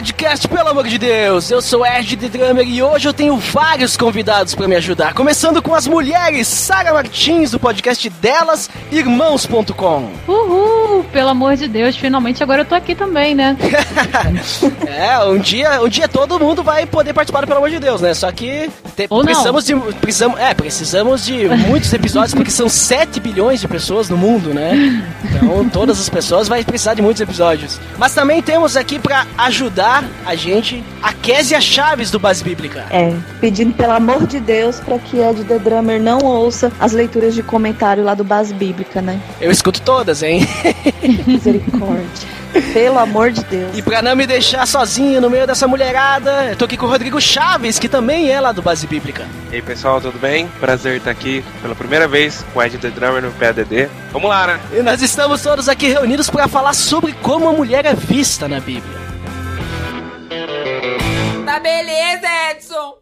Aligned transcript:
Podcast, 0.00 0.48
pelo 0.48 0.70
amor 0.70 0.88
de 0.88 0.96
Deus! 0.96 1.50
Eu 1.50 1.60
sou 1.60 1.84
Ed 1.84 2.16
The 2.16 2.28
Drummer 2.30 2.66
e 2.66 2.82
hoje 2.82 3.06
eu 3.06 3.12
tenho 3.12 3.36
vários 3.36 3.98
convidados 3.98 4.54
pra 4.54 4.66
me 4.66 4.74
ajudar. 4.76 5.12
Começando 5.12 5.60
com 5.60 5.74
as 5.74 5.86
mulheres, 5.86 6.48
Sara 6.48 6.94
Martins, 6.94 7.50
do 7.50 7.60
podcast 7.60 8.08
delas, 8.08 8.70
irmãos.com. 8.90 10.10
Uhul! 10.26 11.04
Pelo 11.12 11.28
amor 11.28 11.54
de 11.54 11.68
Deus, 11.68 11.96
finalmente 11.96 12.42
agora 12.42 12.62
eu 12.62 12.64
tô 12.64 12.74
aqui 12.74 12.94
também, 12.94 13.34
né? 13.34 13.54
é, 14.88 15.18
um 15.26 15.36
dia, 15.36 15.82
um 15.82 15.88
dia 15.88 16.08
todo 16.08 16.40
mundo 16.40 16.62
vai 16.62 16.86
poder 16.86 17.12
participar 17.12 17.42
do 17.42 17.46
Pelo 17.46 17.58
amor 17.58 17.68
de 17.68 17.78
Deus, 17.78 18.00
né? 18.00 18.14
Só 18.14 18.32
que 18.32 18.70
te, 19.00 19.14
Ou 19.14 19.18
não. 19.18 19.24
precisamos 19.26 19.64
de 19.64 19.74
precisamos, 20.00 20.38
é, 20.40 20.54
precisamos 20.54 21.24
de 21.24 21.48
muitos 21.48 21.92
episódios 21.92 22.34
porque 22.34 22.50
são 22.50 22.68
7 22.68 23.20
bilhões 23.20 23.60
de 23.60 23.68
pessoas 23.68 24.08
no 24.08 24.16
mundo, 24.16 24.52
né? 24.52 25.04
Então, 25.24 25.68
todas 25.68 26.00
as 26.00 26.08
pessoas 26.08 26.48
vai 26.48 26.64
precisar 26.64 26.94
de 26.94 27.02
muitos 27.02 27.20
episódios. 27.20 27.80
Mas 27.98 28.14
também 28.14 28.42
temos 28.42 28.76
aqui 28.76 28.98
pra 28.98 29.26
ajudar 29.38 30.04
a 30.26 30.34
gente 30.34 30.82
a 31.02 31.12
Késia 31.12 31.60
Chaves 31.60 32.10
do 32.10 32.18
Base 32.18 32.42
Bíblica. 32.42 32.86
É, 32.90 33.14
pedindo 33.40 33.74
pelo 33.74 33.92
amor 33.92 34.26
de 34.26 34.40
Deus 34.40 34.80
para 34.80 34.98
que 34.98 35.18
Ed 35.18 35.44
The 35.44 35.58
Drummer 35.58 36.00
não 36.00 36.18
ouça 36.18 36.72
as 36.78 36.92
leituras 36.92 37.34
de 37.34 37.42
comentário 37.42 38.04
lá 38.04 38.14
do 38.14 38.24
Base 38.24 38.52
Bíblica, 38.54 39.00
né? 39.00 39.20
Eu 39.40 39.50
escuto 39.50 39.80
todas, 39.82 40.22
hein? 40.22 40.46
Misericórdia. 41.26 42.39
Pelo 42.72 42.98
amor 42.98 43.30
de 43.30 43.44
Deus. 43.44 43.76
E 43.76 43.82
pra 43.82 44.02
não 44.02 44.16
me 44.16 44.26
deixar 44.26 44.66
sozinho 44.66 45.20
no 45.20 45.30
meio 45.30 45.46
dessa 45.46 45.68
mulherada, 45.68 46.46
eu 46.46 46.56
tô 46.56 46.64
aqui 46.64 46.76
com 46.76 46.86
o 46.86 46.88
Rodrigo 46.88 47.20
Chaves, 47.20 47.78
que 47.78 47.88
também 47.88 48.30
é 48.30 48.40
lá 48.40 48.52
do 48.52 48.62
Base 48.62 48.86
Bíblica. 48.86 49.26
E 49.50 49.56
aí 49.56 49.62
pessoal, 49.62 50.00
tudo 50.00 50.18
bem? 50.18 50.48
Prazer 50.58 50.96
estar 50.96 51.10
aqui 51.10 51.44
pela 51.62 51.74
primeira 51.74 52.08
vez 52.08 52.44
com 52.52 52.58
o 52.58 52.62
Ed 52.62 52.76
The 52.78 52.90
Drummer 52.90 53.22
no 53.22 53.30
PADD. 53.32 53.88
Vamos 54.12 54.28
lá, 54.28 54.46
né? 54.46 54.60
E 54.72 54.82
nós 54.82 55.00
estamos 55.02 55.42
todos 55.42 55.68
aqui 55.68 55.88
reunidos 55.88 56.28
para 56.28 56.48
falar 56.48 56.74
sobre 56.74 57.12
como 57.12 57.48
a 57.48 57.52
mulher 57.52 57.86
é 57.86 57.94
vista 57.94 58.48
na 58.48 58.60
Bíblia. 58.60 58.98
Tá 61.44 61.60
beleza, 61.60 62.26
Edson! 62.50 63.00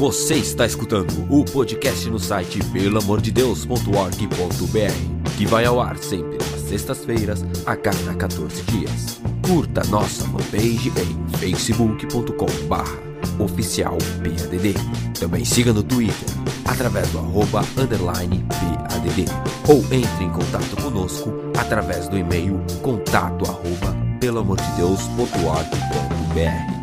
Você 0.00 0.36
está 0.36 0.64
escutando 0.64 1.26
o 1.28 1.44
podcast 1.44 2.08
no 2.08 2.18
site 2.18 2.58
pelamordedeus.org.br, 2.72 5.19
que 5.40 5.46
vai 5.46 5.64
ao 5.64 5.80
ar 5.80 5.96
sempre 5.96 6.36
às 6.54 6.60
sextas-feiras, 6.68 7.42
a 7.64 7.74
cada 7.74 8.14
14 8.14 8.62
dias. 8.64 9.18
Curta 9.40 9.82
nossa 9.88 10.28
fanpage 10.28 10.92
em 10.98 11.16
facebook.com/barra 11.38 12.98
oficial 13.38 13.96
PADD. 14.22 14.74
Também 15.18 15.42
siga 15.42 15.72
no 15.72 15.82
Twitter, 15.82 16.28
através 16.66 17.08
do 17.08 17.20
arroba 17.20 17.64
underline 17.78 18.44
PADD. 18.50 19.24
Ou 19.66 19.78
entre 19.84 20.24
em 20.24 20.30
contato 20.30 20.76
conosco 20.82 21.32
através 21.56 22.06
do 22.06 22.18
e-mail 22.18 22.60
contato 22.82 23.46
arroba 23.46 23.96
pelamordedeus.org.br. 24.20 26.79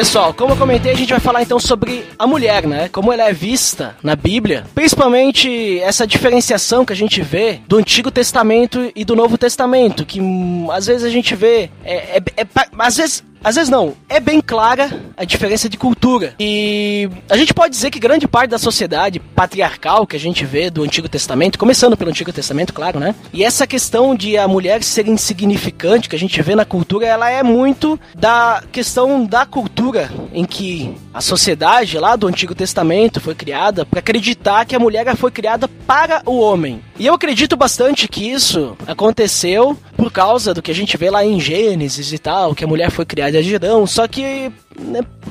pessoal. 0.00 0.32
Como 0.32 0.54
eu 0.54 0.56
comentei, 0.56 0.92
a 0.92 0.96
gente 0.96 1.10
vai 1.10 1.20
falar 1.20 1.42
então 1.42 1.60
sobre 1.60 2.06
a 2.18 2.26
mulher, 2.26 2.66
né? 2.66 2.88
Como 2.88 3.12
ela 3.12 3.28
é 3.28 3.34
vista 3.34 3.94
na 4.02 4.16
Bíblia. 4.16 4.64
Principalmente 4.74 5.78
essa 5.80 6.06
diferenciação 6.06 6.86
que 6.86 6.92
a 6.94 6.96
gente 6.96 7.20
vê 7.20 7.60
do 7.68 7.76
Antigo 7.76 8.10
Testamento 8.10 8.90
e 8.96 9.04
do 9.04 9.14
Novo 9.14 9.36
Testamento. 9.36 10.06
Que 10.06 10.18
hum, 10.18 10.70
às 10.70 10.86
vezes 10.86 11.04
a 11.04 11.10
gente 11.10 11.34
vê. 11.34 11.68
É, 11.84 12.16
é- 12.16 12.22
é 12.38 12.46
às 12.78 12.96
vezes. 12.96 13.22
Às 13.42 13.54
vezes 13.54 13.70
não, 13.70 13.94
é 14.08 14.20
bem 14.20 14.40
clara 14.40 14.90
a 15.16 15.24
diferença 15.24 15.68
de 15.68 15.76
cultura. 15.76 16.34
E 16.38 17.08
a 17.28 17.36
gente 17.36 17.54
pode 17.54 17.74
dizer 17.74 17.90
que 17.90 17.98
grande 17.98 18.28
parte 18.28 18.50
da 18.50 18.58
sociedade 18.58 19.18
patriarcal 19.18 20.06
que 20.06 20.16
a 20.16 20.20
gente 20.20 20.44
vê 20.44 20.68
do 20.68 20.82
Antigo 20.82 21.08
Testamento, 21.08 21.58
começando 21.58 21.96
pelo 21.96 22.10
Antigo 22.10 22.32
Testamento, 22.32 22.74
claro, 22.74 23.00
né? 23.00 23.14
E 23.32 23.42
essa 23.42 23.66
questão 23.66 24.14
de 24.14 24.36
a 24.36 24.46
mulher 24.46 24.82
ser 24.82 25.08
insignificante 25.08 26.08
que 26.08 26.16
a 26.16 26.18
gente 26.18 26.40
vê 26.42 26.54
na 26.54 26.64
cultura, 26.64 27.06
ela 27.06 27.30
é 27.30 27.42
muito 27.42 27.98
da 28.14 28.62
questão 28.70 29.24
da 29.24 29.46
cultura 29.46 30.10
em 30.32 30.44
que 30.44 30.94
a 31.14 31.20
sociedade 31.20 31.98
lá 31.98 32.16
do 32.16 32.26
Antigo 32.26 32.54
Testamento 32.54 33.20
foi 33.20 33.34
criada 33.34 33.86
para 33.86 34.00
acreditar 34.00 34.64
que 34.66 34.76
a 34.76 34.78
mulher 34.78 35.16
foi 35.16 35.30
criada 35.30 35.66
para 35.86 36.22
o 36.26 36.38
homem. 36.38 36.82
E 37.00 37.06
eu 37.06 37.14
acredito 37.14 37.56
bastante 37.56 38.06
que 38.06 38.30
isso 38.30 38.76
aconteceu 38.86 39.74
por 39.96 40.12
causa 40.12 40.52
do 40.52 40.60
que 40.60 40.70
a 40.70 40.74
gente 40.74 40.98
vê 40.98 41.08
lá 41.08 41.24
em 41.24 41.40
Gênesis 41.40 42.12
e 42.12 42.18
tal, 42.18 42.54
que 42.54 42.62
a 42.62 42.66
mulher 42.66 42.90
foi 42.90 43.06
criada 43.06 43.42
de 43.42 43.54
Adão, 43.54 43.86
só 43.86 44.06
que 44.06 44.52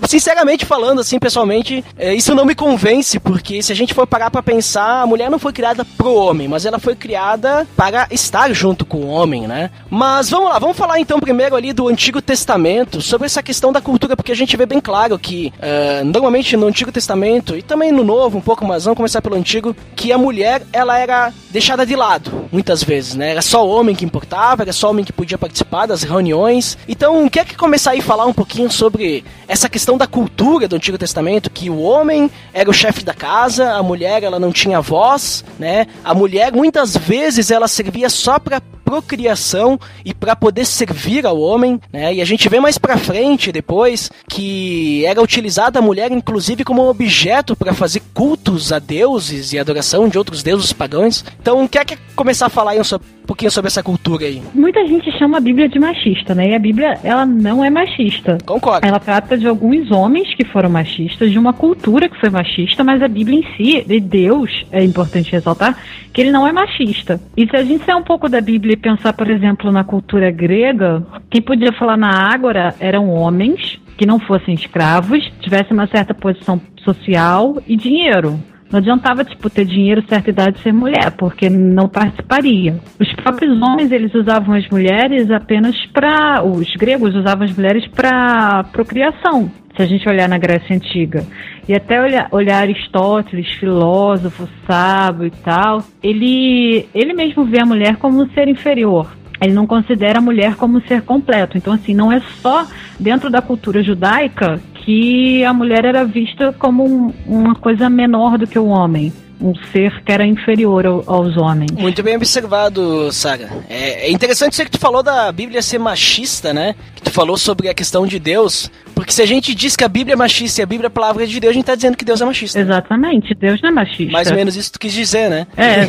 sinceramente 0.08 0.66
falando, 0.66 1.02
assim, 1.02 1.20
pessoalmente, 1.20 1.84
é, 1.98 2.14
isso 2.14 2.34
não 2.34 2.46
me 2.46 2.56
convence, 2.56 3.20
porque 3.20 3.62
se 3.62 3.72
a 3.72 3.76
gente 3.76 3.94
for 3.94 4.08
parar 4.08 4.32
pra 4.32 4.42
pensar, 4.42 5.02
a 5.02 5.06
mulher 5.06 5.30
não 5.30 5.40
foi 5.40 5.54
criada 5.54 5.86
pro 5.86 6.14
homem, 6.14 6.48
mas 6.48 6.66
ela 6.66 6.80
foi 6.80 6.96
criada 6.96 7.68
para 7.76 8.08
estar 8.12 8.52
junto 8.54 8.86
com 8.86 9.00
o 9.00 9.08
homem, 9.08 9.48
né? 9.48 9.72
Mas 9.90 10.30
vamos 10.30 10.50
lá, 10.50 10.60
vamos 10.60 10.78
falar 10.78 11.00
então 11.00 11.20
primeiro 11.20 11.56
ali 11.56 11.74
do 11.74 11.88
Antigo 11.88 12.22
Testamento, 12.22 13.02
sobre 13.02 13.26
essa 13.26 13.44
questão 13.44 13.72
da 13.72 13.82
cultura, 13.82 14.16
porque 14.16 14.32
a 14.32 14.36
gente 14.36 14.56
vê 14.58 14.66
bem 14.66 14.80
claro 14.80 15.18
que, 15.18 15.54
é, 15.60 16.04
normalmente 16.04 16.58
no 16.58 16.68
Antigo 16.68 16.92
Testamento, 16.92 17.56
e 17.56 17.62
também 17.62 17.92
no 17.92 18.04
Novo 18.04 18.38
um 18.38 18.42
pouco, 18.42 18.66
mas 18.66 18.86
vamos 18.86 18.98
começar 18.98 19.22
pelo 19.22 19.36
Antigo, 19.36 19.76
que 19.96 20.12
a 20.12 20.18
mulher, 20.18 20.64
ela 20.74 20.98
era 20.98 21.32
deixada 21.52 21.86
de 21.86 21.96
lado, 21.96 22.48
muitas 22.52 22.84
vezes, 22.84 23.16
né? 23.16 23.32
Era 23.32 23.42
só 23.42 23.66
o 23.66 23.70
homem 23.70 23.96
que 23.96 24.06
importava, 24.06 24.64
era 24.64 24.74
só 24.74 24.88
o 24.88 24.90
homem 24.92 25.06
que 25.06 25.14
podia 25.14 25.38
participar 25.38 25.86
das 25.86 26.04
reuniões. 26.04 26.78
Então, 26.88 27.28
quer 27.30 27.46
que 27.46 27.56
começar 27.56 27.92
aí 27.92 28.00
a 28.00 28.04
falar 28.04 28.26
um 28.26 28.34
pouquinho 28.34 28.70
sobre 28.72 29.24
essa 29.48 29.68
questão 29.70 29.98
da 29.98 30.06
cultura 30.08 30.68
do 30.68 30.76
Antigo 30.76 30.98
Testamento, 30.98 31.50
que 31.50 31.70
o 31.70 31.80
homem 31.82 32.30
era 32.54 32.70
o 32.70 32.74
chefe 32.74 33.04
da 33.04 33.14
casa, 33.14 33.72
a 33.74 33.82
mulher 33.84 34.24
ela 34.24 34.40
não 34.40 34.52
tinha 34.52 34.80
voz, 34.82 35.44
né? 35.58 35.88
A 36.04 36.14
mulher 36.14 36.52
muitas 36.54 36.96
vezes 36.96 37.50
ela 37.52 37.68
servia 37.68 38.10
só 38.10 38.38
para 38.40 38.62
procriação 38.86 39.80
e 40.04 40.14
para 40.14 40.36
poder 40.36 40.66
servir 40.66 41.26
ao 41.26 41.40
homem, 41.40 41.80
né? 41.94 42.14
E 42.16 42.22
a 42.22 42.26
gente 42.26 42.50
vê 42.50 42.60
mais 42.60 42.78
para 42.78 42.98
frente 42.98 43.52
depois 43.52 44.10
que 44.28 45.04
era 45.06 45.22
utilizada 45.22 45.80
a 45.80 45.82
mulher 45.82 46.12
inclusive 46.12 46.64
como 46.64 46.88
objeto 46.90 47.56
para 47.56 47.74
fazer 47.74 48.02
cultos 48.14 48.72
a 48.72 48.80
deuses 48.80 49.54
e 49.54 49.60
adoração 49.60 50.08
de 50.10 50.18
outros 50.18 50.42
deuses 50.44 50.74
pagãos. 50.74 51.24
Então, 51.42 51.68
quer 51.68 51.86
que 51.86 51.98
começar 52.16 52.48
a 52.48 52.50
falar 52.50 52.72
aí 52.72 52.84
so- 52.84 53.00
um 53.19 53.19
pouquinho 53.30 53.52
sobre 53.52 53.68
essa 53.68 53.84
cultura 53.84 54.26
aí? 54.26 54.42
Muita 54.56 54.84
gente 54.88 55.12
chama 55.20 55.38
a 55.38 55.40
Bíblia 55.40 55.70
de 55.70 55.78
machista, 55.78 56.34
né? 56.34 56.50
E 56.50 56.56
a 56.56 56.60
Bíblia, 56.60 56.98
ela 57.04 57.28
não 57.28 57.64
é 57.64 57.70
machista. 57.70 58.40
Concordo. 58.44 58.88
Ela 58.88 59.00
trata 59.00 59.38
de 59.38 59.48
alguns 59.48 59.92
homens 59.92 60.34
que 60.34 60.44
foram 60.44 60.68
machistas, 60.68 61.30
de 61.30 61.38
uma 61.38 61.54
cultura 61.54 62.10
que 62.10 62.20
foi 62.20 62.32
machista, 62.32 62.84
mas 62.84 63.04
a 63.04 63.08
Bíblia 63.08 63.40
em 63.40 63.56
si, 63.56 63.86
de 63.86 64.00
Deus, 64.00 64.66
é 64.72 64.84
importante 64.84 65.32
ressaltar, 65.32 65.78
que 66.12 66.22
ele 66.22 66.32
não 66.32 66.48
é 66.48 66.52
machista. 66.52 67.22
E 67.38 67.48
se 67.48 67.56
a 67.56 67.64
gente 67.64 67.86
sair 67.86 67.96
um 67.96 68.04
pouco 68.04 68.28
da 68.28 68.42
Bíblia 68.42 68.74
e 68.74 68.78
pensar, 68.78 69.14
por 69.14 69.30
exemplo, 69.30 69.72
na 69.72 69.84
cultura 69.84 70.32
grega, 70.32 71.06
quem 71.30 71.40
podia 71.40 71.72
falar 71.72 71.98
na 71.98 72.34
Ágora 72.34 72.74
eram 72.80 73.12
homens 73.12 73.80
que 73.96 74.08
não 74.08 74.20
fossem 74.20 74.56
escravos, 74.56 75.32
tivessem 75.40 75.74
uma 75.74 75.86
certa 75.86 76.16
posição 76.16 76.60
social 76.84 77.62
e 77.68 77.76
dinheiro. 77.76 78.40
Não 78.72 78.78
adiantava, 78.78 79.24
tipo, 79.26 79.50
ter 79.50 79.66
dinheiro, 79.66 80.04
certa 80.08 80.30
idade 80.30 80.60
e 80.60 80.62
ser 80.62 80.72
mulher, 80.72 81.12
porque 81.18 81.50
não 81.50 81.90
participaria. 81.90 82.80
Os 83.00 83.12
próprios 83.14 83.60
homens, 83.62 83.92
eles 83.92 84.14
usavam 84.14 84.56
as 84.56 84.68
mulheres 84.70 85.32
apenas 85.32 85.76
para... 85.88 86.44
Os 86.44 86.72
gregos 86.76 87.16
usavam 87.16 87.46
as 87.46 87.56
mulheres 87.56 87.88
para 87.88 88.64
procriação, 88.66 89.52
se 89.76 89.82
a 89.82 89.86
gente 89.88 90.08
olhar 90.08 90.30
na 90.30 90.38
Grécia 90.38 90.76
Antiga. 90.76 91.26
E 91.68 91.74
até 91.74 92.00
olhar, 92.00 92.28
olhar 92.32 92.62
Aristóteles, 92.62 93.48
filósofo, 93.60 94.48
sábio 94.68 95.26
e 95.26 95.32
tal, 95.32 95.84
ele, 96.04 96.88
ele 96.94 97.14
mesmo 97.14 97.46
vê 97.46 97.62
a 97.62 97.66
mulher 97.66 97.98
como 97.98 98.22
um 98.22 98.30
ser 98.30 98.48
inferior. 98.48 99.08
Ele 99.42 99.54
não 99.54 99.66
considera 99.66 100.20
a 100.20 100.22
mulher 100.22 100.56
como 100.56 100.78
um 100.78 100.82
ser 100.82 101.02
completo. 101.02 101.58
Então, 101.58 101.74
assim, 101.74 101.94
não 101.94 102.12
é 102.12 102.20
só 102.42 102.68
dentro 103.00 103.30
da 103.30 103.42
cultura 103.42 103.82
judaica 103.82 104.60
que 104.90 105.44
a 105.44 105.54
mulher 105.54 105.86
era 105.86 106.04
vista 106.04 106.52
como 106.58 106.84
um- 106.84 107.14
uma 107.28 107.54
coisa 107.54 107.88
menor 107.92 108.40
do 108.40 108.48
que 108.48 108.58
o 108.58 108.66
homem. 108.66 109.14
Um 109.42 109.54
ser 109.72 110.04
que 110.04 110.12
era 110.12 110.26
inferior 110.26 110.86
ao, 110.86 111.04
aos 111.08 111.38
homens. 111.38 111.72
Muito 111.72 112.04
bem 112.04 112.16
observado, 112.16 113.12
Saga. 113.12 113.50
É, 113.70 114.08
é 114.08 114.12
interessante 114.12 114.54
isso 114.54 114.66
que 114.66 114.72
tu 114.72 114.80
falou 114.80 115.02
da 115.02 115.32
Bíblia 115.32 115.62
ser 115.62 115.80
machista, 115.80 116.54
né? 116.54 116.76
Que 116.96 117.04
tu 117.04 117.12
falou 117.12 117.38
sobre 117.38 117.70
a 117.70 117.74
questão 117.74 118.06
de 118.06 118.20
Deus. 118.20 118.70
Porque 118.94 119.14
se 119.14 119.22
a 119.22 119.26
gente 119.26 119.56
diz 119.56 119.78
que 119.78 119.84
a 119.84 119.88
Bíblia 119.88 120.14
é 120.14 120.16
machista 120.18 120.62
e 120.62 120.64
a 120.64 120.66
Bíblia 120.66 120.88
é 120.88 120.90
a 120.90 120.92
palavra 120.92 121.26
de 121.26 121.40
Deus, 121.40 121.52
a 121.52 121.54
gente 121.54 121.66
tá 121.66 121.74
dizendo 121.74 121.96
que 121.96 122.04
Deus 122.04 122.20
é 122.20 122.26
machista. 122.26 122.60
Exatamente, 122.60 123.34
Deus 123.34 123.62
não 123.62 123.70
é 123.70 123.72
machista. 123.72 124.12
Mais 124.12 124.30
ou 124.30 124.36
menos 124.36 124.58
isso 124.58 124.70
que 124.70 124.74
tu 124.74 124.82
quis 124.82 124.92
dizer, 124.92 125.30
né? 125.30 125.48
É, 125.56 125.88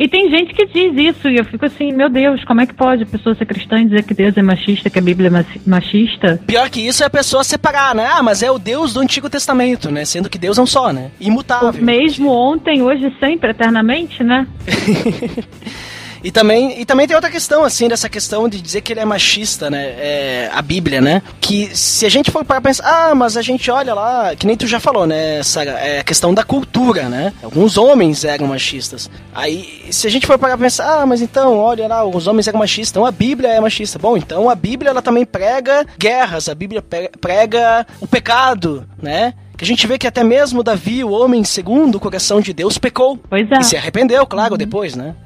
e 0.00 0.08
tem 0.08 0.28
gente 0.28 0.52
que 0.52 0.66
diz 0.66 1.14
isso, 1.14 1.28
e 1.28 1.36
eu 1.36 1.44
fico 1.44 1.64
assim, 1.64 1.92
meu 1.92 2.08
Deus, 2.08 2.42
como 2.44 2.60
é 2.60 2.66
que 2.66 2.74
pode 2.74 3.04
a 3.04 3.06
pessoa 3.06 3.34
ser 3.36 3.46
cristã 3.46 3.80
e 3.80 3.84
dizer 3.84 4.02
que 4.02 4.12
Deus 4.12 4.36
é 4.36 4.42
machista, 4.42 4.90
que 4.90 4.98
a 4.98 5.02
Bíblia 5.02 5.28
é 5.28 5.44
machista? 5.64 6.40
Pior 6.46 6.68
que 6.68 6.80
isso 6.80 7.04
é 7.04 7.06
a 7.06 7.10
pessoa 7.10 7.44
separar, 7.44 7.94
né? 7.94 8.08
Ah, 8.12 8.22
mas 8.24 8.42
é 8.42 8.50
o 8.50 8.58
Deus 8.58 8.92
do 8.92 9.00
Antigo 9.00 9.30
Testamento, 9.30 9.90
né? 9.92 10.04
Sendo 10.04 10.28
que 10.28 10.38
Deus 10.38 10.58
é 10.58 10.62
um 10.62 10.66
só, 10.66 10.92
né? 10.92 11.12
Imutável. 11.20 11.80
Mesmo 11.80 12.30
ontem, 12.32 12.82
hoje, 12.88 13.14
sempre, 13.20 13.50
eternamente, 13.50 14.22
né? 14.22 14.46
E 16.22 16.30
também, 16.30 16.80
e 16.80 16.84
também 16.84 17.06
tem 17.06 17.14
outra 17.14 17.30
questão, 17.30 17.64
assim, 17.64 17.88
dessa 17.88 18.08
questão 18.08 18.48
de 18.48 18.60
dizer 18.60 18.80
que 18.80 18.92
ele 18.92 19.00
é 19.00 19.04
machista, 19.04 19.70
né? 19.70 19.84
É, 19.98 20.50
a 20.52 20.60
Bíblia, 20.60 21.00
né? 21.00 21.22
Que 21.40 21.74
se 21.76 22.04
a 22.04 22.08
gente 22.08 22.30
for 22.30 22.44
para 22.44 22.60
pensar, 22.60 23.10
ah, 23.10 23.14
mas 23.14 23.36
a 23.36 23.42
gente 23.42 23.70
olha 23.70 23.94
lá, 23.94 24.34
que 24.34 24.46
nem 24.46 24.56
tu 24.56 24.66
já 24.66 24.80
falou, 24.80 25.06
né, 25.06 25.42
Sara? 25.42 25.70
É 25.72 26.00
a 26.00 26.04
questão 26.04 26.34
da 26.34 26.42
cultura, 26.42 27.08
né? 27.08 27.32
Alguns 27.42 27.78
homens 27.78 28.24
eram 28.24 28.48
machistas. 28.48 29.08
Aí, 29.32 29.86
se 29.90 30.06
a 30.06 30.10
gente 30.10 30.26
for 30.26 30.38
para 30.38 30.58
pensar, 30.58 31.02
ah, 31.02 31.06
mas 31.06 31.22
então, 31.22 31.56
olha 31.56 31.86
lá, 31.86 32.04
os 32.04 32.26
homens 32.26 32.48
eram 32.48 32.58
machistas, 32.58 32.90
então 32.90 33.06
a 33.06 33.12
Bíblia 33.12 33.50
é 33.50 33.60
machista. 33.60 33.98
Bom, 33.98 34.16
então 34.16 34.50
a 34.50 34.54
Bíblia, 34.54 34.90
ela 34.90 35.02
também 35.02 35.24
prega 35.24 35.86
guerras, 35.96 36.48
a 36.48 36.54
Bíblia 36.54 36.82
prega 37.20 37.86
o 38.00 38.06
pecado, 38.06 38.84
né? 39.00 39.34
Que 39.58 39.64
a 39.64 39.66
gente 39.66 39.86
vê 39.88 39.98
que 39.98 40.06
até 40.06 40.22
mesmo 40.22 40.62
Davi, 40.62 41.02
o 41.02 41.10
homem 41.10 41.42
segundo 41.42 41.96
o 41.96 42.00
coração 42.00 42.40
de 42.40 42.52
Deus, 42.52 42.78
pecou. 42.78 43.18
Pois 43.28 43.50
é. 43.50 43.58
E 43.58 43.64
se 43.64 43.76
arrependeu, 43.76 44.24
claro, 44.24 44.52
uhum. 44.52 44.58
depois, 44.58 44.94
né? 44.94 45.16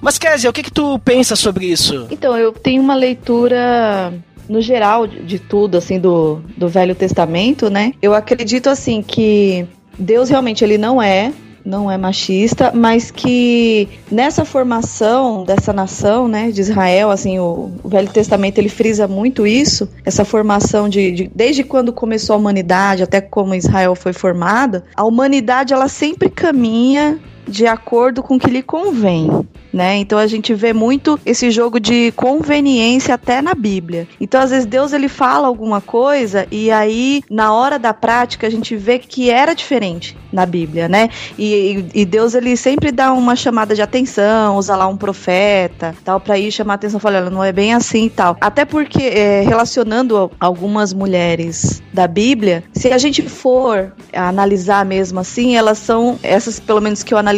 Mas, 0.00 0.16
Kézia, 0.16 0.48
o 0.48 0.52
que, 0.52 0.62
que 0.62 0.70
tu 0.70 1.00
pensa 1.00 1.34
sobre 1.34 1.66
isso? 1.66 2.06
Então, 2.08 2.38
eu 2.38 2.52
tenho 2.52 2.80
uma 2.80 2.94
leitura 2.94 4.14
no 4.48 4.60
geral 4.60 5.06
de 5.06 5.38
tudo 5.38 5.78
assim 5.78 5.98
do, 5.98 6.40
do 6.56 6.68
Velho 6.68 6.94
Testamento, 6.94 7.68
né? 7.68 7.92
Eu 8.00 8.14
acredito 8.14 8.68
assim 8.68 9.02
que 9.02 9.66
Deus 9.98 10.28
realmente 10.28 10.62
ele 10.62 10.78
não 10.78 11.02
é 11.02 11.32
não 11.64 11.90
é 11.90 11.96
machista, 11.96 12.72
mas 12.74 13.10
que 13.10 13.88
nessa 14.10 14.44
formação 14.44 15.44
dessa 15.44 15.72
nação, 15.72 16.28
né, 16.28 16.50
de 16.50 16.60
Israel, 16.60 17.10
assim, 17.10 17.38
o, 17.38 17.70
o 17.82 17.88
Velho 17.88 18.08
Testamento 18.08 18.58
ele 18.58 18.68
frisa 18.68 19.06
muito 19.08 19.46
isso, 19.46 19.88
essa 20.04 20.24
formação 20.24 20.88
de, 20.88 21.12
de, 21.12 21.30
desde 21.34 21.64
quando 21.64 21.92
começou 21.92 22.34
a 22.34 22.38
humanidade 22.38 23.02
até 23.02 23.20
como 23.20 23.54
Israel 23.54 23.94
foi 23.94 24.12
formada, 24.12 24.84
a 24.96 25.04
humanidade 25.04 25.72
ela 25.72 25.88
sempre 25.88 26.28
caminha 26.28 27.18
de 27.46 27.66
acordo 27.66 28.22
com 28.22 28.36
o 28.36 28.38
que 28.38 28.50
lhe 28.50 28.62
convém. 28.62 29.30
Né? 29.72 29.96
Então 29.96 30.18
a 30.18 30.26
gente 30.26 30.52
vê 30.52 30.74
muito 30.74 31.18
esse 31.24 31.50
jogo 31.50 31.80
de 31.80 32.12
conveniência 32.12 33.14
até 33.14 33.40
na 33.40 33.54
Bíblia. 33.54 34.06
Então 34.20 34.40
às 34.40 34.50
vezes 34.50 34.66
Deus 34.66 34.92
ele 34.92 35.08
fala 35.08 35.48
alguma 35.48 35.80
coisa 35.80 36.46
e 36.50 36.70
aí 36.70 37.22
na 37.30 37.54
hora 37.54 37.78
da 37.78 37.94
prática 37.94 38.46
a 38.46 38.50
gente 38.50 38.76
vê 38.76 38.98
que 38.98 39.30
era 39.30 39.54
diferente 39.54 40.14
na 40.30 40.44
Bíblia, 40.44 40.88
né? 40.88 41.08
E, 41.38 41.86
e 41.94 42.04
Deus 42.04 42.34
ele 42.34 42.56
sempre 42.56 42.92
dá 42.92 43.12
uma 43.12 43.34
chamada 43.34 43.74
de 43.74 43.80
atenção, 43.80 44.56
usa 44.56 44.76
lá 44.76 44.86
um 44.86 44.96
profeta, 44.96 45.94
tal, 46.04 46.20
para 46.20 46.38
ir 46.38 46.50
chamar 46.52 46.74
a 46.74 46.76
atenção, 46.76 47.00
falar, 47.00 47.30
não 47.30 47.42
é 47.42 47.52
bem 47.52 47.72
assim 47.72 48.06
e 48.06 48.10
tal. 48.10 48.36
Até 48.40 48.64
porque 48.66 49.02
é, 49.02 49.40
relacionando 49.40 50.30
algumas 50.38 50.92
mulheres 50.92 51.82
da 51.92 52.06
Bíblia, 52.06 52.62
se 52.74 52.92
a 52.92 52.98
gente 52.98 53.22
for 53.22 53.92
analisar 54.12 54.84
mesmo 54.84 55.20
assim, 55.20 55.56
elas 55.56 55.78
são 55.78 56.18
essas 56.22 56.60
pelo 56.60 56.80
menos 56.80 57.02
que 57.02 57.14
eu 57.14 57.18
analisei 57.18 57.31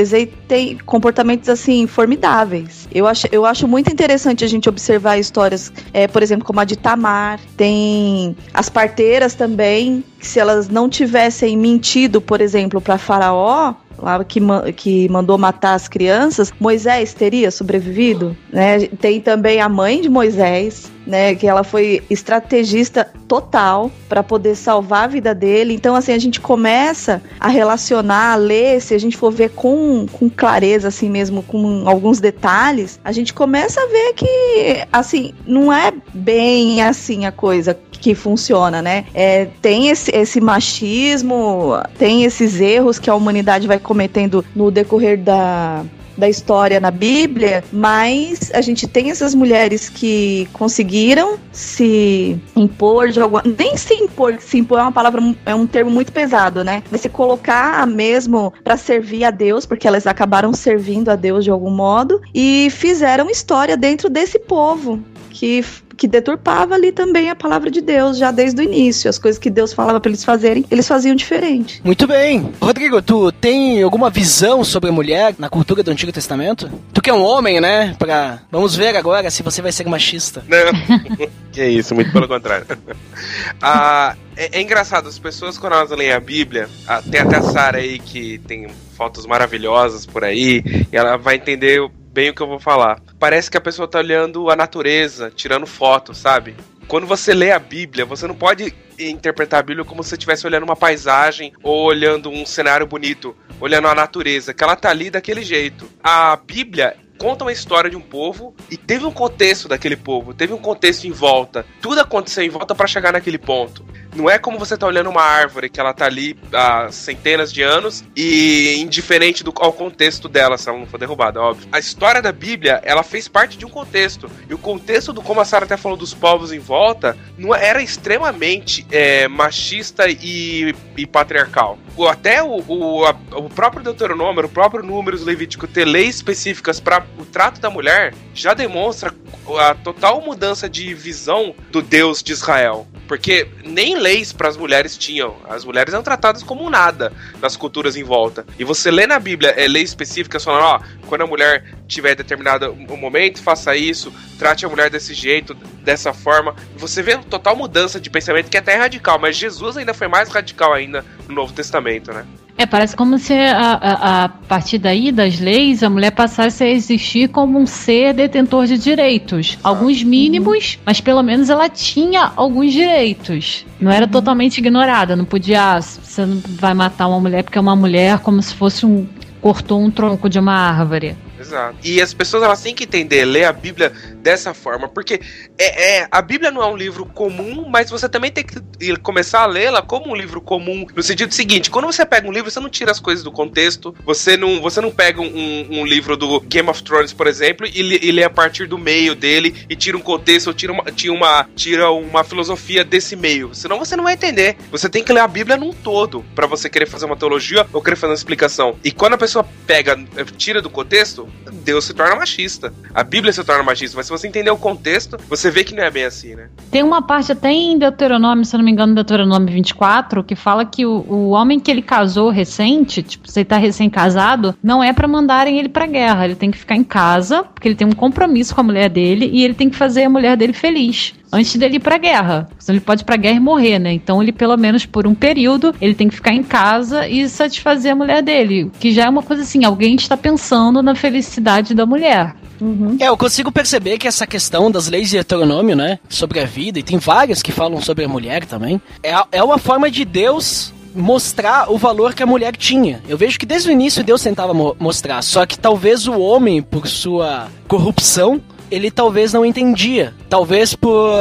tem 0.49 0.79
comportamentos 0.79 1.49
assim 1.49 1.87
formidáveis. 1.87 2.89
Eu 2.93 3.07
acho, 3.07 3.27
eu 3.31 3.45
acho 3.45 3.69
muito 3.69 3.91
interessante 3.91 4.45
a 4.45 4.49
gente 4.49 4.69
observar 4.69 5.19
histórias, 5.19 5.73
é, 5.93 6.07
por 6.09 6.23
exemplo, 6.23 6.45
como 6.45 6.61
a 6.61 6.65
de 6.65 6.77
Tamar. 6.77 7.41
Tem 7.57 8.37
as 8.53 8.69
parteiras 8.69 9.35
também, 9.35 10.03
que 10.19 10.27
se 10.27 10.39
elas 10.39 10.69
não 10.69 10.89
tivessem 10.89 11.57
mentido, 11.57 12.21
por 12.21 12.41
exemplo, 12.41 12.81
para 12.81 12.99
Faraó, 12.99 13.75
lá 13.99 14.23
que, 14.25 14.41
que 14.77 15.09
mandou 15.09 15.39
matar 15.39 15.75
as 15.75 15.89
crianças, 15.89 16.53
Moisés 16.59 17.15
teria 17.15 17.51
sobrevivido, 17.51 18.37
né? 18.53 18.81
Tem 19.01 19.21
também 19.21 19.61
a 19.61 19.69
mãe 19.69 20.01
de 20.01 20.09
Moisés, 20.09 20.91
né, 21.07 21.35
que 21.35 21.47
ela 21.47 21.63
foi 21.63 22.03
estrategista 22.09 23.11
total 23.29 23.91
para 24.09 24.23
poder 24.23 24.55
salvar 24.55 25.05
a 25.05 25.07
vida 25.07 25.35
dele. 25.35 25.75
Então, 25.75 25.95
assim, 25.95 26.13
a 26.13 26.19
gente 26.19 26.41
começa 26.41 27.23
a 27.39 27.49
relacionar, 27.49 28.33
a 28.33 28.37
ler, 28.37 28.81
se 28.81 28.95
a 28.95 28.99
gente 28.99 29.17
for 29.17 29.31
ver 29.31 29.51
com, 29.51 30.07
com 30.11 30.31
clareza, 30.31 30.89
assim 30.89 31.11
mesmo, 31.11 31.43
com 31.43 31.85
alguns 31.87 32.21
detalhes, 32.21 32.99
a 33.05 33.13
gente 33.13 33.35
começa 33.35 33.81
a 33.81 33.87
ver 33.87 34.15
que, 34.15 34.87
assim, 34.93 35.35
não 35.47 35.73
é 35.73 35.93
bem 36.13 36.83
assim 36.83 37.27
a 37.27 37.33
coisa 37.33 37.79
que 38.05 38.15
funciona, 38.15 38.83
né? 38.83 39.07
É, 39.15 39.47
tem 39.63 39.89
esse, 39.89 40.15
esse 40.15 40.39
machismo, 40.39 41.73
tem 41.99 42.25
esses 42.25 42.61
erros 42.61 42.99
que 42.99 43.09
a 43.09 43.15
humanidade 43.15 43.67
vai 43.67 43.79
cometendo 43.79 44.45
no 44.55 44.71
decorrer 44.71 45.19
da, 45.19 45.83
da 46.19 46.29
história 46.29 46.79
na 46.79 46.91
Bíblia, 46.91 47.65
mas 47.73 48.51
a 48.53 48.61
gente 48.61 48.87
tem 48.87 49.11
essas 49.11 49.35
mulheres 49.35 49.89
que 49.89 50.47
conseguiram 50.53 51.39
se 51.51 52.39
impor 52.55 53.09
de 53.09 53.23
alguma. 53.23 53.43
Nem 53.59 53.75
se 53.79 53.95
impor, 53.95 54.37
se 54.39 54.59
impor 54.59 54.81
é 54.81 54.83
uma 54.83 54.93
palavra, 54.93 55.23
é 55.47 55.55
um 55.55 55.67
termo 55.67 55.91
muito 55.91 56.13
pesado, 56.13 56.63
né? 56.63 56.83
Mas 56.91 57.01
se 57.01 57.09
colocar 57.09 57.87
mesmo 57.87 58.53
para 58.63 58.77
servir 58.77 59.25
a 59.25 59.31
Deus, 59.31 59.65
porque 59.65 59.89
elas 59.89 60.07
acabaram 60.07 60.53
servindo 60.53 61.09
a 61.09 61.17
Deus 61.17 61.43
de 61.43 61.51
algum 61.51 61.71
modo, 61.71 62.21
e 62.35 62.69
fizeram 62.71 63.31
história 63.31 63.79
dentro 63.79 64.11
desse 64.11 64.39
povo 64.39 65.03
que 65.35 65.65
que 65.97 66.09
deturpava 66.09 66.75
ali 66.75 66.91
também 66.91 67.31
a 67.31 67.37
palavra 67.37 67.71
de 67.71 67.81
Deus 67.81 68.19
já 68.19 68.33
desde 68.33 68.61
o 68.61 68.65
início. 68.65 69.09
As 69.09 69.17
coisas 69.17 69.39
que 69.39 69.49
Deus 69.49 69.73
falava 69.73 70.01
para 70.01 70.11
eles 70.11 70.25
fazerem, 70.25 70.65
eles 70.69 70.89
faziam 70.89 71.15
diferente. 71.15 71.81
Muito 71.85 72.05
bem. 72.07 72.53
Rodrigo, 72.61 73.01
tu 73.01 73.31
tem 73.31 73.81
alguma 73.81 74.11
visão 74.11 74.65
sobre 74.65 74.91
a 74.91 74.93
mulher 74.93 75.37
na 75.39 75.49
cultura 75.49 75.85
do 75.85 75.91
Antigo 75.93 76.11
Testamento? 76.11 76.69
Tu 76.93 77.01
que 77.01 77.11
é 77.11 77.15
um 77.15 77.23
homem, 77.23 77.61
né? 77.61 77.95
Pra... 77.97 78.41
Vamos 78.51 78.75
ver 78.75 78.97
agora 78.97 79.31
se 79.31 79.43
você 79.43 79.63
vai 79.63 79.71
ser 79.71 79.87
machista. 79.87 80.45
Não. 80.49 81.29
que 81.53 81.65
isso, 81.65 81.95
muito 81.95 82.13
pelo 82.13 82.27
contrário. 82.27 82.67
ah, 83.63 84.17
é, 84.37 84.59
é, 84.59 84.61
engraçado, 84.61 85.09
as 85.09 85.19
pessoas 85.19 85.57
quando 85.57 85.75
elas 85.75 85.91
leem 85.91 86.13
a 86.13 86.19
Bíblia, 86.19 86.69
ah, 86.89 87.01
tem 87.03 87.21
até 87.21 87.37
a 87.37 87.43
Sara 87.43 87.79
aí 87.79 88.01
que 88.01 88.39
tem 88.39 88.67
fotos 88.97 89.27
maravilhosas 89.27 90.05
por 90.05 90.25
aí, 90.25 90.63
e 90.93 90.97
ela 90.97 91.17
vai 91.17 91.37
entender 91.37 91.81
bem 92.15 92.31
o 92.31 92.35
que 92.35 92.41
eu 92.41 92.47
vou 92.47 92.61
falar. 92.61 93.03
Parece 93.19 93.51
que 93.51 93.57
a 93.57 93.61
pessoa 93.61 93.89
tá 93.89 93.99
olhando 93.99 94.49
a 94.49 94.55
natureza, 94.55 95.33
tirando 95.35 95.67
fotos, 95.67 96.17
sabe? 96.17 96.55
Quando 96.87 97.09
você 97.09 97.35
lê 97.35 97.51
a 97.51 97.59
Bíblia, 97.59 98.05
você 98.05 98.27
não 98.29 98.37
pode 98.37 98.73
interpretar 98.97 99.59
a 99.59 99.63
Bíblia 99.65 99.85
como 99.85 100.03
se 100.03 100.11
você 100.11 100.15
estivesse 100.15 100.47
olhando 100.47 100.63
uma 100.63 100.77
paisagem 100.77 101.53
ou 101.61 101.85
olhando 101.85 102.31
um 102.31 102.47
cenário 102.47 102.87
bonito, 102.87 103.37
olhando 103.61 103.89
a 103.89 103.95
natureza, 103.95 104.55
que 104.55 104.63
ela 104.63 104.77
tá 104.77 104.91
ali 104.91 105.11
daquele 105.11 105.43
jeito. 105.43 105.91
A 106.03 106.37
Bíblia 106.37 106.97
conta 107.19 107.45
uma 107.45 107.53
história 107.53 107.91
de 107.91 107.97
um 107.97 108.01
povo 108.01 108.55
e 108.71 108.77
teve 108.77 109.05
um 109.05 109.11
contexto 109.11 109.67
daquele 109.67 109.97
povo, 109.97 110.33
teve 110.33 110.53
um 110.53 110.59
contexto 110.59 111.07
em 111.07 111.11
volta. 111.11 111.67
Tudo 111.81 112.01
aconteceu 112.01 112.45
em 112.45 112.51
volta 112.51 112.75
para 112.75 112.87
chegar 112.87 113.13
naquele 113.13 113.39
ponto. 113.39 113.85
Não 114.15 114.31
é 114.31 114.39
como 114.39 114.59
você 114.59 114.77
tá 114.77 114.87
olhando 114.87 115.11
uma 115.11 115.23
árvore 115.23 115.69
que 115.69 115.81
ela 115.81 115.93
tá 115.93 116.07
ali 116.07 116.37
há 116.53 116.91
centenas 116.93 117.53
de 117.53 117.63
anos 117.63 118.05
e 118.15 118.77
indiferente 118.79 119.43
do, 119.43 119.53
ao 119.57 119.73
contexto 119.73 120.29
dela, 120.29 120.57
se 120.57 120.69
ela 120.69 120.79
não 120.79 120.87
for 120.87 120.99
derrubada, 120.99 121.41
óbvio. 121.41 121.69
A 121.73 121.79
história 121.79 122.23
da 122.23 122.31
Bíblia, 122.31 122.81
ela 122.85 123.03
fez 123.03 123.27
parte 123.27 123.59
de 123.59 123.67
um 123.67 123.69
contexto. 123.69 124.31
E 124.49 124.55
o 124.55 124.59
contexto 124.59 125.13
do, 125.13 125.21
como 125.21 125.41
a 125.41 125.45
Sarah 125.45 125.65
até 125.65 125.77
falou, 125.77 125.99
dos 125.99 126.15
povos 126.15 126.53
em 126.53 126.59
volta, 126.61 127.17
não 127.37 127.55
era 127.55 127.83
extremamente 127.83 128.87
é, 128.91 129.27
machista 129.27 130.09
e, 130.09 130.75
e 130.97 131.07
patriarcal. 131.07 131.79
Até 132.09 132.43
o, 132.43 132.63
o, 132.69 133.05
a, 133.05 133.17
o 133.33 133.49
próprio 133.49 133.83
Deuteronômio, 133.83 134.45
o 134.45 134.49
próprio 134.49 134.83
Números 134.83 135.25
Levítico 135.25 135.67
ter 135.67 135.85
leis 135.85 136.17
específicas 136.17 136.79
para 136.79 137.05
o 137.19 137.25
trato 137.25 137.61
da 137.61 137.71
mulher 137.71 138.15
já 138.33 138.55
demonstra 138.55 139.13
a 139.59 139.75
total 139.75 140.21
mudança 140.21 140.69
de 140.69 140.95
visão 140.95 141.55
do 141.71 141.83
Deus 141.83 142.23
de 142.23 142.33
Israel. 142.33 142.87
Porque 143.07 143.49
nem 143.65 143.99
leis 144.05 144.35
para 144.35 144.49
as 144.49 144.57
mulheres 144.57 144.99
tinham. 144.99 145.35
As 145.49 145.65
mulheres 145.65 145.95
eram 145.95 146.05
tratadas 146.05 146.43
como 146.43 146.69
nada 146.69 147.11
nas 147.41 147.57
culturas 147.57 147.97
em 147.97 148.05
volta. 148.05 148.45
E 148.59 148.65
você 148.65 148.91
lê 148.91 149.07
na 149.07 149.19
Bíblia 149.19 149.51
é, 149.57 149.67
leis 149.67 149.89
específicas 149.89 150.45
falando, 150.45 150.65
ó, 150.65 150.81
quando 151.07 151.23
a 151.23 151.27
mulher 151.27 151.65
tiver 151.87 152.15
determinado 152.15 152.77
um 152.89 152.97
momento, 152.97 153.43
faça 153.43 153.77
isso, 153.77 154.13
trate 154.39 154.65
a 154.65 154.69
mulher 154.69 154.91
desse 154.91 155.15
jeito, 155.15 155.55
dessa 155.83 156.13
forma. 156.13 156.55
Você 156.77 157.03
vê 157.03 157.17
total 157.19 157.57
mudança 157.57 158.01
de 158.01 158.11
pensamento 158.11 158.51
que 158.51 158.57
é 158.57 158.61
até 158.61 158.77
radical, 158.77 159.19
mas 159.19 159.37
Jesus 159.37 159.77
ainda 159.77 159.95
foi 159.95 160.09
mais 160.09 160.29
radical 160.29 160.73
ainda 160.73 161.05
no 161.29 161.35
Novo 161.35 161.53
Testamento, 161.53 162.13
né? 162.13 162.25
É, 162.57 162.67
parece 162.67 162.95
como 162.95 163.19
se 163.19 163.33
a, 163.33 163.73
a, 163.73 164.25
a, 164.25 164.29
partir 164.29 164.79
daí 164.79 165.11
das 165.11 165.41
leis 165.41 165.83
a 165.83 165.91
mulher 165.91 166.13
passasse 166.13 166.63
a 166.63 166.69
existir 166.69 167.29
como 167.29 167.59
um 167.59 167.67
ser 167.67 168.15
detentor 168.15 168.67
de 168.67 168.79
direitos. 168.79 169.59
Alguns 169.63 170.05
mínimos, 170.05 170.75
uhum. 170.75 170.83
mas 170.87 171.01
pelo 171.01 171.21
menos 171.21 171.51
ela 171.51 171.69
tinha 171.69 172.33
alguns 172.37 172.73
direitos. 172.73 173.67
Não 173.81 173.91
era 173.91 174.07
uhum. 174.07 174.13
totalmente 174.13 174.59
ignorada. 174.59 175.17
Não 175.17 175.25
podia, 175.25 175.75
ah, 175.75 175.81
você 175.81 176.25
não 176.25 176.41
vai 176.47 176.75
matar 176.75 177.09
uma 177.09 177.19
mulher 177.19 177.43
porque 177.43 177.59
é 177.59 177.61
uma 177.61 177.75
mulher 177.75 178.21
como 178.21 178.41
se 178.41 178.55
fosse 178.55 178.87
um 178.87 179.05
cortou 179.41 179.79
um 179.79 179.91
tronco 179.91 180.27
de 180.31 180.39
uma 180.39 180.55
árvore. 180.55 181.15
Exato. 181.45 181.77
E 181.85 182.01
as 182.01 182.15
pessoas 182.15 182.43
elas 182.43 182.63
têm 182.63 182.75
que 182.75 182.85
entender, 182.85 183.25
ler 183.25 183.45
a 183.45 183.53
Bíblia 183.53 183.93
dessa 184.17 184.55
forma, 184.55 184.89
porque 184.89 185.21
é, 185.59 185.99
é, 185.99 186.09
a 186.11 186.23
Bíblia 186.23 186.51
não 186.51 186.63
é 186.63 186.67
um 186.67 186.77
livro 186.77 187.05
comum, 187.05 187.69
mas 187.69 187.91
você 187.91 188.09
também 188.09 188.33
tem 188.33 188.45
que 188.45 188.97
começar 189.03 189.43
a 189.43 189.47
lê-la 189.47 189.83
como 189.83 190.11
um 190.11 190.17
livro 190.17 190.41
comum, 190.41 190.87
no 190.97 191.03
sentido 191.03 191.33
seguinte, 191.35 191.71
quando 191.71 191.85
você 191.85 192.07
pega 192.07 192.27
um 192.27 192.33
livro, 192.33 192.51
você 192.51 192.59
não 192.61 192.71
tira 192.71 192.91
as 192.91 192.99
coisas 192.99 193.23
do 193.23 193.31
contexto, 193.31 193.95
você 194.05 194.37
não, 194.37 194.61
você 194.63 194.81
não 194.81 194.91
pega 194.91 195.21
um, 195.21 195.69
um 195.71 195.85
livro 195.85 196.17
do 196.17 196.41
Game 196.41 196.69
of 196.69 196.83
Thrones, 196.83 197.13
por 197.13 197.27
exemplo, 197.27 197.67
e, 197.67 198.07
e 198.09 198.11
lê 198.11 198.25
a 198.25 198.31
partir 198.31 198.67
do 198.67 198.79
meio 198.79 199.15
dele 199.15 199.67
e 199.69 199.77
tira 199.77 199.97
um 199.97 200.01
contexto 200.01 200.47
ou 200.49 200.55
tira 200.55 200.73
uma, 200.73 200.85
tira 200.85 201.13
uma, 201.13 201.47
tira 201.55 201.91
uma 201.91 202.25
filosofia 202.25 202.83
desse 202.83 203.15
meio, 203.15 203.55
senão 203.55 203.79
você 203.79 203.95
não 203.95 204.05
vai 204.05 204.15
entender. 204.15 204.57
Você 204.71 204.89
tem 204.89 205.05
que 205.05 205.13
ler 205.13 205.21
a 205.21 205.29
Bíblia 205.29 205.57
num 205.59 205.73
todo 205.73 206.25
para 206.35 206.47
você 206.47 206.71
querer 206.71 206.87
fazer 206.87 207.05
uma 207.05 207.17
teologia 207.17 207.67
ou 207.73 207.83
querer 207.83 207.97
fazer 207.97 208.13
uma 208.13 208.17
explicação. 208.17 208.79
E 208.83 208.91
quando 208.91 209.15
a 209.15 209.19
pessoa 209.19 209.47
pega, 209.67 209.99
tira 210.39 210.63
do 210.63 210.71
contexto, 210.71 211.29
Deus 211.65 211.85
se 211.85 211.95
torna 211.95 212.17
machista. 212.17 212.73
A 212.95 213.03
Bíblia 213.03 213.33
se 213.33 213.43
torna 213.45 213.63
machista, 213.63 213.97
mas 213.97 214.07
se 214.07 214.13
você 214.13 214.29
entender 214.29 214.51
o 214.51 214.57
contexto, 214.57 215.17
você 215.29 215.51
vê 215.51 215.65
que 215.65 215.75
não 215.75 215.83
é 215.83 215.91
bem 215.91 216.05
assim, 216.05 216.35
né? 216.35 216.49
Tem 216.71 216.83
uma 216.83 217.03
parte 217.03 217.33
até 217.33 217.51
em 217.51 217.79
Deuteronômio, 217.79 218.45
se 218.45 218.55
eu 218.55 218.59
não 218.59 218.65
me 218.65 218.71
engano, 218.71 218.95
Deuteronômio 218.95 219.53
24, 219.53 220.23
que 220.25 220.35
fala 220.35 220.65
que 220.65 220.85
o, 220.85 221.05
o 221.09 221.31
homem 221.31 221.61
que 221.61 221.71
ele 221.71 221.83
casou 221.83 222.31
recente, 222.31 223.03
tipo, 223.03 223.31
você 223.31 223.45
tá 223.45 223.57
recém-casado, 223.57 224.55
não 224.63 224.83
é 224.83 224.93
para 224.93 225.09
mandarem 225.09 225.59
ele 225.59 225.69
pra 225.69 225.87
guerra. 225.87 226.25
Ele 226.25 226.35
tem 226.35 226.51
que 226.51 226.59
ficar 226.59 226.77
em 226.77 226.85
casa, 226.85 227.45
porque 227.45 227.69
ele 227.69 227.77
tem 227.77 227.87
um 227.87 227.93
compromisso 227.93 228.55
com 228.55 228.61
a 228.61 228.65
mulher 228.65 228.89
dele 228.89 229.31
e 229.33 229.45
ele 229.45 229.55
tem 229.55 229.71
que 229.71 229.77
fazer 229.77 230.05
a 230.05 230.11
mulher 230.11 230.37
dele 230.37 230.53
feliz 230.53 231.15
antes 231.35 231.57
dele 231.57 231.77
ir 231.77 231.81
pra 231.81 231.99
guerra. 231.99 232.49
Senão 232.59 232.77
ele 232.77 232.85
pode 232.85 233.03
ir 233.03 233.05
pra 233.05 233.17
guerra 233.17 233.37
e 233.37 233.41
morrer, 233.41 233.79
né? 233.79 233.93
Então 233.93 234.23
ele, 234.23 234.33
pelo 234.33 234.57
menos 234.57 234.87
por 234.87 235.07
um 235.07 235.15
período, 235.15 235.75
ele 235.81 235.95
tem 235.95 236.09
que 236.09 236.15
ficar 236.15 236.33
em 236.33 236.43
casa 236.43 237.09
e 237.09 237.29
satisfazer 237.29 237.93
a 237.93 237.97
mulher 237.97 238.23
dele. 238.23 238.71
Que 238.79 238.93
já 238.93 239.05
é 239.05 239.09
uma 239.09 239.23
coisa 239.23 239.43
assim, 239.43 239.65
alguém 239.65 239.97
está 239.97 240.17
pensando 240.17 240.83
na 240.83 240.95
felicidade 240.95 241.75
da 241.75 241.85
mulher. 241.85 242.35
Uhum. 242.61 242.97
É, 243.01 243.09
eu 243.09 243.17
consigo 243.17 243.51
perceber 243.51 243.99
que 243.99 244.07
essa 244.07 244.27
questão 244.27 244.71
das 244.71 244.89
leis 244.89 245.11
de 245.11 245.19
heteronômio, 245.19 245.75
né? 245.77 245.99
Sobre 246.09 246.41
a 246.41 246.47
vida, 246.47 246.79
e 246.79 246.83
tem 246.83 246.99
várias 246.99 247.43
que 247.43 247.53
falam 247.53 247.81
sobre 247.81 248.05
a 248.05 248.09
mulher 248.09 248.45
também, 248.45 248.81
é, 249.03 249.15
é 249.33 249.43
uma 249.43 249.59
forma 249.59 249.91
de 249.91 250.05
Deus 250.05 250.73
mostrar 250.95 251.71
o 251.71 251.77
valor 251.77 252.15
que 252.15 252.23
a 252.23 252.27
mulher 252.27 252.57
tinha. 252.57 253.03
Eu 253.09 253.19
vejo 253.19 253.39
que 253.39 253.47
desde 253.47 253.69
o 253.69 253.73
início 253.73 254.05
Deus 254.05 254.23
tentava 254.23 254.55
mo 254.55 254.77
mostrar, 254.79 255.23
só 255.23 255.45
que 255.45 255.59
talvez 255.59 256.07
o 256.07 256.19
homem, 256.21 256.63
por 256.63 256.87
sua 256.87 257.49
corrupção, 257.67 258.41
ele 258.71 258.91
talvez 258.91 259.33
não 259.33 259.45
entendia. 259.45 260.15
Talvez 260.29 260.75
por 260.75 261.13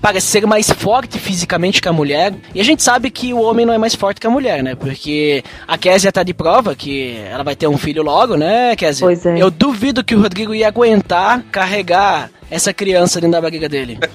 parecer 0.00 0.46
mais 0.46 0.70
forte 0.70 1.18
fisicamente 1.18 1.82
que 1.82 1.88
a 1.88 1.92
mulher. 1.92 2.34
E 2.54 2.60
a 2.60 2.64
gente 2.64 2.82
sabe 2.82 3.10
que 3.10 3.32
o 3.32 3.40
homem 3.40 3.66
não 3.66 3.74
é 3.74 3.78
mais 3.78 3.94
forte 3.94 4.20
que 4.20 4.26
a 4.26 4.30
mulher, 4.30 4.62
né? 4.62 4.74
Porque 4.74 5.42
a 5.66 5.76
Késia 5.76 6.12
tá 6.12 6.22
de 6.22 6.32
prova 6.32 6.74
que 6.74 7.16
ela 7.30 7.42
vai 7.42 7.56
ter 7.56 7.66
um 7.66 7.76
filho 7.76 8.02
logo, 8.02 8.36
né, 8.36 8.76
Késia? 8.76 9.06
Pois 9.06 9.26
é. 9.26 9.38
Eu 9.38 9.50
duvido 9.50 10.04
que 10.04 10.14
o 10.14 10.20
Rodrigo 10.20 10.54
ia 10.54 10.68
aguentar 10.68 11.42
carregar 11.50 12.30
essa 12.50 12.72
criança 12.72 13.20
dentro 13.20 13.32
da 13.32 13.40
barriga 13.40 13.68
dele. 13.68 13.98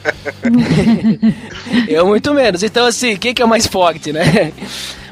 eu 1.88 2.08
muito 2.08 2.34
menos. 2.34 2.64
Então, 2.64 2.86
assim, 2.86 3.16
quem 3.16 3.34
que 3.34 3.42
é 3.42 3.46
o 3.46 3.50
mais 3.50 3.68
forte, 3.68 4.12
né? 4.12 4.52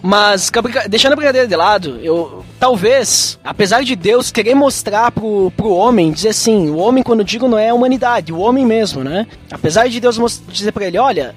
Mas, 0.01 0.51
deixando 0.89 1.13
a 1.13 1.15
brincadeira 1.15 1.47
de 1.47 1.55
lado, 1.55 1.99
eu 2.01 2.43
talvez, 2.59 3.39
apesar 3.43 3.83
de 3.83 3.95
Deus 3.95 4.31
querer 4.31 4.55
mostrar 4.55 5.11
pro, 5.11 5.51
pro 5.55 5.69
homem, 5.69 6.11
dizer 6.11 6.29
assim, 6.29 6.69
o 6.69 6.77
homem, 6.77 7.03
quando 7.03 7.23
digo, 7.23 7.47
não 7.47 7.57
é 7.57 7.69
a 7.69 7.73
humanidade, 7.73 8.33
o 8.33 8.39
homem 8.39 8.65
mesmo, 8.65 9.03
né? 9.03 9.27
Apesar 9.51 9.87
de 9.87 9.99
Deus 9.99 10.41
dizer 10.47 10.71
para 10.71 10.85
ele, 10.85 10.97
olha, 10.97 11.35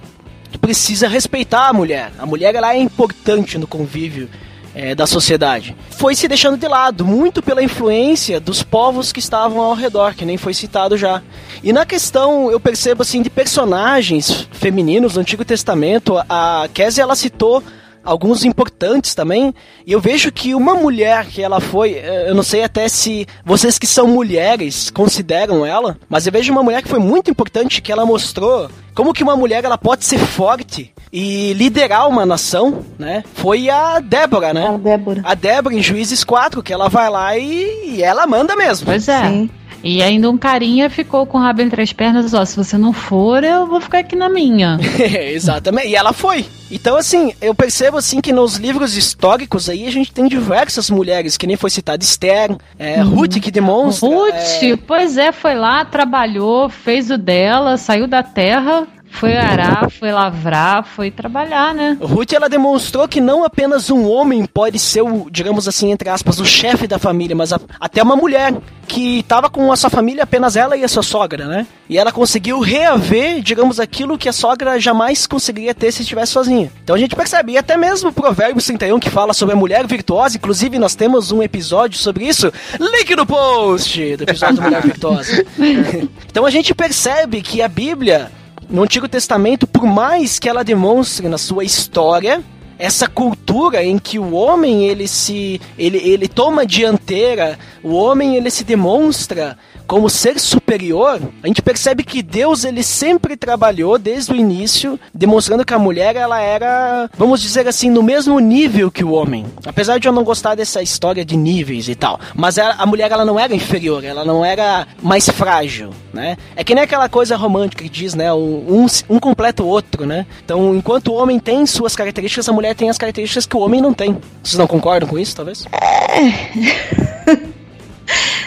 tu 0.51 0.59
precisa 0.59 1.07
respeitar 1.09 1.69
a 1.69 1.73
mulher. 1.73 2.11
A 2.19 2.25
mulher, 2.25 2.55
ela 2.55 2.75
é 2.75 2.79
importante 2.79 3.59
no 3.59 3.67
convívio 3.67 4.31
é, 4.75 4.95
da 4.95 5.07
sociedade. 5.07 5.77
Foi 5.91 6.15
se 6.15 6.27
deixando 6.27 6.57
de 6.57 6.67
lado, 6.67 7.05
muito 7.05 7.43
pela 7.43 7.63
influência 7.63 8.41
dos 8.41 8.63
povos 8.63 9.13
que 9.13 9.21
estavam 9.21 9.61
ao 9.61 9.75
redor, 9.75 10.15
que 10.15 10.25
nem 10.25 10.37
foi 10.37 10.53
citado 10.53 10.97
já. 10.97 11.23
E 11.63 11.73
na 11.73 11.87
questão, 11.87 12.51
eu 12.51 12.59
percebo 12.59 13.03
assim, 13.03 13.23
de 13.23 13.31
personagens 13.31 14.49
femininos 14.53 15.15
do 15.15 15.21
Antigo 15.21 15.45
Testamento, 15.45 16.19
a 16.29 16.69
Kézia, 16.73 17.03
ela 17.03 17.15
citou 17.15 17.63
alguns 18.05 18.45
importantes 18.45 19.15
também. 19.15 19.55
E 19.87 19.93
eu 19.93 20.01
vejo 20.01 20.31
que 20.31 20.55
uma 20.55 20.75
mulher 20.75 21.27
que 21.27 21.43
ela 21.43 21.61
foi, 21.61 21.95
eh, 21.95 22.27
eu 22.29 22.35
não 22.35 22.43
sei 22.43 22.63
até 22.63 22.89
se 22.89 23.27
vocês 23.45 23.79
que 23.79 23.87
são 23.87 24.07
mulheres 24.07 24.91
consideram 24.91 25.65
ela, 25.65 25.97
mas 26.09 26.27
eu 26.27 26.33
vejo 26.33 26.53
uma 26.53 26.63
mulher 26.63 26.83
que 26.83 26.89
foi 26.89 26.99
muito 26.99 27.31
importante 27.31 27.81
que 27.81 27.91
ela 27.91 28.05
mostrou 28.05 28.69
como 28.95 29.13
que 29.13 29.23
uma 29.25 29.37
mulher 29.37 29.65
ela 29.65 29.77
pode 29.77 30.05
ser 30.05 30.19
forte 30.19 30.93
e 31.13 31.53
liderar 31.55 32.09
uma 32.09 32.25
nação, 32.25 32.85
né? 32.99 33.25
Foi 33.35 33.69
a 33.69 33.99
Débora, 33.99 34.53
né? 34.53 34.69
A 34.69 34.77
Débora. 34.77 35.21
A 35.25 35.35
Débora 35.35 35.75
em 35.75 35.83
Juízes 35.83 36.23
4, 36.23 36.63
que 36.63 36.73
ela 36.73 36.89
vai 36.89 37.11
lá 37.11 37.37
e, 37.37 37.97
e 37.97 38.03
ela 38.03 38.27
manda 38.27 38.55
mesmo. 38.55 38.87
Pois 38.87 39.09
é. 39.09 39.29
Sim. 39.29 39.51
E 39.85 40.03
ainda 40.03 40.31
um 40.31 40.39
carinha 40.39 40.89
ficou 40.89 41.27
com 41.27 41.37
o 41.37 41.41
rabo 41.43 41.61
entre 41.61 41.83
as 41.83 41.93
pernas, 41.93 42.33
ó, 42.33 42.43
se 42.43 42.57
você 42.57 42.79
não 42.79 42.91
for, 42.91 43.45
eu 43.45 43.67
vou 43.67 43.83
ficar 43.83 43.99
aqui 43.99 44.17
na 44.17 44.31
minha. 44.31 44.79
Exatamente. 45.31 45.89
E 45.89 45.95
ela 45.95 46.15
foi. 46.15 46.47
Então, 46.71 46.97
assim, 46.97 47.35
eu 47.41 47.55
percebo 47.55 47.99
assim 47.99 48.19
que 48.21 48.33
nos 48.33 48.57
livros 48.57 48.97
históricos 48.97 49.69
aí 49.69 49.87
a 49.87 49.91
gente 49.91 50.11
tem 50.11 50.27
diversas 50.27 50.89
mulheres, 50.89 51.37
que 51.37 51.47
nem 51.47 51.57
foi 51.57 51.69
citada 51.69 52.03
Esther, 52.03 52.57
é, 52.79 53.05
uhum. 53.05 53.11
Ruth 53.11 53.39
que 53.41 53.51
demonstra. 53.51 54.09
Ruth, 54.09 54.63
é... 54.63 54.77
pois 54.77 55.19
é, 55.19 55.31
foi 55.31 55.55
lá, 55.55 55.85
trabalhou, 55.85 56.71
fez 56.71 57.11
o 57.11 57.19
dela, 57.19 57.77
saiu 57.77 58.07
da 58.07 58.23
terra, 58.23 58.89
foi 59.15 59.37
arar, 59.37 59.89
foi 59.91 60.11
lavrar, 60.11 60.85
foi 60.85 61.11
trabalhar, 61.11 61.73
né? 61.73 61.97
Ruth, 62.01 62.33
ela 62.33 62.49
demonstrou 62.49 63.07
que 63.07 63.21
não 63.21 63.45
apenas 63.45 63.89
um 63.89 64.11
homem 64.11 64.45
pode 64.45 64.79
ser 64.79 65.03
o, 65.03 65.29
digamos 65.31 65.69
assim, 65.69 65.93
entre 65.93 66.09
aspas, 66.09 66.41
o 66.41 66.45
chefe 66.45 66.89
da 66.89 66.99
família, 66.99 67.37
mas 67.37 67.53
a, 67.53 67.61
até 67.79 68.03
uma 68.03 68.17
mulher 68.17 68.53
que 68.89 69.21
estava 69.21 69.49
com 69.49 69.71
a 69.71 69.77
sua 69.77 69.89
família, 69.89 70.25
apenas 70.25 70.57
ela 70.57 70.77
e 70.77 70.83
a 70.83 70.89
sua 70.89 71.03
sogra, 71.03 71.47
né? 71.47 71.65
E 71.89 71.97
ela 71.97 72.11
conseguiu 72.11 72.59
reaver, 72.59 73.41
digamos, 73.41 73.79
aquilo 73.79 74.19
que 74.19 74.29
a 74.29 74.33
sogra 74.33 74.81
jamais 74.81 75.29
conseguiria 75.29 75.75
ter 75.75 75.93
se 75.93 76.03
estivesse 76.03 76.33
sozinha. 76.33 76.73
Então 76.83 76.97
a 76.97 76.99
gente 76.99 77.15
percebe, 77.15 77.53
e 77.53 77.59
até 77.59 77.77
mesmo 77.77 78.11
o 78.11 78.13
Provérbios 78.13 78.67
31 78.67 78.99
que 78.99 79.11
fala 79.11 79.33
sobre 79.33 79.55
a 79.55 79.57
mulher 79.57 79.87
virtuosa, 79.87 80.37
inclusive 80.37 80.77
nós 80.77 80.97
temos 80.97 81.31
um 81.31 81.41
episódio 81.41 81.99
sobre 81.99 82.27
isso, 82.27 82.53
link 82.81 83.15
no 83.15 83.25
post 83.25 84.17
do 84.17 84.25
episódio 84.25 84.57
da 84.57 84.63
Mulher 84.63 84.83
Virtuosa. 84.83 85.47
então 86.29 86.45
a 86.45 86.51
gente 86.51 86.75
percebe 86.75 87.43
que 87.43 87.63
a 87.63 87.69
Bíblia 87.69 88.31
no 88.69 88.83
Antigo 88.83 89.09
Testamento, 89.09 89.67
por 89.67 89.85
mais 89.85 90.39
que 90.39 90.49
ela 90.49 90.65
demonstre 90.65 91.29
na 91.29 91.39
sua 91.39 91.65
história 91.65 92.43
essa 92.79 93.07
cultura 93.07 93.85
em 93.85 93.99
que 93.99 94.19
o 94.19 94.33
homem 94.33 94.85
ele 94.85 95.07
se 95.07 95.61
ele, 95.79 95.99
ele 95.99 96.27
toma 96.27 96.67
dianteira, 96.67 97.59
o 97.83 97.95
homem 97.95 98.37
ele 98.37 98.51
se 98.51 98.65
demonstra 98.65 99.57
como 99.87 100.09
ser 100.09 100.39
superior, 100.39 101.21
a 101.43 101.47
gente 101.47 101.63
percebe 101.63 102.03
que 102.03 102.23
Deus 102.23 102.65
ele 102.65 102.83
sempre 102.83 103.37
trabalhou 103.37 103.99
desde 103.99 104.33
o 104.33 104.37
início, 104.37 104.99
demonstrando 105.13 105.65
que 105.65 105.75
a 105.75 105.79
mulher 105.79 106.17
ela 106.17 106.41
era, 106.41 107.11
vamos 107.17 107.41
dizer 107.41 107.69
assim, 107.69 107.91
no 107.91 108.03
mesmo 108.03 108.39
nível 108.39 108.91
que 108.91 109.05
o 109.05 109.13
homem. 109.13 109.47
Apesar 109.67 109.99
de 109.99 110.09
eu 110.09 110.13
não 110.13 110.25
gostar 110.25 110.55
dessa 110.55 110.83
história 110.83 111.25
de 111.25 111.37
níveis 111.37 111.89
e 111.89 111.95
tal, 111.95 112.19
mas 112.35 112.59
ela, 112.59 112.75
a 112.79 112.87
mulher 112.87 113.11
ela 113.11 113.25
não 113.25 113.39
era 113.39 113.55
inferior, 113.55 114.05
ela 114.05 114.25
não 114.25 114.45
era 114.45 114.87
mais 115.03 115.29
frágil, 115.29 115.91
né? 116.13 116.37
É 116.57 116.65
que 116.65 116.75
nem 116.75 116.85
aquela 116.85 117.09
coisa 117.09 117.37
romântica 117.37 117.85
que 117.85 117.91
diz, 117.91 118.15
né, 118.15 118.33
um, 118.33 118.87
um, 119.09 119.19
completa 119.19 119.63
o 119.63 119.67
outro, 119.67 120.07
né? 120.07 120.27
Então, 120.45 120.75
enquanto 120.75 121.09
o 121.09 121.15
homem 121.15 121.39
tem 121.39 121.65
suas 121.67 121.95
características, 121.95 122.49
a 122.49 122.53
mulher 122.53 122.75
tem 122.75 122.91
as 122.91 122.99
características 122.99 123.47
que 123.47 123.57
o 123.57 123.61
homem 123.61 123.81
não 123.81 123.93
tem. 123.93 124.17
Vocês 124.43 124.59
não 124.59 124.67
concordam 124.67 125.09
com 125.09 125.19
isso, 125.19 125.37
talvez? 125.37 125.67
É. 125.73 127.45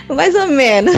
Mais 0.10 0.36
ou 0.36 0.48
menos. 0.48 0.96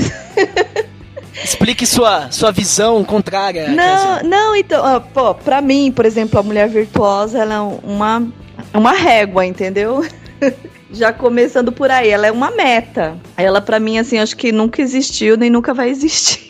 Explique 1.44 1.86
sua, 1.86 2.30
sua 2.32 2.52
visão 2.52 3.04
contrária. 3.04 3.70
Não, 3.70 4.24
não, 4.24 4.56
então, 4.56 5.02
pô, 5.14 5.34
pra 5.34 5.62
mim, 5.62 5.92
por 5.92 6.06
exemplo, 6.06 6.40
a 6.40 6.44
mulher 6.44 6.68
virtuosa, 6.68 7.40
ela 7.40 7.56
é 7.56 7.60
uma, 7.60 8.28
uma 8.74 8.92
régua, 8.94 9.46
entendeu? 9.46 10.06
Já 10.92 11.14
começando 11.14 11.72
por 11.72 11.92
aí, 11.92 12.10
ela 12.10 12.28
é 12.28 12.32
uma 12.32 12.52
meta. 12.52 13.18
Ela, 13.38 13.62
para 13.62 13.80
mim, 13.80 14.00
assim, 14.00 14.18
acho 14.18 14.36
que 14.36 14.52
nunca 14.52 14.82
existiu 14.82 15.38
nem 15.38 15.50
nunca 15.50 15.74
vai 15.74 15.90
existir. 15.90 16.50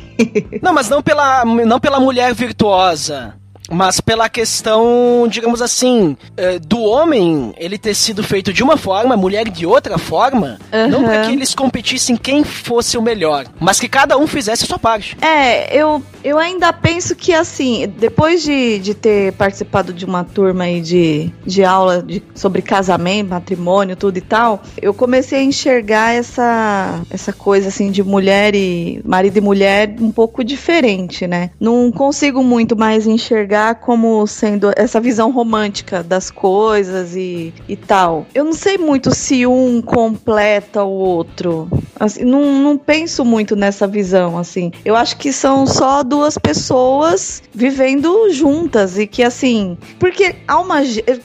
Não, 0.62 0.74
mas 0.74 0.89
não 0.89 1.01
pela, 1.01 1.46
não 1.46 1.80
pela 1.80 2.00
mulher 2.00 2.34
virtuosa 2.34 3.38
mas 3.70 4.00
pela 4.02 4.30
questão, 4.30 5.28
digamos 5.30 5.62
assim, 5.62 6.18
eh, 6.38 6.60
do 6.60 6.82
homem 6.82 7.54
ele 7.58 7.78
ter 7.78 7.94
sido 7.94 8.24
feito 8.24 8.52
de 8.52 8.64
uma 8.64 8.78
forma, 8.78 9.16
mulher 9.16 9.50
de 9.50 9.66
outra 9.66 9.98
forma, 9.98 10.58
uhum. 10.72 10.88
não 10.88 11.04
para 11.04 11.22
que 11.22 11.32
eles 11.32 11.54
competissem 11.54 12.16
quem 12.16 12.44
fosse 12.44 12.98
o 12.98 13.02
melhor, 13.02 13.46
mas 13.60 13.80
que 13.80 13.88
cada 13.88 14.18
um 14.18 14.28
fizesse 14.28 14.64
a 14.64 14.68
sua 14.68 14.80
parte. 14.80 15.18
É, 15.22 15.76
eu 15.76 16.02
Eu 16.24 16.38
ainda 16.38 16.74
penso 16.74 17.16
que, 17.16 17.34
assim, 17.34 17.92
depois 17.98 18.44
de, 18.44 18.80
de 18.80 18.94
ter 18.94 19.32
participado 19.34 19.94
de 19.94 20.04
uma 20.06 20.24
turma 20.24 20.66
aí 20.66 20.82
de, 20.82 21.32
de 21.46 21.64
aula 21.64 22.04
de, 22.04 22.22
sobre 22.36 22.62
casamento, 22.62 23.30
matrimônio, 23.30 23.96
tudo 23.96 24.18
e 24.18 24.22
tal, 24.22 24.62
eu 24.82 24.94
comecei 24.94 25.40
a 25.40 25.44
enxergar 25.44 26.14
essa, 26.14 27.02
essa 27.10 27.32
coisa, 27.32 27.70
assim, 27.70 27.90
de 27.90 28.04
mulher 28.04 28.54
e 28.54 29.02
marido 29.06 29.38
e 29.38 29.42
mulher 29.42 29.96
um 30.00 30.12
pouco 30.12 30.44
diferente, 30.44 31.26
né? 31.26 31.52
Não 31.60 31.92
consigo 31.92 32.44
muito 32.44 32.76
mais 32.76 33.08
enxergar 33.08 33.59
como 33.75 34.25
sendo 34.28 34.72
essa 34.75 35.00
visão 35.00 35.32
romântica 35.32 36.04
das 36.04 36.30
coisas 36.30 37.16
e, 37.16 37.54
e 37.68 37.75
tal. 37.75 38.25
Eu 38.34 38.46
não 38.46 38.54
sei 38.54 38.78
muito 38.78 39.13
se 39.13 39.46
um 39.46 39.82
completa 39.82 40.84
o 40.84 40.92
outro. 40.92 41.70
Assim, 42.00 42.24
não, 42.24 42.54
não 42.60 42.78
penso 42.78 43.25
muito 43.25 43.56
nessa 43.56 43.86
visão, 43.86 44.38
assim. 44.38 44.72
Eu 44.86 44.96
acho 44.96 45.18
que 45.18 45.34
são 45.34 45.68
só 45.68 46.01
duas 46.04 46.38
pessoas 46.38 47.44
vivendo 47.54 48.30
juntas 48.32 48.98
e 48.98 49.06
que, 49.06 49.22
assim. 49.24 49.78
Porque 50.00 50.36
alma. 50.48 50.82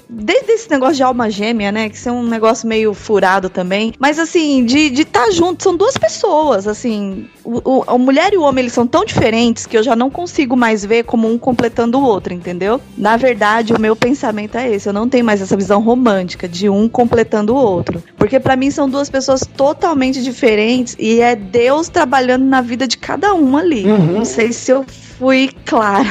Desde 0.09 0.53
esse 0.53 0.71
negócio 0.71 0.97
de 0.97 1.03
alma 1.03 1.31
gêmea, 1.31 1.71
né? 1.71 1.89
Que 1.89 1.97
isso 1.97 2.09
é 2.09 2.13
um 2.13 2.25
negócio 2.25 2.69
meio 2.69 2.93
furado 2.93 3.49
também. 3.49 3.93
Mas, 3.99 4.19
assim, 4.19 4.65
de 4.65 4.89
estar 5.03 5.27
tá 5.27 5.31
junto, 5.31 5.63
são 5.63 5.77
duas 5.77 5.97
pessoas, 5.97 6.67
assim. 6.67 7.29
O, 7.45 7.61
o, 7.65 7.85
a 7.87 7.99
mulher 7.99 8.33
e 8.33 8.37
o 8.37 8.43
homem, 8.43 8.63
eles 8.63 8.73
são 8.73 8.87
tão 8.87 9.05
diferentes 9.05 9.67
que 9.67 9.77
eu 9.77 9.83
já 9.83 9.95
não 9.95 10.11
consigo 10.11 10.57
mais 10.57 10.85
ver 10.85 11.05
como 11.05 11.31
um 11.31 11.39
completando 11.39 11.99
o 11.99 12.03
outro, 12.03 12.24
entendeu? 12.33 12.81
Na 12.97 13.17
verdade, 13.17 13.73
o 13.73 13.81
meu 13.81 13.97
pensamento 13.97 14.57
é 14.57 14.71
esse. 14.71 14.89
Eu 14.89 14.93
não 14.93 15.09
tenho 15.09 15.25
mais 15.25 15.43
essa 15.43 15.57
visão 15.57 15.81
romântica 15.83 16.49
de 16.49 16.69
um 16.69 16.89
completando 16.89 17.55
o 17.55 17.59
outro. 17.59 18.03
Porque 18.17 18.39
para 18.39 18.57
mim 18.57 18.71
são 18.71 18.89
duas 18.89 19.11
pessoas 19.11 19.43
totalmente 19.57 20.23
diferentes 20.23 20.97
e 20.99 21.21
é 21.21 21.35
Deus 21.35 21.89
trabalhando 21.89 22.45
na 22.45 22.61
vida 22.61 22.87
de 22.87 22.97
cada 22.97 23.35
um 23.35 23.57
ali. 23.57 23.85
Uhum. 23.85 24.19
Não 24.19 24.25
sei 24.25 24.53
se 24.53 24.71
eu 24.71 24.85
fui 25.19 25.51
clara. 25.65 26.09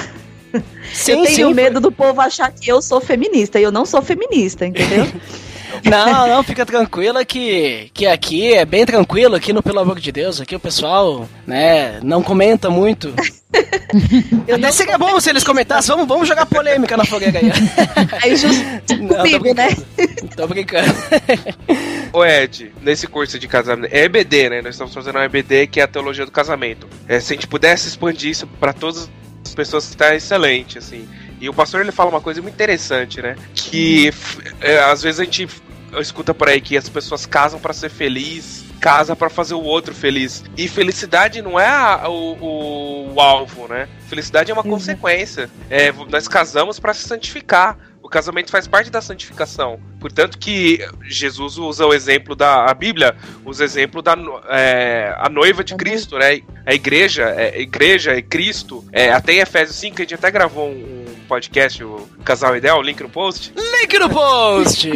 Sim, 0.94 1.14
eu 1.14 1.24
tenho 1.24 1.48
sim, 1.48 1.54
medo 1.54 1.82
foi... 1.82 1.82
do 1.82 1.92
povo 1.92 2.22
achar 2.22 2.52
que 2.52 2.70
eu 2.70 2.82
sou 2.82 3.02
feminista 3.02 3.60
e 3.60 3.64
eu 3.64 3.72
não 3.72 3.86
sou 3.86 4.02
feminista, 4.02 4.66
entendeu? 4.66 5.08
Não, 5.84 6.28
não, 6.28 6.44
fica 6.44 6.66
tranquila 6.66 7.26
que, 7.26 7.90
que 7.94 8.06
aqui 8.06 8.54
é 8.54 8.66
bem 8.66 8.86
tranquilo, 8.86 9.36
aqui 9.36 9.52
no 9.52 9.62
Pelo 9.62 9.80
Amor 9.80 10.00
de 10.00 10.12
Deus, 10.12 10.40
aqui 10.40 10.56
o 10.56 10.60
pessoal, 10.60 11.28
né, 11.46 12.00
não 12.02 12.24
comenta 12.24 12.70
muito. 12.70 13.14
Eu 14.48 14.56
Até 14.56 14.72
seria 14.72 14.98
bom 14.98 15.20
se 15.20 15.30
eles 15.30 15.44
comentassem, 15.44 15.94
vamos, 15.94 16.08
vamos 16.08 16.28
jogar 16.28 16.46
polêmica 16.46 16.98
na 16.98 17.06
fogueira 17.06 17.40
aí. 17.40 17.52
Aí 18.24 18.36
justo 18.36 18.64
comigo, 18.88 19.54
né? 19.54 19.68
Tô 20.36 20.48
brincando. 20.48 20.92
Ô 22.12 22.26
Ed, 22.26 22.74
nesse 22.82 23.06
curso 23.08 23.38
de 23.38 23.48
casamento, 23.48 23.94
é 23.94 24.06
EBD, 24.06 24.50
né? 24.50 24.62
Nós 24.62 24.74
estamos 24.74 24.94
fazendo 24.94 25.20
um 25.20 25.22
EBD 25.22 25.68
que 25.68 25.80
é 25.80 25.84
a 25.84 25.88
teologia 25.88 26.26
do 26.26 26.32
casamento. 26.32 26.88
É, 27.08 27.20
se 27.20 27.34
a 27.34 27.36
gente 27.36 27.48
pudesse 27.48 27.88
expandir 27.88 28.32
isso 28.32 28.48
para 28.48 28.74
todas 28.74 29.10
as 29.46 29.54
pessoas, 29.54 29.88
está 29.88 30.16
excelente, 30.16 30.80
assim. 30.80 31.08
E 31.40 31.48
o 31.48 31.54
pastor 31.54 31.82
ele 31.82 31.92
fala 31.92 32.10
uma 32.10 32.22
coisa 32.22 32.42
muito 32.42 32.56
interessante, 32.56 33.22
né? 33.22 33.36
Que 33.54 34.12
é, 34.62 34.80
às 34.80 35.04
vezes 35.04 35.20
a 35.20 35.24
gente 35.24 35.48
escuta 36.00 36.34
por 36.34 36.48
aí 36.50 36.62
que 36.62 36.78
as 36.78 36.90
pessoas 36.90 37.26
casam 37.26 37.60
para 37.60 37.74
ser 37.74 37.90
feliz, 37.90 38.64
casa 38.80 39.16
para 39.16 39.30
fazer 39.30 39.54
o 39.54 39.62
outro 39.62 39.94
feliz. 39.94 40.44
E 40.58 40.68
felicidade 40.68 41.42
não 41.42 41.60
é 41.60 41.68
a, 41.68 42.10
o, 42.10 42.34
o, 42.34 43.14
o, 43.14 43.22
alvo, 43.22 43.68
né? 43.68 43.88
Felicidade 44.10 44.52
é 44.52 44.54
uma 44.54 44.64
uhum. 44.64 44.72
consequência. 44.72 45.50
É, 45.70 45.92
nós 46.10 46.28
casamos 46.28 46.80
para 46.80 46.94
se 46.94 47.08
santificar. 47.08 47.78
O 48.14 48.22
casamento 48.22 48.52
faz 48.52 48.68
parte 48.68 48.92
da 48.92 49.02
santificação. 49.02 49.80
Portanto 50.00 50.38
que 50.38 50.88
Jesus 51.02 51.58
usa 51.58 51.84
o 51.88 51.92
exemplo 51.96 52.36
da 52.36 52.70
a 52.70 52.74
Bíblia, 52.76 53.16
usa 53.44 53.64
o 53.64 53.66
exemplo 53.66 54.04
da 54.04 54.16
é, 54.50 55.16
a 55.18 55.28
noiva 55.30 55.64
de 55.64 55.74
Cristo, 55.74 56.20
né? 56.20 56.42
A 56.64 56.76
igreja, 56.76 57.24
é, 57.24 57.56
a 57.56 57.60
igreja 57.60 58.12
é 58.12 58.22
Cristo. 58.22 58.86
É, 58.92 59.12
até 59.12 59.34
em 59.34 59.40
Efésios 59.40 59.78
5, 59.78 59.96
a 59.96 60.00
gente 60.02 60.14
até 60.14 60.30
gravou 60.30 60.70
um, 60.70 61.06
um 61.08 61.28
podcast, 61.28 61.84
o 61.84 62.08
Casal 62.24 62.56
Ideal, 62.56 62.84
link 62.84 63.02
no 63.02 63.10
post. 63.10 63.52
Link 63.82 63.98
no 63.98 64.08
post! 64.08 64.92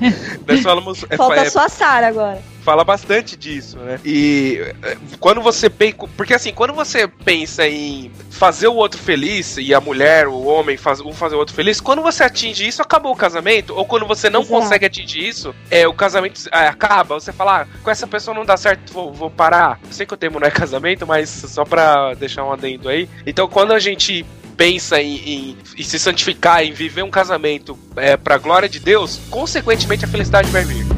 Nós 0.48 0.60
falamos... 0.62 1.04
É, 1.10 1.16
Falta 1.18 1.42
é, 1.42 1.50
só 1.50 1.66
a 1.66 1.68
Sara 1.68 2.08
agora 2.08 2.51
fala 2.62 2.84
bastante 2.84 3.36
disso, 3.36 3.78
né? 3.78 4.00
E 4.04 4.58
é, 4.82 4.96
quando 5.20 5.40
você 5.40 5.68
pensa. 5.68 5.96
Porque 6.16 6.34
assim, 6.34 6.52
quando 6.52 6.72
você 6.72 7.06
pensa 7.06 7.66
em 7.66 8.10
fazer 8.30 8.68
o 8.68 8.74
outro 8.74 9.00
feliz, 9.00 9.56
e 9.58 9.74
a 9.74 9.80
mulher, 9.80 10.26
o 10.28 10.44
homem, 10.44 10.76
faz, 10.76 11.00
um 11.00 11.12
fazer 11.12 11.34
o 11.34 11.38
outro 11.38 11.54
feliz, 11.54 11.80
quando 11.80 12.02
você 12.02 12.24
atinge 12.24 12.66
isso, 12.66 12.80
acabou 12.80 13.12
o 13.12 13.16
casamento. 13.16 13.74
Ou 13.74 13.84
quando 13.84 14.06
você 14.06 14.30
não 14.30 14.40
Exato. 14.40 14.60
consegue 14.60 14.86
atingir 14.86 15.28
isso, 15.28 15.54
é, 15.70 15.86
o 15.86 15.94
casamento 15.94 16.40
é, 16.52 16.68
acaba. 16.68 17.18
Você 17.18 17.32
fala, 17.32 17.62
ah, 17.62 17.66
com 17.82 17.90
essa 17.90 18.06
pessoa 18.06 18.34
não 18.34 18.44
dá 18.44 18.56
certo, 18.56 18.92
vou, 18.92 19.12
vou 19.12 19.30
parar. 19.30 19.80
Eu 19.84 19.92
sei 19.92 20.06
que 20.06 20.14
o 20.14 20.16
termo 20.16 20.38
não 20.38 20.46
é 20.46 20.50
casamento, 20.50 21.06
mas 21.06 21.28
só 21.28 21.64
pra 21.64 22.14
deixar 22.14 22.44
um 22.44 22.52
adendo 22.52 22.88
aí. 22.88 23.08
Então, 23.26 23.48
quando 23.48 23.72
a 23.72 23.78
gente 23.78 24.24
pensa 24.56 25.00
em, 25.00 25.16
em, 25.16 25.56
em, 25.76 25.82
se 25.82 25.98
santificar, 25.98 26.62
em 26.62 26.72
viver 26.72 27.02
um 27.02 27.10
casamento 27.10 27.76
é, 27.96 28.16
para 28.16 28.38
glória 28.38 28.68
de 28.68 28.78
Deus, 28.78 29.20
consequentemente 29.30 30.04
a 30.04 30.08
felicidade 30.08 30.50
vai 30.50 30.64
vir. 30.64 30.91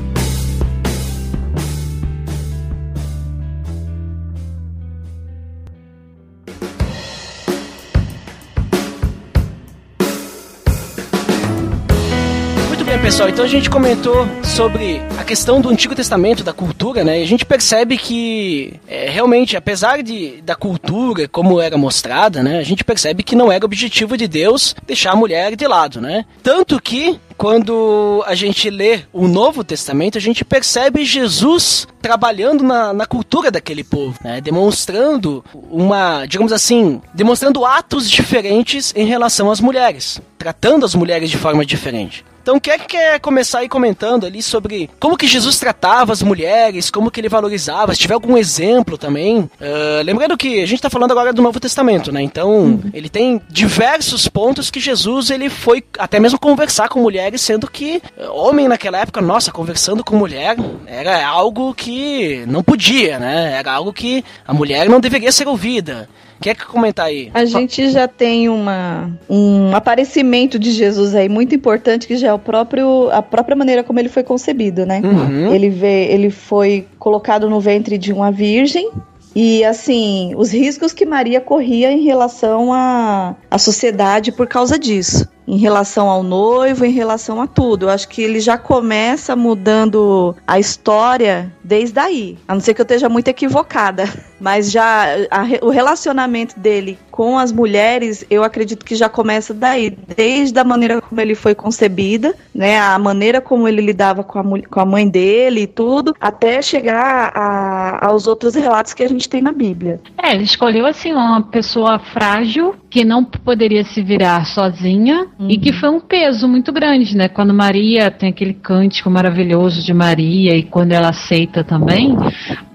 Pessoal, 13.04 13.28
então 13.28 13.44
a 13.44 13.48
gente 13.48 13.68
comentou 13.68 14.26
sobre 14.42 14.98
a 15.18 15.24
questão 15.24 15.60
do 15.60 15.68
Antigo 15.68 15.94
Testamento, 15.94 16.42
da 16.42 16.54
cultura, 16.54 17.04
né? 17.04 17.20
E 17.20 17.22
a 17.22 17.26
gente 17.26 17.44
percebe 17.44 17.98
que 17.98 18.80
é, 18.88 19.10
realmente, 19.10 19.58
apesar 19.58 20.02
de, 20.02 20.40
da 20.40 20.54
cultura 20.54 21.28
como 21.28 21.60
era 21.60 21.76
mostrada, 21.76 22.42
né? 22.42 22.58
A 22.58 22.62
gente 22.62 22.82
percebe 22.82 23.22
que 23.22 23.36
não 23.36 23.52
era 23.52 23.62
objetivo 23.62 24.16
de 24.16 24.26
Deus 24.26 24.74
deixar 24.86 25.12
a 25.12 25.16
mulher 25.16 25.54
de 25.54 25.68
lado, 25.68 26.00
né? 26.00 26.24
Tanto 26.42 26.80
que 26.80 27.20
quando 27.36 28.24
a 28.26 28.34
gente 28.34 28.70
lê 28.70 29.00
o 29.12 29.28
Novo 29.28 29.62
Testamento, 29.62 30.16
a 30.16 30.20
gente 30.20 30.42
percebe 30.42 31.04
Jesus 31.04 31.86
trabalhando 32.00 32.64
na, 32.64 32.94
na 32.94 33.04
cultura 33.04 33.50
daquele 33.50 33.84
povo, 33.84 34.18
né? 34.24 34.40
demonstrando 34.40 35.44
uma, 35.52 36.24
digamos 36.24 36.52
assim, 36.52 37.02
demonstrando 37.12 37.66
atos 37.66 38.08
diferentes 38.08 38.94
em 38.96 39.04
relação 39.04 39.50
às 39.50 39.60
mulheres, 39.60 40.22
tratando 40.38 40.86
as 40.86 40.94
mulheres 40.94 41.28
de 41.28 41.36
forma 41.36 41.66
diferente. 41.66 42.24
Então, 42.44 42.60
quem 42.60 42.74
é 42.74 42.78
que 42.78 42.88
quer 42.88 43.18
começar 43.20 43.60
aí 43.60 43.70
comentando 43.70 44.26
ali 44.26 44.42
sobre 44.42 44.90
como 45.00 45.16
que 45.16 45.26
Jesus 45.26 45.58
tratava 45.58 46.12
as 46.12 46.22
mulheres, 46.22 46.90
como 46.90 47.10
que 47.10 47.18
ele 47.18 47.28
valorizava, 47.30 47.94
se 47.94 48.00
tiver 48.00 48.12
algum 48.12 48.36
exemplo 48.36 48.98
também. 48.98 49.38
Uh, 49.38 50.02
lembrando 50.04 50.36
que 50.36 50.60
a 50.60 50.66
gente 50.66 50.74
está 50.74 50.90
falando 50.90 51.12
agora 51.12 51.32
do 51.32 51.40
Novo 51.40 51.58
Testamento, 51.58 52.12
né? 52.12 52.20
Então, 52.20 52.50
uhum. 52.50 52.90
ele 52.92 53.08
tem 53.08 53.40
diversos 53.48 54.28
pontos 54.28 54.70
que 54.70 54.78
Jesus 54.78 55.30
ele 55.30 55.48
foi 55.48 55.82
até 55.98 56.20
mesmo 56.20 56.38
conversar 56.38 56.90
com 56.90 57.00
mulheres, 57.00 57.40
sendo 57.40 57.66
que 57.66 58.02
homem 58.34 58.68
naquela 58.68 58.98
época, 58.98 59.22
nossa, 59.22 59.50
conversando 59.50 60.04
com 60.04 60.14
mulher 60.14 60.54
era 60.86 61.26
algo 61.26 61.72
que 61.72 62.44
não 62.46 62.62
podia, 62.62 63.18
né? 63.18 63.54
Era 63.58 63.72
algo 63.72 63.90
que 63.90 64.22
a 64.46 64.52
mulher 64.52 64.86
não 64.86 65.00
deveria 65.00 65.32
ser 65.32 65.48
ouvida. 65.48 66.10
Quer 66.40 66.54
que 66.54 66.66
comentar 66.66 67.06
aí? 67.06 67.30
A 67.32 67.44
gente 67.44 67.88
já 67.90 68.06
tem 68.06 68.48
uma, 68.48 69.10
um 69.28 69.74
aparecimento 69.74 70.58
de 70.58 70.72
Jesus 70.72 71.14
aí 71.14 71.28
muito 71.28 71.54
importante 71.54 72.06
que 72.06 72.16
já 72.16 72.28
é 72.28 72.32
o 72.32 72.38
próprio 72.38 73.10
a 73.10 73.22
própria 73.22 73.56
maneira 73.56 73.82
como 73.82 73.98
ele 73.98 74.08
foi 74.08 74.22
concebido, 74.22 74.84
né? 74.84 75.00
Uhum. 75.04 75.54
Ele 75.54 75.70
vê, 75.70 76.06
ele 76.06 76.30
foi 76.30 76.86
colocado 76.98 77.48
no 77.48 77.60
ventre 77.60 77.96
de 77.96 78.12
uma 78.12 78.30
virgem 78.30 78.90
e 79.34 79.64
assim, 79.64 80.32
os 80.36 80.52
riscos 80.52 80.92
que 80.92 81.04
Maria 81.04 81.40
corria 81.40 81.90
em 81.90 82.02
relação 82.02 82.72
à, 82.72 83.34
à 83.50 83.58
sociedade 83.58 84.30
por 84.30 84.46
causa 84.46 84.78
disso 84.78 85.28
em 85.46 85.58
relação 85.58 86.08
ao 86.08 86.22
noivo, 86.22 86.84
em 86.84 86.90
relação 86.90 87.40
a 87.40 87.46
tudo. 87.46 87.86
Eu 87.86 87.90
acho 87.90 88.08
que 88.08 88.22
ele 88.22 88.40
já 88.40 88.56
começa 88.56 89.36
mudando 89.36 90.34
a 90.46 90.58
história 90.58 91.52
desde 91.62 91.98
aí. 91.98 92.38
A 92.48 92.54
não 92.54 92.60
ser 92.60 92.74
que 92.74 92.80
eu 92.80 92.84
esteja 92.84 93.08
muito 93.08 93.28
equivocada. 93.28 94.04
Mas 94.40 94.70
já 94.70 95.06
a, 95.30 95.44
o 95.62 95.70
relacionamento 95.70 96.58
dele 96.58 96.98
com 97.10 97.38
as 97.38 97.52
mulheres, 97.52 98.26
eu 98.28 98.42
acredito 98.42 98.84
que 98.84 98.96
já 98.96 99.08
começa 99.08 99.54
daí, 99.54 99.96
desde 100.16 100.58
a 100.58 100.64
maneira 100.64 101.00
como 101.00 101.20
ele 101.20 101.36
foi 101.36 101.54
concebida, 101.54 102.34
né, 102.52 102.76
a 102.76 102.98
maneira 102.98 103.40
como 103.40 103.68
ele 103.68 103.80
lidava 103.80 104.24
com 104.24 104.38
a, 104.40 104.44
com 104.68 104.80
a 104.80 104.84
mãe 104.84 105.08
dele 105.08 105.62
e 105.62 105.66
tudo, 105.68 106.12
até 106.20 106.60
chegar 106.60 107.30
a, 107.32 108.08
aos 108.08 108.26
outros 108.26 108.56
relatos 108.56 108.92
que 108.92 109.02
a 109.04 109.08
gente 109.08 109.28
tem 109.28 109.40
na 109.40 109.52
Bíblia. 109.52 110.00
É, 110.20 110.34
ele 110.34 110.42
escolheu 110.42 110.86
assim 110.86 111.12
uma 111.12 111.42
pessoa 111.42 112.00
frágil 112.00 112.74
que 112.90 113.04
não 113.04 113.24
poderia 113.24 113.84
se 113.84 114.02
virar 114.02 114.44
sozinha 114.46 115.28
uhum. 115.38 115.48
e 115.48 115.56
que 115.56 115.72
foi 115.72 115.90
um 115.90 116.00
peso 116.00 116.48
muito 116.48 116.72
grande, 116.72 117.16
né? 117.16 117.28
Quando 117.28 117.54
Maria 117.54 118.10
tem 118.10 118.30
aquele 118.30 118.54
cântico 118.54 119.08
maravilhoso 119.10 119.84
de 119.84 119.94
Maria 119.94 120.56
e 120.56 120.62
quando 120.64 120.92
ela 120.92 121.10
aceita 121.10 121.62
também, 121.62 122.16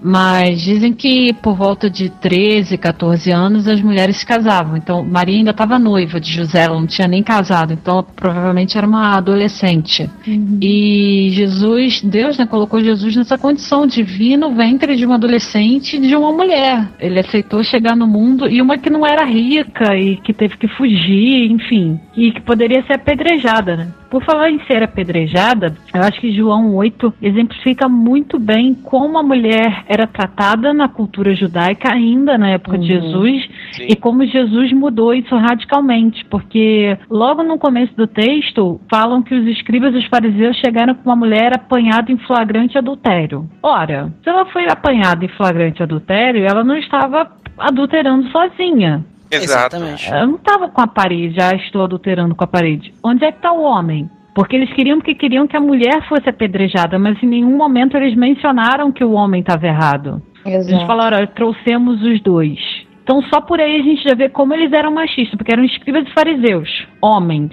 Mas 0.02 0.62
dizem 0.62 0.92
que 0.92 1.32
por 1.34 1.49
volta 1.54 1.88
de 1.88 2.08
13, 2.08 2.76
14 2.76 3.30
anos 3.30 3.68
as 3.68 3.80
mulheres 3.80 4.16
se 4.16 4.26
casavam. 4.26 4.76
Então 4.76 5.04
Maria 5.04 5.36
ainda 5.36 5.50
estava 5.50 5.78
noiva 5.78 6.20
de 6.20 6.32
José, 6.32 6.64
ela 6.64 6.78
não 6.78 6.86
tinha 6.86 7.08
nem 7.08 7.22
casado. 7.22 7.72
Então 7.72 7.94
ela 7.94 8.02
provavelmente 8.02 8.76
era 8.76 8.86
uma 8.86 9.16
adolescente. 9.16 10.08
Uhum. 10.26 10.58
E 10.60 11.30
Jesus, 11.32 12.02
Deus, 12.02 12.38
né, 12.38 12.46
colocou 12.46 12.80
Jesus 12.80 13.16
nessa 13.16 13.38
condição 13.38 13.86
de 13.86 14.02
vir 14.02 14.36
no 14.36 14.54
ventre 14.54 14.96
de 14.96 15.04
uma 15.04 15.14
adolescente 15.16 15.96
e 15.96 16.00
de 16.00 16.16
uma 16.16 16.32
mulher. 16.32 16.88
Ele 16.98 17.20
aceitou 17.20 17.62
chegar 17.62 17.96
no 17.96 18.06
mundo 18.06 18.48
e 18.48 18.60
uma 18.60 18.78
que 18.78 18.90
não 18.90 19.06
era 19.06 19.24
rica 19.24 19.96
e 19.96 20.16
que 20.16 20.32
teve 20.32 20.56
que 20.56 20.68
fugir, 20.68 21.50
enfim, 21.50 21.98
e 22.16 22.32
que 22.32 22.40
poderia 22.40 22.82
ser 22.84 22.94
apedrejada, 22.94 23.76
né? 23.76 23.88
Por 24.10 24.24
falar 24.24 24.50
em 24.50 24.60
ser 24.66 24.82
apedrejada, 24.82 25.76
eu 25.94 26.02
acho 26.02 26.20
que 26.20 26.32
João 26.32 26.74
8 26.74 27.14
exemplifica 27.22 27.88
muito 27.88 28.40
bem 28.40 28.74
como 28.74 29.16
a 29.16 29.22
mulher 29.22 29.84
era 29.86 30.04
tratada 30.04 30.74
na 30.74 30.88
cultura 30.88 31.32
judaica 31.40 31.92
ainda 31.92 32.38
na 32.38 32.50
época 32.50 32.76
uhum. 32.76 32.82
de 32.82 32.86
Jesus 32.86 33.48
Sim. 33.72 33.86
e 33.88 33.96
como 33.96 34.26
Jesus 34.26 34.72
mudou 34.72 35.12
isso 35.14 35.34
radicalmente, 35.36 36.24
porque 36.26 36.96
logo 37.10 37.42
no 37.42 37.58
começo 37.58 37.94
do 37.96 38.06
texto 38.06 38.80
falam 38.90 39.22
que 39.22 39.34
os 39.34 39.46
escribas 39.46 39.94
e 39.94 39.98
os 39.98 40.06
fariseus 40.06 40.56
chegaram 40.56 40.94
com 40.94 41.08
uma 41.08 41.16
mulher 41.16 41.54
apanhada 41.54 42.12
em 42.12 42.18
flagrante 42.18 42.78
adultério. 42.78 43.48
Ora, 43.62 44.12
se 44.22 44.28
ela 44.28 44.46
foi 44.46 44.68
apanhada 44.68 45.24
em 45.24 45.28
flagrante 45.28 45.82
adultério, 45.82 46.44
ela 46.44 46.62
não 46.62 46.76
estava 46.76 47.30
adulterando 47.58 48.28
sozinha. 48.30 49.04
Exatamente. 49.30 50.10
Eu 50.10 50.26
não 50.26 50.36
estava 50.36 50.68
com 50.68 50.80
a 50.80 50.86
parede, 50.86 51.36
já 51.36 51.52
estou 51.54 51.84
adulterando 51.84 52.34
com 52.34 52.44
a 52.44 52.48
parede. 52.48 52.92
Onde 53.02 53.24
é 53.24 53.30
que 53.30 53.38
está 53.38 53.52
o 53.52 53.62
homem? 53.62 54.10
Porque 54.34 54.56
eles 54.56 54.72
queriam 54.72 55.00
que 55.00 55.14
queriam 55.14 55.46
que 55.46 55.56
a 55.56 55.60
mulher 55.60 56.06
fosse 56.08 56.28
apedrejada, 56.28 56.98
mas 56.98 57.20
em 57.22 57.26
nenhum 57.26 57.56
momento 57.56 57.96
eles 57.96 58.16
mencionaram 58.16 58.92
que 58.92 59.04
o 59.04 59.12
homem 59.12 59.40
estava 59.40 59.66
errado. 59.66 60.22
Exato. 60.44 60.74
Eles 60.74 60.86
falaram, 60.86 61.26
trouxemos 61.28 62.02
os 62.02 62.20
dois. 62.22 62.58
Então 63.02 63.22
só 63.22 63.40
por 63.40 63.60
aí 63.60 63.80
a 63.80 63.82
gente 63.82 64.02
já 64.08 64.14
vê 64.14 64.28
como 64.28 64.54
eles 64.54 64.72
eram 64.72 64.92
machistas, 64.92 65.36
porque 65.36 65.52
eram 65.52 65.64
escribas 65.64 66.06
e 66.06 66.12
fariseus, 66.12 66.86
homens. 67.00 67.52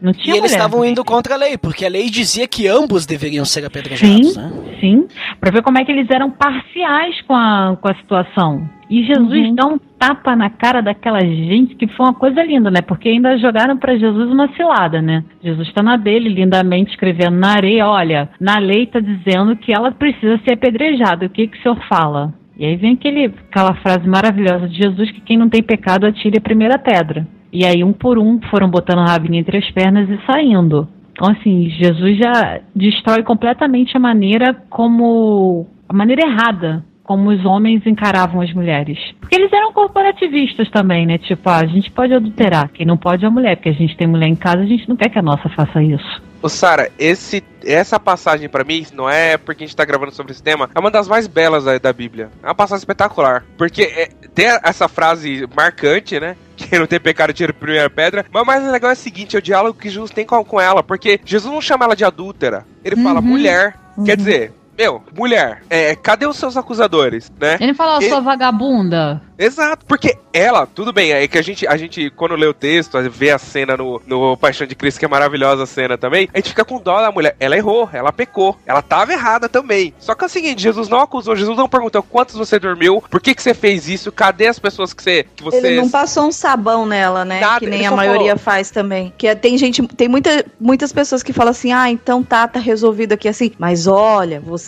Não 0.00 0.12
tinha 0.12 0.34
e 0.34 0.38
eles 0.38 0.52
estavam 0.52 0.84
indo 0.84 1.04
contra 1.04 1.34
a 1.34 1.38
lei, 1.38 1.56
porque 1.56 1.84
a 1.84 1.88
lei 1.88 2.10
dizia 2.10 2.46
que 2.46 2.66
ambos 2.68 3.06
deveriam 3.06 3.44
ser 3.44 3.64
apedrejados. 3.64 4.34
Sim, 4.34 4.38
né? 4.38 4.52
sim. 4.80 5.08
Para 5.40 5.50
ver 5.50 5.62
como 5.62 5.78
é 5.78 5.84
que 5.84 5.92
eles 5.92 6.10
eram 6.10 6.30
parciais 6.30 7.20
com 7.22 7.34
a, 7.34 7.76
com 7.80 7.88
a 7.88 7.94
situação. 7.94 8.68
E 8.88 9.04
Jesus 9.04 9.48
uhum. 9.48 9.54
dá 9.54 9.66
um 9.66 9.78
tapa 9.98 10.36
na 10.36 10.48
cara 10.48 10.80
daquela 10.80 11.20
gente 11.20 11.74
que 11.74 11.88
foi 11.88 12.06
uma 12.06 12.14
coisa 12.14 12.42
linda, 12.42 12.70
né? 12.70 12.80
Porque 12.82 13.08
ainda 13.08 13.36
jogaram 13.36 13.76
para 13.76 13.98
Jesus 13.98 14.30
uma 14.30 14.48
cilada, 14.54 15.02
né? 15.02 15.24
Jesus 15.42 15.66
está 15.68 15.82
na 15.82 15.96
dele, 15.96 16.28
lindamente 16.28 16.90
escrevendo 16.90 17.36
na 17.36 17.54
areia: 17.54 17.88
olha, 17.88 18.28
na 18.40 18.58
lei 18.58 18.84
está 18.84 19.00
dizendo 19.00 19.56
que 19.56 19.72
ela 19.72 19.90
precisa 19.90 20.40
ser 20.44 20.54
apedrejada. 20.54 21.26
O 21.26 21.30
que, 21.30 21.48
que 21.48 21.58
o 21.58 21.62
senhor 21.62 21.78
fala? 21.88 22.32
E 22.56 22.64
aí 22.64 22.76
vem 22.76 22.94
aquele, 22.94 23.26
aquela 23.26 23.74
frase 23.74 24.06
maravilhosa 24.06 24.68
de 24.68 24.76
Jesus: 24.76 25.10
que 25.10 25.20
quem 25.20 25.36
não 25.36 25.48
tem 25.48 25.62
pecado 25.62 26.06
atire 26.06 26.38
a 26.38 26.42
primeira 26.42 26.78
pedra. 26.78 27.26
E 27.52 27.64
aí, 27.64 27.82
um 27.82 27.92
por 27.92 28.18
um, 28.18 28.40
foram 28.50 28.68
botando 28.68 29.00
a 29.00 29.06
rabinha 29.06 29.40
entre 29.40 29.58
as 29.58 29.70
pernas 29.70 30.08
e 30.08 30.18
saindo. 30.26 30.88
Então, 31.12 31.30
assim, 31.30 31.70
Jesus 31.70 32.18
já 32.18 32.60
destrói 32.74 33.22
completamente 33.22 33.96
a 33.96 34.00
maneira 34.00 34.54
como. 34.68 35.66
a 35.88 35.92
maneira 35.92 36.26
errada 36.26 36.84
como 37.06 37.30
os 37.30 37.44
homens 37.44 37.86
encaravam 37.86 38.40
as 38.40 38.52
mulheres. 38.52 38.98
Porque 39.20 39.36
eles 39.36 39.52
eram 39.52 39.72
corporativistas 39.72 40.68
também, 40.70 41.06
né? 41.06 41.18
Tipo, 41.18 41.48
ah, 41.48 41.58
a 41.58 41.66
gente 41.66 41.88
pode 41.92 42.12
adulterar, 42.12 42.68
quem 42.72 42.84
não 42.84 42.96
pode 42.96 43.24
é 43.24 43.28
a 43.28 43.30
mulher, 43.30 43.56
porque 43.56 43.68
a 43.68 43.74
gente 43.74 43.96
tem 43.96 44.08
mulher 44.08 44.26
em 44.26 44.34
casa, 44.34 44.62
a 44.62 44.66
gente 44.66 44.88
não 44.88 44.96
quer 44.96 45.08
que 45.08 45.18
a 45.18 45.22
nossa 45.22 45.48
faça 45.50 45.80
isso. 45.80 46.22
Ô 46.42 46.48
Sara, 46.48 46.90
esse 46.98 47.42
essa 47.64 47.98
passagem 47.98 48.48
para 48.48 48.64
mim 48.64 48.84
não 48.94 49.08
é 49.08 49.36
porque 49.36 49.64
a 49.64 49.66
gente 49.66 49.76
tá 49.76 49.84
gravando 49.84 50.12
sobre 50.12 50.32
esse 50.32 50.42
tema, 50.42 50.68
é 50.74 50.78
uma 50.78 50.90
das 50.90 51.08
mais 51.08 51.26
belas 51.26 51.64
da, 51.64 51.78
da 51.78 51.92
Bíblia. 51.92 52.28
É 52.42 52.46
uma 52.46 52.54
passagem 52.54 52.80
espetacular, 52.80 53.44
porque 53.56 53.82
é, 53.82 54.08
tem 54.34 54.46
essa 54.64 54.88
frase 54.88 55.48
marcante, 55.56 56.18
né? 56.18 56.36
Quem 56.56 56.78
não 56.78 56.86
tem 56.86 56.98
pecado 56.98 57.32
tira 57.32 57.50
a 57.50 57.54
primeira 57.54 57.90
pedra. 57.90 58.24
Mas 58.32 58.42
o 58.42 58.46
mais 58.46 58.66
legal 58.70 58.90
é 58.90 58.94
o 58.94 58.96
seguinte: 58.96 59.36
é 59.36 59.38
o 59.38 59.42
diálogo 59.42 59.78
que 59.78 59.88
Jesus 59.88 60.10
tem 60.10 60.24
com, 60.24 60.44
com 60.44 60.60
ela. 60.60 60.82
Porque 60.82 61.20
Jesus 61.24 61.52
não 61.52 61.60
chama 61.60 61.84
ela 61.84 61.94
de 61.94 62.04
adúltera. 62.04 62.66
Ele 62.84 62.96
uhum. 62.96 63.02
fala 63.02 63.20
mulher. 63.20 63.74
Uhum. 63.96 64.04
Quer 64.04 64.16
dizer, 64.16 64.52
meu, 64.76 65.02
mulher, 65.16 65.62
é, 65.70 65.94
cadê 65.94 66.26
os 66.26 66.36
seus 66.36 66.56
acusadores, 66.56 67.32
né? 67.38 67.56
Ele 67.60 67.74
fala, 67.74 67.98
Ele... 67.98 68.08
sua 68.08 68.20
vagabunda. 68.20 69.22
Exato, 69.38 69.84
porque 69.84 70.16
ela, 70.32 70.66
tudo 70.66 70.92
bem, 70.92 71.12
é 71.12 71.28
que 71.28 71.36
a 71.36 71.42
gente, 71.42 71.66
a 71.66 71.76
gente 71.76 72.08
quando 72.10 72.34
lê 72.34 72.46
o 72.46 72.54
texto, 72.54 72.98
vê 73.10 73.30
a 73.30 73.38
cena 73.38 73.76
no, 73.76 74.00
no 74.06 74.36
Paixão 74.36 74.66
de 74.66 74.74
Cristo, 74.74 74.98
que 74.98 75.04
é 75.04 75.08
maravilhosa 75.08 75.64
a 75.64 75.66
cena 75.66 75.98
também, 75.98 76.28
a 76.32 76.38
gente 76.38 76.50
fica 76.50 76.64
com 76.64 76.80
dó 76.80 77.02
da 77.02 77.12
mulher. 77.12 77.36
Ela 77.38 77.56
errou, 77.56 77.88
ela 77.92 78.10
pecou, 78.12 78.56
ela 78.64 78.80
tava 78.80 79.12
errada 79.12 79.46
também. 79.48 79.92
Só 79.98 80.14
que 80.14 80.24
é 80.24 80.26
o 80.26 80.30
seguinte, 80.30 80.62
Jesus 80.62 80.88
não 80.88 81.00
acusou, 81.00 81.36
Jesus 81.36 81.56
não 81.56 81.68
perguntou 81.68 82.02
quantos 82.02 82.34
você 82.34 82.58
dormiu, 82.58 83.02
por 83.10 83.20
que 83.20 83.34
que 83.34 83.42
você 83.42 83.52
fez 83.52 83.88
isso, 83.88 84.10
cadê 84.10 84.46
as 84.46 84.58
pessoas 84.58 84.94
que 84.94 85.02
você... 85.02 85.26
Que 85.36 85.42
você... 85.42 85.58
Ele 85.58 85.82
não 85.82 85.90
passou 85.90 86.26
um 86.26 86.32
sabão 86.32 86.86
nela, 86.86 87.24
né? 87.24 87.40
Nada, 87.40 87.60
que 87.60 87.66
nem 87.66 87.86
a 87.86 87.90
maioria 87.90 88.36
falou... 88.36 88.38
faz 88.38 88.70
também. 88.70 89.12
Que 89.18 89.28
é, 89.28 89.34
tem 89.34 89.58
gente, 89.58 89.86
tem 89.88 90.08
muita, 90.08 90.46
muitas 90.58 90.92
pessoas 90.94 91.22
que 91.22 91.34
falam 91.34 91.50
assim, 91.50 91.72
ah, 91.72 91.90
então 91.90 92.22
tá, 92.22 92.48
tá 92.48 92.58
resolvido 92.58 93.12
aqui 93.12 93.28
assim. 93.28 93.52
Mas 93.58 93.86
olha, 93.86 94.40
você... 94.40 94.65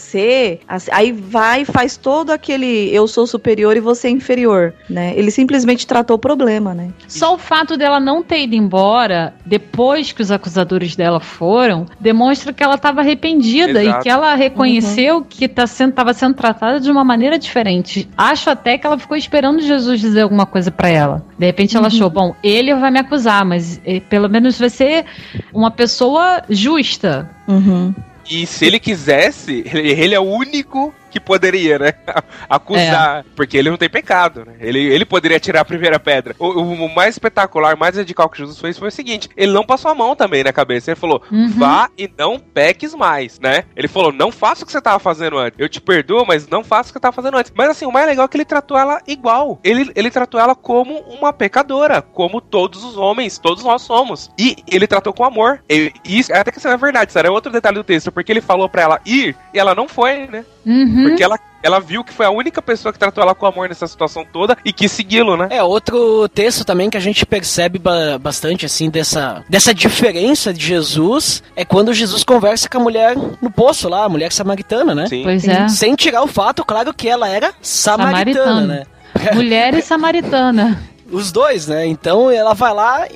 Assim, 0.66 0.90
aí 0.92 1.12
vai 1.12 1.62
e 1.62 1.64
faz 1.64 1.96
todo 1.96 2.30
aquele 2.30 2.94
eu 2.94 3.06
sou 3.08 3.26
superior 3.26 3.76
e 3.76 3.80
você 3.80 4.08
é 4.08 4.10
inferior, 4.10 4.74
né? 4.88 5.12
Ele 5.16 5.30
simplesmente 5.30 5.86
tratou 5.86 6.16
o 6.16 6.18
problema, 6.18 6.74
né? 6.74 6.90
Só 7.06 7.34
o 7.34 7.38
fato 7.38 7.76
dela 7.76 7.98
não 7.98 8.22
ter 8.22 8.42
ido 8.42 8.54
embora 8.54 9.34
depois 9.44 10.12
que 10.12 10.22
os 10.22 10.30
acusadores 10.30 10.96
dela 10.96 11.20
foram 11.20 11.86
demonstra 11.98 12.52
que 12.52 12.62
ela 12.62 12.74
estava 12.74 13.00
arrependida 13.00 13.82
Exato. 13.82 14.00
e 14.00 14.02
que 14.02 14.08
ela 14.08 14.34
reconheceu 14.34 15.16
uhum. 15.16 15.24
que 15.28 15.44
estava 15.44 15.66
tá 15.66 15.66
sendo, 15.66 16.14
sendo 16.14 16.34
tratada 16.34 16.80
de 16.80 16.90
uma 16.90 17.04
maneira 17.04 17.38
diferente. 17.38 18.08
Acho 18.16 18.50
até 18.50 18.78
que 18.78 18.86
ela 18.86 18.98
ficou 18.98 19.16
esperando 19.16 19.60
Jesus 19.60 20.00
dizer 20.00 20.22
alguma 20.22 20.46
coisa 20.46 20.70
para 20.70 20.88
ela. 20.88 21.24
De 21.38 21.46
repente 21.46 21.76
ela 21.76 21.88
uhum. 21.88 21.94
achou, 21.94 22.10
bom, 22.10 22.34
ele 22.42 22.74
vai 22.74 22.90
me 22.90 22.98
acusar, 22.98 23.44
mas 23.44 23.80
eh, 23.84 24.00
pelo 24.00 24.28
menos 24.28 24.58
vai 24.58 24.70
ser 24.70 25.04
uma 25.52 25.70
pessoa 25.70 26.42
justa. 26.48 27.30
Uhum. 27.46 27.94
E 28.30 28.46
se 28.46 28.66
ele 28.66 28.78
quisesse, 28.78 29.64
ele, 29.72 30.14
é 30.14 30.20
o 30.20 30.24
único 30.24 30.94
que 31.10 31.20
poderia, 31.20 31.78
né? 31.78 31.92
Acusar. 32.48 33.20
É. 33.20 33.24
Porque 33.34 33.56
ele 33.56 33.70
não 33.70 33.76
tem 33.76 33.88
pecado, 33.88 34.44
né? 34.44 34.54
Ele, 34.60 34.80
ele 34.80 35.04
poderia 35.04 35.40
tirar 35.40 35.60
a 35.60 35.64
primeira 35.64 35.98
pedra. 35.98 36.34
O, 36.38 36.46
o, 36.46 36.94
mais 36.94 37.14
espetacular, 37.14 37.76
mais 37.76 37.96
radical 37.96 38.28
que 38.28 38.38
Jesus 38.38 38.58
fez 38.58 38.78
foi 38.78 38.88
o 38.88 38.92
seguinte: 38.92 39.28
ele 39.36 39.52
não 39.52 39.64
passou 39.64 39.90
a 39.90 39.94
mão 39.94 40.14
também 40.14 40.44
na 40.44 40.52
cabeça. 40.52 40.90
Ele 40.90 41.00
falou: 41.00 41.22
uhum. 41.30 41.48
vá 41.50 41.90
e 41.96 42.10
não 42.16 42.38
peques 42.38 42.94
mais, 42.94 43.38
né? 43.38 43.64
Ele 43.76 43.88
falou: 43.88 44.12
não 44.12 44.30
faça 44.30 44.62
o 44.62 44.66
que 44.66 44.72
você 44.72 44.80
tava 44.80 44.98
fazendo 44.98 45.38
antes. 45.38 45.58
Eu 45.58 45.68
te 45.68 45.80
perdoo, 45.80 46.24
mas 46.26 46.48
não 46.48 46.62
faça 46.64 46.90
o 46.90 46.92
que 46.92 46.98
você 46.98 47.00
tava 47.00 47.14
fazendo 47.14 47.36
antes. 47.36 47.52
Mas 47.54 47.70
assim, 47.70 47.86
o 47.86 47.92
mais 47.92 48.06
legal 48.06 48.24
é 48.24 48.28
que 48.28 48.36
ele 48.36 48.44
tratou 48.44 48.76
ela 48.76 49.00
igual. 49.06 49.58
Ele, 49.62 49.90
ele 49.94 50.10
tratou 50.10 50.40
ela 50.40 50.54
como 50.54 50.98
uma 51.00 51.32
pecadora, 51.32 52.02
como 52.02 52.40
todos 52.40 52.84
os 52.84 52.96
homens, 52.96 53.38
todos 53.38 53.64
nós 53.64 53.82
somos. 53.82 54.30
E 54.38 54.56
ele 54.70 54.86
tratou 54.86 55.12
com 55.12 55.24
amor. 55.24 55.62
E, 55.68 55.92
isso, 56.04 56.32
até 56.32 56.50
que 56.50 56.58
isso 56.58 56.68
é 56.68 56.76
verdade, 56.76 57.10
isso 57.10 57.18
é 57.18 57.30
outro 57.30 57.52
detalhe 57.52 57.76
do 57.76 57.84
texto, 57.84 58.12
porque 58.12 58.32
ele 58.32 58.40
falou 58.40 58.68
pra 58.68 58.82
ela 58.82 59.00
ir 59.04 59.36
e 59.52 59.58
ela 59.58 59.74
não 59.74 59.88
foi, 59.88 60.26
né? 60.26 60.44
Uhum. 60.68 61.08
Porque 61.08 61.22
ela 61.24 61.38
ela 61.60 61.80
viu 61.80 62.04
que 62.04 62.12
foi 62.12 62.24
a 62.24 62.30
única 62.30 62.62
pessoa 62.62 62.92
que 62.92 62.98
tratou 62.98 63.22
ela 63.22 63.34
com 63.34 63.44
amor 63.44 63.68
nessa 63.68 63.86
situação 63.86 64.24
toda 64.24 64.56
e 64.64 64.72
quis 64.72 64.92
segui-lo, 64.92 65.36
né? 65.36 65.48
É, 65.50 65.62
outro 65.62 66.28
texto 66.28 66.64
também 66.64 66.88
que 66.88 66.96
a 66.96 67.00
gente 67.00 67.26
percebe 67.26 67.78
ba 67.78 68.18
bastante, 68.18 68.64
assim, 68.64 68.88
dessa, 68.88 69.44
dessa 69.48 69.74
diferença 69.74 70.52
de 70.52 70.64
Jesus 70.64 71.42
é 71.56 71.64
quando 71.64 71.92
Jesus 71.92 72.22
conversa 72.22 72.68
com 72.68 72.78
a 72.78 72.80
mulher 72.80 73.16
no 73.42 73.50
poço 73.50 73.88
lá, 73.88 74.04
a 74.04 74.08
mulher 74.08 74.30
samaritana, 74.30 74.94
né? 74.94 75.06
Sim. 75.08 75.22
Pois 75.24 75.46
é. 75.48 75.68
Sem 75.68 75.94
tirar 75.96 76.22
o 76.22 76.28
fato, 76.28 76.64
claro, 76.64 76.94
que 76.94 77.08
ela 77.08 77.28
era 77.28 77.52
samaritana, 77.60 78.44
samaritana. 78.44 78.66
né? 78.66 78.86
Mulher 79.34 79.74
e 79.74 79.82
samaritana. 79.82 80.80
Os 81.10 81.32
dois, 81.32 81.66
né? 81.66 81.86
Então 81.86 82.30
ela 82.30 82.54
vai 82.54 82.74
lá, 82.74 83.08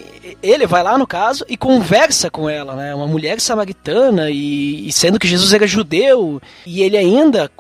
ele 0.43 0.67
vai 0.67 0.83
lá 0.83 0.97
no 0.97 1.07
caso 1.07 1.45
e 1.49 1.57
conversa 1.57 2.31
com 2.31 2.49
ela, 2.49 2.75
né? 2.75 2.95
Uma 2.95 3.07
mulher 3.07 3.41
samaritana 3.41 4.31
e, 4.31 4.89
e 4.89 4.93
sendo 4.93 5.19
que 5.19 5.29
Jesus 5.29 5.53
era 5.53 5.67
judeu 5.67 6.41
e 6.67 6.83
ele 6.83 6.97
ainda, 6.97 7.51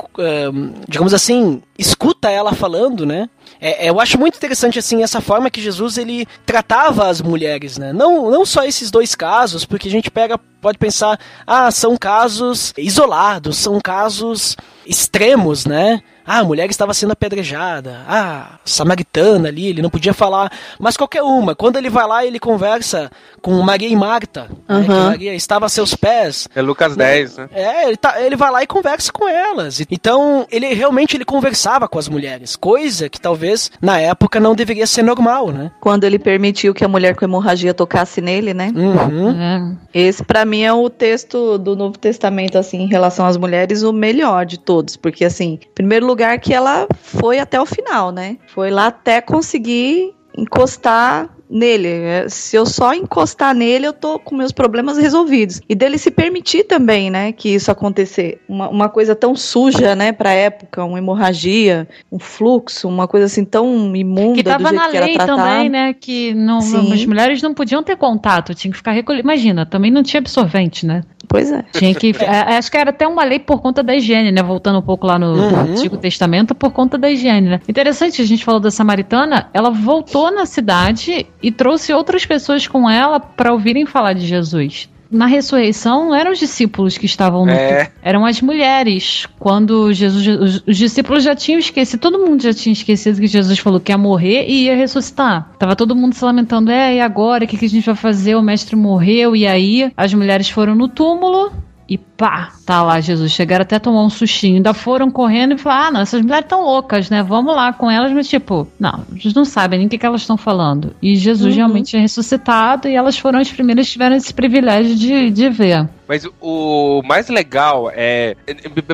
digamos 0.88 1.12
assim, 1.12 1.62
escuta 1.78 2.30
ela 2.30 2.54
falando, 2.54 3.04
né? 3.04 3.28
É, 3.60 3.88
eu 3.88 4.00
acho 4.00 4.18
muito 4.18 4.36
interessante 4.36 4.78
assim 4.78 5.02
essa 5.02 5.20
forma 5.20 5.50
que 5.50 5.60
Jesus 5.60 5.98
ele 5.98 6.26
tratava 6.44 7.08
as 7.08 7.20
mulheres, 7.20 7.78
né? 7.78 7.92
Não, 7.92 8.30
não 8.30 8.44
só 8.44 8.64
esses 8.64 8.90
dois 8.90 9.14
casos, 9.14 9.64
porque 9.64 9.88
a 9.88 9.90
gente 9.90 10.10
pega 10.10 10.38
pode 10.60 10.78
pensar, 10.78 11.18
ah, 11.44 11.72
são 11.72 11.96
casos 11.96 12.72
isolados, 12.78 13.56
são 13.56 13.80
casos 13.80 14.56
extremos, 14.86 15.66
né? 15.66 16.00
Ah, 16.24 16.38
a 16.38 16.44
mulher 16.44 16.70
estava 16.70 16.94
sendo 16.94 17.10
apedrejada. 17.10 18.04
Ah, 18.06 18.60
samaritana 18.64 19.48
ali, 19.48 19.66
ele 19.66 19.82
não 19.82 19.90
podia 19.90 20.14
falar. 20.14 20.52
Mas 20.78 20.96
qualquer 20.96 21.20
uma. 21.20 21.56
Quando 21.56 21.78
ele 21.78 21.90
vai 21.90 22.06
lá, 22.06 22.24
ele 22.24 22.38
conversa 22.38 23.10
com 23.40 23.60
Maria 23.60 23.88
e 23.88 23.96
Marta. 23.96 24.48
Uhum. 24.68 24.78
Né, 24.78 24.84
que 24.84 24.92
Maria 24.92 25.34
estava 25.34 25.66
a 25.66 25.68
seus 25.68 25.96
pés. 25.96 26.46
É 26.54 26.62
Lucas 26.62 26.96
né? 26.96 27.06
10, 27.06 27.38
né? 27.38 27.48
É, 27.52 27.88
ele, 27.88 27.96
tá, 27.96 28.22
ele 28.22 28.36
vai 28.36 28.52
lá 28.52 28.62
e 28.62 28.68
conversa 28.68 29.10
com 29.12 29.28
elas. 29.28 29.80
Então, 29.90 30.46
ele 30.48 30.72
realmente 30.74 31.16
ele 31.16 31.24
conversava 31.24 31.62
conversava 31.62 31.88
com 31.88 31.98
as 31.98 32.08
mulheres, 32.08 32.56
coisa 32.56 33.08
que 33.08 33.20
talvez 33.20 33.41
na 33.80 33.98
época 33.98 34.40
não 34.40 34.54
deveria 34.54 34.86
ser 34.86 35.02
normal, 35.02 35.50
né? 35.50 35.70
Quando 35.80 36.04
ele 36.04 36.18
permitiu 36.18 36.74
que 36.74 36.84
a 36.84 36.88
mulher 36.88 37.14
com 37.14 37.24
hemorragia 37.24 37.74
tocasse 37.74 38.20
nele, 38.20 38.54
né? 38.54 38.72
Uhum. 38.74 39.30
É. 39.30 39.76
Esse 39.94 40.24
pra 40.24 40.44
mim 40.44 40.62
é 40.62 40.72
o 40.72 40.88
texto 40.88 41.58
do 41.58 41.76
Novo 41.76 41.98
Testamento 41.98 42.58
assim 42.58 42.82
em 42.82 42.88
relação 42.88 43.26
às 43.26 43.36
mulheres 43.36 43.82
o 43.82 43.92
melhor 43.92 44.46
de 44.46 44.58
todos, 44.58 44.96
porque 44.96 45.24
assim, 45.24 45.58
em 45.62 45.74
primeiro 45.74 46.06
lugar 46.06 46.38
que 46.38 46.54
ela 46.54 46.86
foi 47.00 47.38
até 47.38 47.60
o 47.60 47.66
final, 47.66 48.10
né? 48.10 48.36
Foi 48.48 48.70
lá 48.70 48.86
até 48.86 49.20
conseguir 49.20 50.14
encostar 50.36 51.28
nele. 51.52 51.88
É, 51.88 52.28
Se 52.28 52.56
eu 52.56 52.64
só 52.64 52.94
encostar 52.94 53.54
nele, 53.54 53.86
eu 53.86 53.92
tô 53.92 54.18
com 54.18 54.34
meus 54.34 54.50
problemas 54.52 54.96
resolvidos. 54.96 55.60
E 55.68 55.74
dele 55.74 55.98
se 55.98 56.10
permitir 56.10 56.64
também, 56.64 57.10
né, 57.10 57.32
que 57.32 57.50
isso 57.50 57.70
acontecer. 57.70 58.40
Uma, 58.48 58.68
uma 58.68 58.88
coisa 58.88 59.14
tão 59.14 59.36
suja, 59.36 59.94
né, 59.94 60.12
pra 60.12 60.32
época, 60.32 60.84
uma 60.84 60.98
hemorragia, 60.98 61.86
um 62.10 62.18
fluxo, 62.18 62.88
uma 62.88 63.06
coisa 63.06 63.26
assim 63.26 63.44
tão 63.44 63.94
imunda 63.94 64.34
Que 64.36 64.42
do 64.42 64.50
tava 64.50 64.68
jeito 64.70 64.80
na 64.80 64.88
que 64.88 64.96
era 64.96 65.06
lei 65.06 65.16
também, 65.18 65.68
né? 65.68 65.92
Que 65.92 66.34
não, 66.34 66.60
Sim. 66.60 66.92
as 66.92 67.04
mulheres 67.04 67.42
não 67.42 67.52
podiam 67.52 67.82
ter 67.82 67.96
contato, 67.96 68.54
tinha 68.54 68.70
que 68.70 68.76
ficar 68.76 68.92
recolhido. 68.92 69.24
Imagina, 69.24 69.66
também 69.66 69.90
não 69.90 70.02
tinha 70.02 70.20
absorvente, 70.20 70.86
né? 70.86 71.02
Pois 71.28 71.50
é. 71.50 71.64
Tinha 71.72 71.94
que. 71.94 72.12
é, 72.20 72.56
acho 72.56 72.70
que 72.70 72.76
era 72.76 72.90
até 72.90 73.06
uma 73.06 73.24
lei 73.24 73.38
por 73.38 73.60
conta 73.60 73.82
da 73.82 73.94
higiene, 73.94 74.32
né? 74.32 74.42
Voltando 74.42 74.78
um 74.78 74.82
pouco 74.82 75.06
lá 75.06 75.18
no 75.18 75.32
Uhum. 75.32 75.60
Antigo 75.60 75.96
Testamento, 75.96 76.54
por 76.54 76.72
conta 76.72 76.98
da 76.98 77.10
higiene, 77.10 77.48
né? 77.48 77.60
Interessante, 77.68 78.20
a 78.20 78.24
gente 78.24 78.44
falou 78.44 78.60
da 78.60 78.70
Samaritana, 78.70 79.48
ela 79.54 79.70
voltou 79.70 80.30
na 80.30 80.44
cidade 80.46 81.26
e 81.42 81.50
trouxe 81.50 81.92
outras 81.92 82.24
pessoas 82.24 82.66
com 82.66 82.88
ela 82.88 83.18
para 83.18 83.52
ouvirem 83.52 83.86
falar 83.86 84.12
de 84.12 84.26
Jesus. 84.26 84.88
Na 85.10 85.26
ressurreição, 85.26 86.06
não 86.06 86.14
eram 86.14 86.32
os 86.32 86.38
discípulos 86.38 86.96
que 86.96 87.04
estavam 87.04 87.44
no 87.44 87.52
É. 87.52 87.92
eram 88.02 88.24
as 88.24 88.40
mulheres. 88.40 89.26
Quando 89.38 89.92
Jesus, 89.92 90.26
os, 90.26 90.62
os 90.66 90.76
discípulos 90.78 91.22
já 91.22 91.34
tinham 91.34 91.58
esquecido, 91.58 92.00
todo 92.00 92.18
mundo 92.18 92.42
já 92.42 92.54
tinha 92.54 92.72
esquecido 92.72 93.20
que 93.20 93.26
Jesus 93.26 93.58
falou 93.58 93.78
que 93.78 93.92
ia 93.92 93.98
morrer 93.98 94.46
e 94.48 94.64
ia 94.64 94.74
ressuscitar. 94.74 95.50
Tava 95.58 95.76
todo 95.76 95.94
mundo 95.94 96.14
se 96.14 96.24
lamentando, 96.24 96.70
é, 96.70 96.94
e 96.94 97.00
agora? 97.00 97.44
O 97.44 97.46
que, 97.46 97.58
que 97.58 97.66
a 97.66 97.68
gente 97.68 97.84
vai 97.84 97.94
fazer? 97.94 98.36
O 98.36 98.42
mestre 98.42 98.74
morreu, 98.74 99.36
e 99.36 99.46
aí? 99.46 99.92
As 99.94 100.14
mulheres 100.14 100.48
foram 100.48 100.74
no 100.74 100.88
túmulo. 100.88 101.52
E 101.92 101.98
pá, 101.98 102.50
tá 102.64 102.82
lá 102.82 103.00
Jesus. 103.00 103.32
Chegaram 103.32 103.64
até 103.64 103.78
tomar 103.78 104.02
um 104.02 104.08
sustinho. 104.08 104.56
Ainda 104.56 104.72
foram 104.72 105.10
correndo 105.10 105.52
e 105.52 105.58
falaram: 105.58 105.88
Ah, 105.88 105.90
não, 105.90 106.00
essas 106.00 106.22
mulheres 106.22 106.46
estão 106.46 106.64
loucas, 106.64 107.10
né? 107.10 107.22
Vamos 107.22 107.54
lá 107.54 107.70
com 107.70 107.90
elas, 107.90 108.10
mas 108.12 108.26
tipo, 108.26 108.66
não, 108.80 109.04
eles 109.14 109.34
não 109.34 109.44
sabem 109.44 109.78
nem 109.78 109.88
o 109.88 109.90
que, 109.90 109.98
que 109.98 110.06
elas 110.06 110.22
estão 110.22 110.38
falando. 110.38 110.96
E 111.02 111.14
Jesus 111.14 111.54
realmente 111.54 111.94
é 111.94 112.00
ressuscitado 112.00 112.88
e 112.88 112.94
elas 112.94 113.18
foram 113.18 113.40
as 113.40 113.52
primeiras 113.52 113.84
que 113.84 113.92
tiveram 113.92 114.16
esse 114.16 114.32
privilégio 114.32 114.96
de, 114.96 115.28
de 115.28 115.50
ver. 115.50 115.86
Mas 116.12 116.28
o 116.42 117.00
mais 117.06 117.30
legal 117.30 117.90
é, 117.94 118.36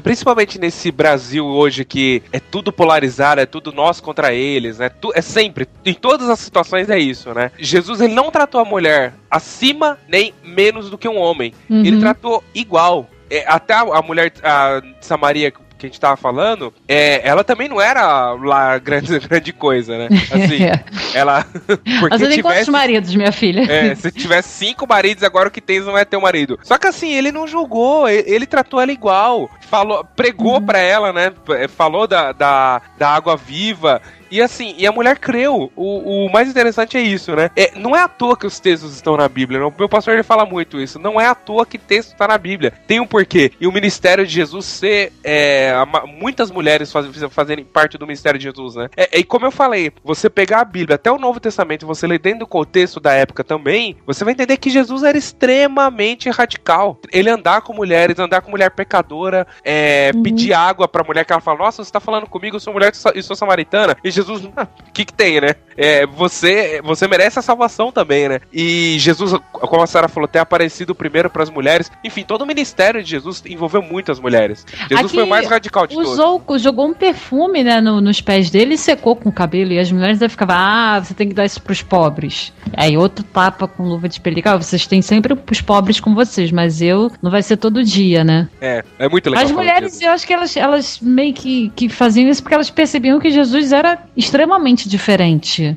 principalmente 0.05 0.57
nesse 0.57 0.93
Brasil 0.93 1.45
hoje 1.45 1.85
que 1.85 2.23
é 2.33 2.39
tudo 2.39 2.73
polarizado, 2.73 3.41
é 3.41 3.45
tudo 3.45 3.73
nós 3.73 3.99
contra 3.99 4.33
eles, 4.33 4.79
né? 4.79 4.89
É 5.17 5.21
sempre, 5.21 5.67
em 5.85 5.95
todas 5.95 6.31
as 6.31 6.39
situações 6.39 6.89
é 6.89 6.97
isso, 6.97 7.35
né? 7.35 7.51
Jesus 7.59 8.01
ele 8.01 8.15
não 8.15 8.31
tratou 8.31 8.61
a 8.61 8.65
mulher 8.65 9.15
acima 9.29 9.99
nem 10.07 10.33
menos 10.45 10.91
do 10.91 10.97
que 10.97 11.09
um 11.09 11.19
homem. 11.19 11.53
Uhum. 11.69 11.85
Ele 11.85 11.99
tratou 11.99 12.45
igual. 12.55 13.11
É, 13.29 13.45
até 13.49 13.75
a, 13.75 13.81
a 13.81 14.01
mulher 14.01 14.33
a, 14.41 14.79
de 14.79 15.05
Samaria 15.05 15.53
que 15.79 15.87
a 15.87 15.89
gente 15.89 16.01
tava 16.01 16.17
falando, 16.17 16.75
é, 16.89 17.21
ela 17.27 17.45
também 17.45 17.69
não 17.69 17.81
era 17.81 18.33
lá 18.33 18.77
grande, 18.79 19.19
grande 19.27 19.53
coisa, 19.53 19.97
né? 19.97 20.09
Assim, 20.31 20.65
É. 20.69 20.85
ela. 21.15 21.45
Porque 21.45 22.09
Mas 22.11 22.21
tem 22.21 22.43
quantos 22.43 22.59
tivesse- 22.59 22.71
maridos, 22.71 23.15
minha 23.15 23.33
filha? 23.33 23.61
é, 23.71 23.95
se 23.95 24.11
tivesse 24.11 24.49
cinco 24.49 24.87
maridos, 24.89 25.23
agora 25.25 25.49
o 25.49 25.51
que 25.51 25.61
tens 25.61 25.87
não 25.87 25.97
é 25.97 26.05
teu 26.05 26.21
marido. 26.21 26.59
Só 26.63 26.77
que 26.77 26.87
assim, 26.87 27.13
ele 27.15 27.31
não 27.33 27.47
julgou, 27.47 28.09
ele, 28.09 28.25
ele 28.31 28.47
tratou 28.47 28.81
ela 28.81 28.91
igual. 28.93 29.49
Falou, 29.71 30.05
pregou 30.17 30.61
pra 30.61 30.79
ela, 30.79 31.13
né? 31.13 31.33
Falou 31.69 32.07
da, 32.07 32.33
da, 32.33 32.83
da 32.99 33.09
água 33.11 33.37
viva. 33.37 34.01
E 34.31 34.41
assim, 34.41 34.75
e 34.77 34.87
a 34.87 34.93
mulher 34.93 35.19
creu. 35.19 35.71
O, 35.75 36.27
o 36.27 36.33
mais 36.33 36.49
interessante 36.49 36.97
é 36.97 37.01
isso, 37.01 37.35
né? 37.35 37.51
É, 37.57 37.73
não 37.77 37.95
é 37.95 38.01
à 38.01 38.09
toa 38.09 38.37
que 38.37 38.47
os 38.47 38.61
textos 38.61 38.95
estão 38.95 39.17
na 39.17 39.29
Bíblia. 39.29 39.67
O 39.67 39.75
meu 39.77 39.89
pastor 39.89 40.15
ele 40.15 40.23
fala 40.23 40.45
muito 40.45 40.81
isso. 40.81 40.99
Não 40.99 41.21
é 41.21 41.27
à 41.27 41.35
toa 41.35 41.67
que 41.67 41.79
texto 41.79 42.13
está 42.13 42.29
na 42.29 42.39
Bíblia. 42.39 42.73
Tem 42.87 43.01
um 43.01 43.07
porquê. 43.07 43.53
E 43.61 43.67
o 43.67 43.73
ministério 43.73 44.27
de 44.27 44.33
Jesus 44.33 44.67
ser. 44.67 45.13
é, 45.25 45.73
muitas 46.19 46.51
mulheres 46.51 46.91
faz, 46.93 47.07
fazerem 47.31 47.65
parte 47.65 47.99
do 47.99 48.07
ministério 48.07 48.39
de 48.39 48.45
Jesus, 48.45 48.75
né? 48.75 48.89
É, 48.97 49.19
e 49.19 49.25
como 49.25 49.47
eu 49.47 49.51
falei, 49.51 49.93
você 50.05 50.29
pegar 50.29 50.61
a 50.61 50.65
Bíblia 50.65 50.97
até 50.97 51.11
o 51.11 51.19
Novo 51.19 51.41
Testamento 51.41 51.87
você 51.87 52.07
ler 52.07 52.19
dentro 52.19 52.41
do 52.41 52.47
contexto 52.47 53.01
da 53.01 53.13
época 53.13 53.43
também, 53.43 53.97
você 54.07 54.25
vai 54.25 54.33
entender 54.33 54.57
que 54.57 54.71
Jesus 54.71 55.03
era 55.03 55.17
extremamente 55.17 56.29
radical. 56.31 56.99
Ele 57.13 57.31
andar 57.31 57.63
com 57.63 57.73
mulheres, 57.73 58.19
andar 58.19 58.43
com 58.43 58.51
mulher 58.51 58.71
pecadora, 58.71 59.47
é, 59.65 60.13
pedir 60.23 60.53
água 60.53 60.87
pra 60.87 61.05
mulher 61.05 61.25
que 61.25 61.33
ela 61.33 61.41
fala: 61.41 61.59
Nossa, 61.59 61.83
você 61.83 61.91
tá 61.91 62.01
falando 62.01 62.27
comigo, 62.27 62.57
eu 62.57 62.61
sou 62.61 62.73
mulher 62.73 62.93
e 63.15 63.23
sou 63.23 63.37
samaritana. 63.37 63.97
E 64.03 64.11
Jesus, 64.19 64.45
o 64.45 64.93
que 64.93 65.05
que 65.05 65.13
tem, 65.13 65.41
né? 65.41 65.55
É, 65.77 66.05
você, 66.07 66.81
você 66.83 67.07
merece 67.07 67.39
a 67.39 67.43
salvação 67.43 67.93
também, 67.93 68.29
né? 68.29 68.41
E 68.53 68.97
Jesus, 68.99 69.33
como 69.53 69.81
a 69.83 69.87
Sara 69.87 70.09
falou, 70.09 70.27
tem 70.27 70.43
aparecido 70.43 70.93
primeiro 70.93 71.31
pras 71.31 71.49
mulheres. 71.49 71.89
Enfim, 72.03 72.25
todo 72.25 72.43
o 72.43 72.47
ministério 72.47 73.01
de 73.03 73.09
Jesus 73.11 73.43
envolveu 73.47 73.81
muitas 73.81 74.19
mulheres. 74.19 74.67
Jesus 74.89 75.05
Aqui, 75.07 75.15
foi 75.15 75.23
o 75.23 75.29
mais 75.29 75.49
radical 75.49 75.87
de 75.87 75.95
todos. 75.95 76.13
Usou, 76.13 76.43
jogou 76.59 76.89
um 76.89 76.95
perfume 76.95 77.63
né, 77.63 77.81
no- 77.81 78.01
nos 78.01 78.21
pés 78.21 78.51
dele 78.51 78.75
e 78.75 78.79
secou 78.79 79.15
com 79.15 79.29
o 79.29 79.33
cabelo. 79.33 79.71
E 79.73 79.79
as 79.79 79.93
mulheres 79.93 80.19
ficavam, 80.29 80.57
ah, 80.59 81.01
você 81.01 81.15
tem 81.15 81.29
que 81.29 81.35
dar 81.35 81.45
isso 81.45 81.63
pros 81.63 81.81
pobres. 81.81 82.53
Aí 82.77 82.97
outro 82.97 83.25
tapa 83.25 83.69
com 83.69 83.85
luva 83.85 84.09
de 84.09 84.21
pelica. 84.21 84.53
Ah, 84.53 84.57
vocês 84.57 84.85
têm 84.85 85.01
sempre 85.01 85.37
os 85.49 85.61
pobres 85.61 86.01
com 86.01 86.13
vocês, 86.13 86.51
mas 86.51 86.83
eu 86.83 87.11
não 87.23 87.31
vai 87.31 87.43
ser 87.43 87.57
todo 87.57 87.85
dia, 87.85 88.25
né? 88.25 88.49
É, 88.61 88.83
é 88.99 89.09
muito 89.09 89.31
legal. 89.31 89.45
As 89.45 89.53
mulheres, 89.53 90.01
eu 90.01 90.11
acho 90.11 90.27
que 90.27 90.33
elas, 90.33 90.57
elas 90.57 90.99
meio 91.01 91.33
que, 91.33 91.71
que 91.77 91.89
faziam 91.89 92.29
isso 92.29 92.43
porque 92.43 92.55
elas 92.55 92.69
percebiam 92.71 93.21
que 93.21 93.31
Jesus 93.31 93.71
era 93.73 93.97
extremamente 94.19 94.89
diferente. 94.89 95.77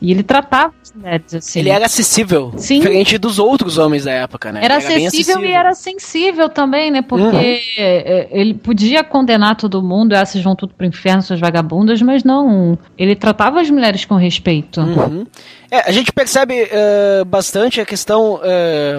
E 0.00 0.12
ele 0.12 0.22
tratava 0.22 0.72
as 0.82 0.92
mulheres 0.92 1.34
assim. 1.34 1.58
Ele 1.58 1.70
era 1.70 1.86
acessível, 1.86 2.52
Sim. 2.56 2.78
diferente 2.78 3.18
dos 3.18 3.38
outros 3.38 3.78
homens 3.78 4.04
da 4.04 4.12
época, 4.12 4.52
né? 4.52 4.60
Era 4.62 4.76
Ele 4.76 4.86
bem 4.86 5.06
acessível 5.08 5.44
e 5.44 5.50
era 5.52 5.74
sensível 5.74 6.48
também, 6.48 6.90
né? 6.90 7.02
Porque 7.02 7.24
Uhum. 7.24 7.62
é, 7.78 8.28
ele 8.30 8.54
podia 8.54 9.02
condenar 9.02 9.56
todo 9.56 9.82
mundo, 9.82 10.14
ah, 10.14 10.24
vocês 10.24 10.42
vão 10.42 10.54
tudo 10.54 10.72
pro 10.74 10.86
inferno, 10.86 11.20
suas 11.22 11.40
vagabundas, 11.40 12.00
mas 12.00 12.22
não. 12.22 12.78
Ele 12.96 13.16
tratava 13.16 13.60
as 13.60 13.68
mulheres 13.70 14.04
com 14.04 14.14
respeito. 14.14 14.80
Uhum. 14.80 15.26
É, 15.70 15.86
a 15.86 15.92
gente 15.92 16.10
percebe 16.12 16.66
eh, 16.70 17.24
bastante 17.26 17.78
a 17.78 17.84
questão. 17.84 18.40
eh, 18.42 18.98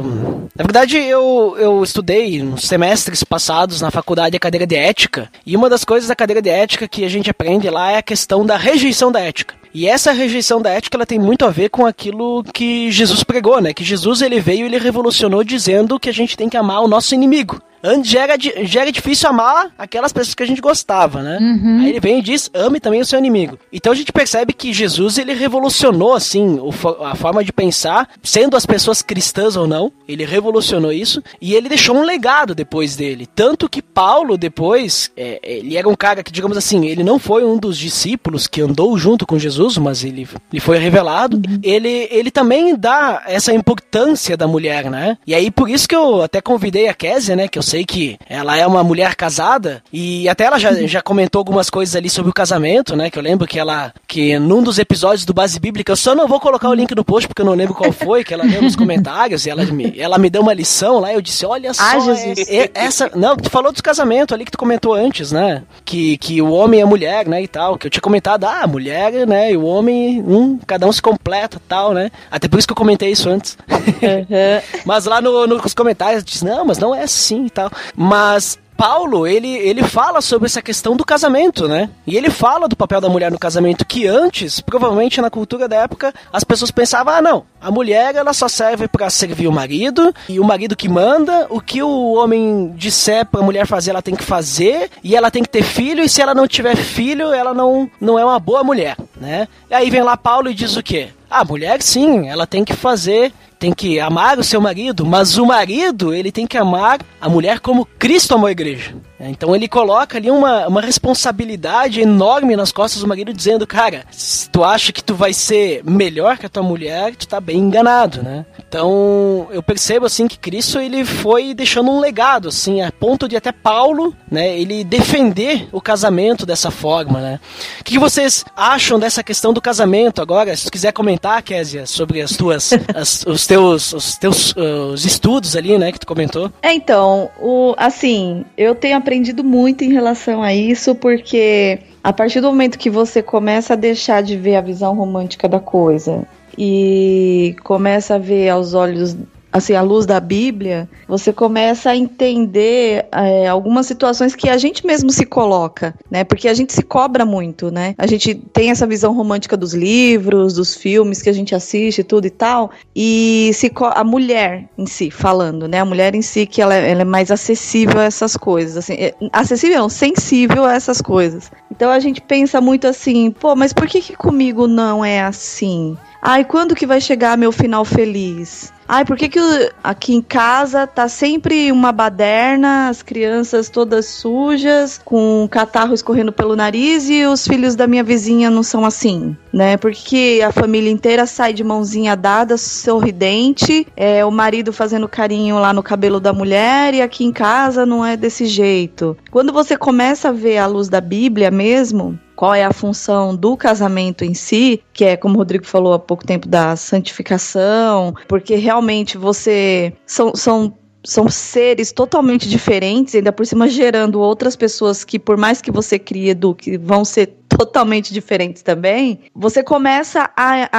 na 0.56 0.64
verdade, 0.64 0.98
eu, 0.98 1.56
eu 1.58 1.82
estudei 1.84 2.44
nos 2.44 2.64
semestres 2.68 3.24
passados 3.24 3.82
na 3.82 3.90
faculdade 3.90 4.36
a 4.38 4.40
cadeira 4.40 4.68
de 4.68 4.76
ética, 4.76 5.30
e 5.44 5.56
uma 5.56 5.68
das 5.68 5.84
coisas 5.84 6.08
da 6.10 6.16
cadeira 6.16 6.42
de 6.44 6.50
ética 6.50 6.88
que 6.88 7.04
a 7.04 7.10
gente 7.10 7.28
aprende 7.30 7.68
lá 7.72 7.92
é 7.94 7.98
a 7.98 8.04
questão 8.04 8.46
da 8.46 8.56
rejeição 8.56 9.12
da 9.12 9.20
ética. 9.20 9.56
E 9.74 9.88
essa 9.88 10.12
rejeição 10.12 10.62
da 10.62 10.72
ética 10.72 10.98
ela 10.98 11.06
tem 11.06 11.20
muito 11.20 11.46
a 11.46 11.50
ver 11.50 11.70
com 11.70 11.86
aquilo 11.86 12.44
que 12.44 12.92
Jesus 12.92 13.24
pregou, 13.24 13.62
né? 13.62 13.74
Que 13.74 13.84
Jesus 13.84 14.22
ele 14.22 14.40
veio 14.40 14.64
e 14.64 14.66
ele 14.66 14.80
revolucionou 14.80 15.44
dizendo 15.44 16.00
que 16.00 16.10
a 16.10 16.14
gente 16.14 16.36
tem 16.36 16.50
que 16.50 16.58
amar 16.58 16.82
o 16.82 16.88
nosso 16.88 17.14
inimigo. 17.14 17.62
Antes 17.84 18.12
já 18.12 18.22
era, 18.22 18.36
já 18.64 18.82
era 18.82 18.92
difícil 18.92 19.30
amar 19.30 19.72
aquelas 19.78 20.12
pessoas 20.12 20.36
que 20.36 20.44
a 20.44 20.46
gente 20.46 20.62
gostava, 20.62 21.22
né? 21.22 21.38
Uhum. 21.40 21.80
Aí 21.82 21.90
ele 21.90 22.00
vem 22.00 22.20
e 22.20 22.22
diz, 22.22 22.50
ame 22.54 22.80
também 22.80 23.02
o 23.02 23.06
seu 23.06 23.20
inimigo. 23.20 23.58
Então 23.72 23.92
a 23.92 23.96
gente 23.96 24.12
percebe 24.12 24.54
que 24.54 24.74
Jesus, 24.74 25.18
ele 25.18 25.34
revolucionou, 25.34 26.14
assim, 26.14 26.60
a 27.04 27.16
forma 27.16 27.44
de 27.44 27.54
pensar, 27.54 28.10
sendo 28.24 28.58
as 28.58 28.66
pessoas 28.66 29.02
cristãs 29.02 29.56
ou 29.56 29.68
não, 29.68 29.92
ele 30.08 30.26
revolucionou 30.26 30.92
isso, 30.92 31.24
e 31.42 31.54
ele 31.54 31.70
deixou 31.70 31.96
um 31.96 32.04
legado 32.04 32.54
depois 32.54 32.96
dele. 32.96 33.28
Tanto 33.34 33.70
que 33.70 33.82
Paulo, 33.82 34.38
depois, 34.38 35.12
é, 35.16 35.40
ele 35.44 35.78
era 35.78 35.88
um 35.88 35.96
cara 35.96 36.24
que, 36.24 36.32
digamos 36.32 36.58
assim, 36.58 36.86
ele 36.86 37.04
não 37.04 37.20
foi 37.20 37.44
um 37.44 37.58
dos 37.58 37.78
discípulos 37.78 38.48
que 38.48 38.62
andou 38.62 38.98
junto 38.98 39.26
com 39.26 39.40
Jesus, 39.40 39.78
mas 39.78 40.04
ele, 40.04 40.28
ele 40.52 40.60
foi 40.60 40.78
revelado. 40.78 41.42
Ele, 41.64 42.08
ele 42.12 42.32
também 42.32 42.76
dá 42.76 43.24
essa 43.26 43.54
importância 43.54 44.36
da 44.36 44.48
mulher, 44.48 44.90
né? 44.90 45.18
E 45.26 45.34
aí, 45.34 45.50
por 45.52 45.70
isso 45.70 45.88
que 45.88 45.96
eu 45.96 46.22
até 46.22 46.42
convidei 46.42 46.88
a 46.88 46.94
Késia, 46.94 47.36
né? 47.36 47.48
Que 47.48 47.58
eu 47.58 47.64
sei 47.70 47.86
que 47.86 48.18
ela 48.28 48.58
é 48.58 48.66
uma 48.66 48.84
mulher 48.84 49.16
casada, 49.16 49.82
e 49.94 50.28
até 50.28 50.46
ela 50.46 50.58
já, 50.60 50.74
já 50.88 51.02
comentou 51.02 51.40
algumas 51.40 51.70
coisas 51.70 51.96
ali 51.96 52.10
sobre 52.10 52.32
o 52.32 52.34
casamento, 52.34 52.96
né? 52.96 53.10
Que 53.10 53.18
eu 53.20 53.24
lembro 53.24 53.48
que 53.48 53.60
ela, 53.60 53.94
que 54.08 54.38
num 54.40 54.62
dos 54.64 54.80
episódios 54.80 55.26
do 55.26 55.34
Base 55.34 55.60
Bíblica, 55.60 55.92
eu 55.92 55.96
só 55.96 56.16
não 56.16 56.28
vou 56.28 56.40
colocar 56.40 56.70
o 56.70 56.74
link 56.74 56.94
no 56.96 57.04
post 57.06 57.28
porque 57.28 57.42
eu 57.42 57.46
não 57.46 57.54
lembro 57.54 57.76
qual 57.76 57.92
foi, 57.92 58.24
que 58.24 58.34
ela 58.34 58.46
deu 58.46 58.62
nos 58.62 58.76
comentários, 58.76 59.46
e 59.46 59.50
ela 59.50 59.64
me, 59.66 59.94
ela 60.00 60.18
me 60.18 60.30
deu 60.30 60.42
uma 60.42 60.54
lição 60.54 61.00
lá, 61.00 61.14
eu 61.14 61.22
disse, 61.22 61.46
olha 61.46 61.74
só, 61.74 61.84
Ah, 61.84 62.00
Jesus. 62.00 62.50
é- 62.50 62.56
é- 62.64 62.72
essa, 62.74 63.12
não, 63.16 63.36
tu 63.38 63.50
falou 63.50 63.72
dos 63.72 63.82
casamentos 63.82 64.34
ali 64.34 64.46
que 64.46 64.52
tu 64.52 64.58
comentou 64.58 64.94
antes, 64.94 65.32
né? 65.32 65.64
Que, 65.86 66.18
que 66.18 66.42
o 66.42 66.52
homem 66.52 66.82
é 66.82 66.86
mulher, 66.86 67.28
né, 67.28 67.42
e 67.42 67.48
tal, 67.48 67.78
que 67.78 67.86
eu 67.88 67.92
tinha 67.92 68.02
comentado, 68.02 68.46
ah, 68.46 68.66
mulher, 68.68 69.28
né, 69.28 69.52
e 69.52 69.58
o 69.58 69.64
homem, 69.66 70.22
um, 70.26 70.58
cada 70.66 70.88
um 70.88 70.92
se 70.92 71.02
completa, 71.02 71.62
tal, 71.68 71.94
né? 71.94 72.10
Até 72.32 72.48
por 72.48 72.58
isso 72.58 72.68
que 72.68 72.72
eu 72.72 72.78
comentei 72.78 73.12
isso 73.12 73.30
antes. 73.30 73.58
Mas 74.86 75.06
lá 75.06 75.22
no, 75.22 75.46
nos 75.48 75.74
comentários 75.74 76.24
diz, 76.24 76.42
não, 76.42 76.66
mas 76.66 76.78
não 76.78 76.94
é 76.94 77.04
assim 77.04 77.46
e 77.46 77.50
tal. 77.60 77.72
Mas 77.96 78.58
Paulo, 78.80 79.28
ele, 79.28 79.58
ele 79.58 79.84
fala 79.84 80.22
sobre 80.22 80.46
essa 80.46 80.62
questão 80.62 80.96
do 80.96 81.04
casamento, 81.04 81.68
né? 81.68 81.90
E 82.08 82.16
ele 82.16 82.30
fala 82.30 82.66
do 82.66 82.78
papel 82.78 83.02
da 83.02 83.10
mulher 83.10 83.30
no 83.30 83.38
casamento, 83.38 83.86
que 83.86 84.08
antes, 84.08 84.62
provavelmente 84.62 85.20
na 85.20 85.30
cultura 85.30 85.68
da 85.68 85.76
época, 85.76 86.14
as 86.32 86.46
pessoas 86.46 86.72
pensavam, 86.72 87.14
ah, 87.14 87.22
não, 87.22 87.44
a 87.60 87.70
mulher 87.70 88.16
ela 88.16 88.32
só 88.32 88.48
serve 88.48 88.88
para 88.88 89.10
servir 89.10 89.50
o 89.50 89.52
marido, 89.52 90.16
e 90.30 90.40
o 90.40 90.46
marido 90.46 90.78
que 90.78 90.88
manda, 90.88 91.46
o 91.50 91.60
que 91.60 91.84
o 91.84 92.14
homem 92.14 92.72
disser 92.74 93.26
pra 93.26 93.42
mulher 93.42 93.68
fazer, 93.68 93.90
ela 93.90 94.02
tem 94.02 94.16
que 94.16 94.24
fazer, 94.24 94.90
e 95.04 95.14
ela 95.14 95.30
tem 95.30 95.44
que 95.44 95.50
ter 95.50 95.64
filho, 95.64 96.02
e 96.02 96.08
se 96.08 96.22
ela 96.22 96.34
não 96.34 96.48
tiver 96.48 96.78
filho, 96.78 97.34
ela 97.34 97.54
não, 97.54 97.92
não 98.00 98.18
é 98.18 98.24
uma 98.24 98.40
boa 98.40 98.64
mulher, 98.64 98.96
né? 99.20 99.50
E 99.70 99.74
aí 99.74 99.90
vem 99.90 100.04
lá 100.04 100.16
Paulo 100.16 100.50
e 100.50 100.54
diz 100.54 100.78
o 100.78 100.82
quê? 100.82 101.10
A 101.30 101.44
mulher 101.44 101.82
sim, 101.82 102.30
ela 102.30 102.48
tem 102.48 102.64
que 102.64 102.74
fazer 102.74 103.34
tem 103.60 103.74
que 103.74 104.00
amar 104.00 104.40
o 104.40 104.44
seu 104.44 104.62
marido, 104.62 105.06
mas 105.06 105.38
o 105.38 105.46
marido, 105.46 106.14
ele 106.14 106.32
tem 106.32 106.48
que 106.48 106.58
amar 106.58 107.00
a 107.20 107.28
mulher 107.28 107.60
como 107.60 107.86
Cristo 107.86 108.34
amou 108.34 108.48
a 108.48 108.52
igreja. 108.52 108.69
British 108.70 109.09
Então 109.20 109.56
ele 109.56 109.68
coloca 109.68 110.18
ali 110.18 110.32
uma, 110.32 110.68
uma 110.68 110.82
responsabilidade 110.82 112.02
enorme 112.02 112.56
nas 112.56 112.72
costas 112.72 113.02
do 113.02 113.08
marido, 113.08 113.34
dizendo, 113.34 113.68
cara, 113.68 114.04
se 114.12 114.50
tu 114.50 114.64
acha 114.64 114.92
que 114.92 115.04
tu 115.04 115.16
vai 115.16 115.34
ser 115.34 115.82
melhor 115.84 116.38
que 116.38 116.46
a 116.46 116.50
tua 116.50 116.64
mulher, 116.64 117.16
tu 117.16 117.28
tá 117.28 117.42
bem 117.42 117.58
enganado, 117.58 118.24
né? 118.24 118.46
Então 118.68 119.48
eu 119.52 119.62
percebo 119.64 120.06
assim 120.06 120.28
que 120.28 120.38
Cristo 120.38 120.80
ele 120.80 121.04
foi 121.04 121.54
deixando 121.54 121.92
um 121.92 122.00
legado, 122.00 122.48
assim, 122.48 122.82
a 122.82 122.92
ponto 122.92 123.28
de 123.28 123.36
até 123.36 123.52
Paulo, 123.52 124.16
né, 124.32 124.58
ele 124.58 124.84
defender 124.84 125.68
o 125.72 125.82
casamento 125.82 126.46
dessa 126.46 126.72
forma, 126.72 127.20
né? 127.20 127.40
O 127.82 127.84
que 127.84 128.00
vocês 128.00 128.46
acham 128.56 129.00
dessa 129.00 129.24
questão 129.24 129.52
do 129.52 129.62
casamento 129.62 130.22
agora? 130.22 130.56
Se 130.56 130.66
tu 130.66 130.72
quiser 130.72 130.92
comentar, 130.92 131.42
Késia, 131.42 131.86
sobre 131.86 132.22
as 132.22 132.38
tuas, 132.38 132.72
as, 132.94 133.26
os 133.26 133.48
teus, 133.48 133.94
os 133.94 134.18
teus 134.18 134.54
os 134.56 135.06
estudos 135.06 135.56
ali, 135.56 135.78
né, 135.78 135.92
que 135.92 136.00
tu 136.00 136.08
comentou. 136.08 136.52
É, 136.62 136.74
então, 136.74 137.30
o, 137.40 137.74
assim, 137.78 138.46
eu 138.58 138.76
tenho 138.76 138.98
aprendido 139.10 139.44
muito 139.44 139.84
em 139.84 139.92
relação 139.92 140.44
a 140.44 140.54
isso, 140.54 140.94
porque 140.94 141.80
a 142.04 142.14
partir 142.14 142.42
do 142.42 142.48
momento 142.48 142.78
que 142.78 142.92
você 142.92 143.24
começa 143.24 143.74
a 143.74 143.76
deixar 143.76 144.22
de 144.22 144.38
ver 144.38 144.56
a 144.56 144.62
visão 144.62 144.96
romântica 144.96 145.50
da 145.50 145.60
coisa 145.60 146.28
e 146.56 147.56
começa 147.64 148.16
a 148.16 148.18
ver 148.20 148.50
aos 148.50 148.76
olhos 148.76 149.18
assim, 149.52 149.74
à 149.74 149.82
luz 149.82 150.06
da 150.06 150.20
Bíblia, 150.20 150.90
você 151.08 151.34
começa 151.34 151.90
a 151.90 151.96
entender 151.96 153.06
é, 153.12 153.48
algumas 153.48 153.86
situações 153.86 154.36
que 154.36 154.50
a 154.50 154.58
gente 154.58 154.86
mesmo 154.86 155.10
se 155.10 155.26
coloca, 155.26 155.96
né? 156.10 156.24
Porque 156.24 156.48
a 156.48 156.54
gente 156.54 156.74
se 156.74 156.84
cobra 156.84 157.26
muito, 157.26 157.72
né? 157.72 157.96
A 157.98 158.06
gente 158.06 158.36
tem 158.36 158.70
essa 158.70 158.86
visão 158.86 159.14
romântica 159.14 159.58
dos 159.58 159.74
livros, 159.74 160.54
dos 160.54 160.76
filmes 160.76 161.22
que 161.22 161.30
a 161.30 161.34
gente 161.34 161.56
assiste, 161.56 162.04
tudo 162.04 162.28
e 162.28 162.30
tal, 162.30 162.72
e 162.96 163.52
se 163.54 163.72
a 163.96 164.04
mulher 164.04 164.66
em 164.78 164.86
si, 164.86 165.10
falando, 165.10 165.68
né? 165.68 165.80
A 165.80 165.86
mulher 165.86 166.14
em 166.16 166.22
si 166.22 166.46
que 166.46 166.62
ela, 166.62 166.76
é, 166.76 166.92
ela 166.92 167.02
é 167.02 167.06
mais 167.06 167.32
acessível 167.32 168.00
a 168.00 168.04
essas 168.04 168.38
coisas, 168.38 168.78
assim, 168.78 168.94
é, 168.94 169.14
acessível 169.32 169.80
não, 169.80 169.90
sensível 169.90 170.66
a 170.66 170.74
essas 170.74 171.02
coisas. 171.02 171.52
Então 171.72 171.92
a 171.92 172.00
gente 172.00 172.22
pensa 172.22 172.60
muito 172.60 172.88
assim, 172.88 173.32
pô, 173.32 173.56
mas 173.56 173.72
por 173.74 173.88
que 173.88 174.02
que 174.02 174.16
comigo 174.16 174.68
não 174.68 175.04
é 175.04 175.22
assim? 175.22 175.98
Ai, 176.22 176.44
quando 176.44 176.76
que 176.76 176.86
vai 176.86 177.00
chegar 177.00 177.38
meu 177.38 177.52
final 177.52 177.86
feliz? 177.86 178.74
Ai, 178.92 179.06
por 179.06 179.16
que, 179.16 179.30
que 179.30 179.40
aqui 179.84 180.16
em 180.16 180.22
casa 180.22 180.88
tá 180.88 181.08
sempre 181.08 181.72
uma 181.72 181.92
baderna, 181.92 182.90
as 182.90 183.04
crianças 183.04 183.70
todas 183.70 184.08
sujas, 184.08 185.00
com 185.06 185.48
catarro 185.48 185.94
escorrendo 185.94 186.32
pelo 186.32 186.56
nariz 186.56 187.08
e 187.08 187.24
os 187.24 187.48
filhos 187.48 187.76
da 187.76 187.86
minha 187.86 188.04
vizinha 188.04 188.50
não 188.50 188.64
são 188.64 188.84
assim, 188.84 189.38
né? 189.54 189.78
Porque 189.78 190.42
a 190.44 190.52
família 190.52 190.90
inteira 190.90 191.28
sai 191.28 191.54
de 191.54 191.64
mãozinha 191.64 192.16
dada, 192.16 192.58
sorridente, 192.58 193.86
é, 193.96 194.26
o 194.26 194.32
marido 194.32 194.74
fazendo 194.74 195.08
carinho 195.08 195.60
lá 195.60 195.72
no 195.72 195.84
cabelo 195.84 196.20
da 196.20 196.34
mulher 196.34 196.96
e 196.96 197.02
aqui 197.04 197.24
em 197.24 197.32
casa 197.32 197.86
não 197.86 198.04
é 198.04 198.18
desse 198.18 198.48
jeito. 198.48 199.16
Quando 199.30 199.54
você 199.54 199.78
começa 199.78 200.30
a 200.30 200.32
ver 200.32 200.58
a 200.58 200.66
luz 200.66 200.90
da 200.90 201.00
Bíblia 201.00 201.52
mesmo, 201.52 202.20
qual 202.40 202.56
é 202.56 202.64
a 202.64 202.72
função 202.72 203.36
do 203.36 203.58
casamento 203.58 204.24
em 204.24 204.34
si, 204.34 204.82
que 204.94 205.04
é, 205.04 205.18
como 205.18 205.36
o 205.36 205.38
Rodrigo 205.40 205.66
falou 205.66 205.92
há 205.92 206.00
pouco 206.00 206.26
tempo, 206.26 206.48
da 206.48 206.74
santificação, 206.78 208.16
porque 208.30 208.56
realmente 208.56 209.18
você. 209.18 209.92
São, 210.06 210.34
são 210.34 210.74
são 211.04 211.30
seres 211.30 211.92
totalmente 211.94 212.48
diferentes, 212.48 213.16
ainda 213.16 213.32
por 213.32 213.46
cima 213.46 213.68
gerando 213.68 214.20
outras 214.20 214.56
pessoas 214.56 215.04
que, 215.04 215.18
por 215.18 215.38
mais 215.38 215.62
que 215.62 215.72
você 215.72 215.98
crie 215.98 216.30
eduque, 216.30 216.78
vão 216.78 217.04
ser 217.04 217.28
totalmente 217.50 218.14
diferentes 218.14 218.62
também, 218.62 219.20
você 219.34 219.62
começa 219.62 220.30
a, 220.36 220.70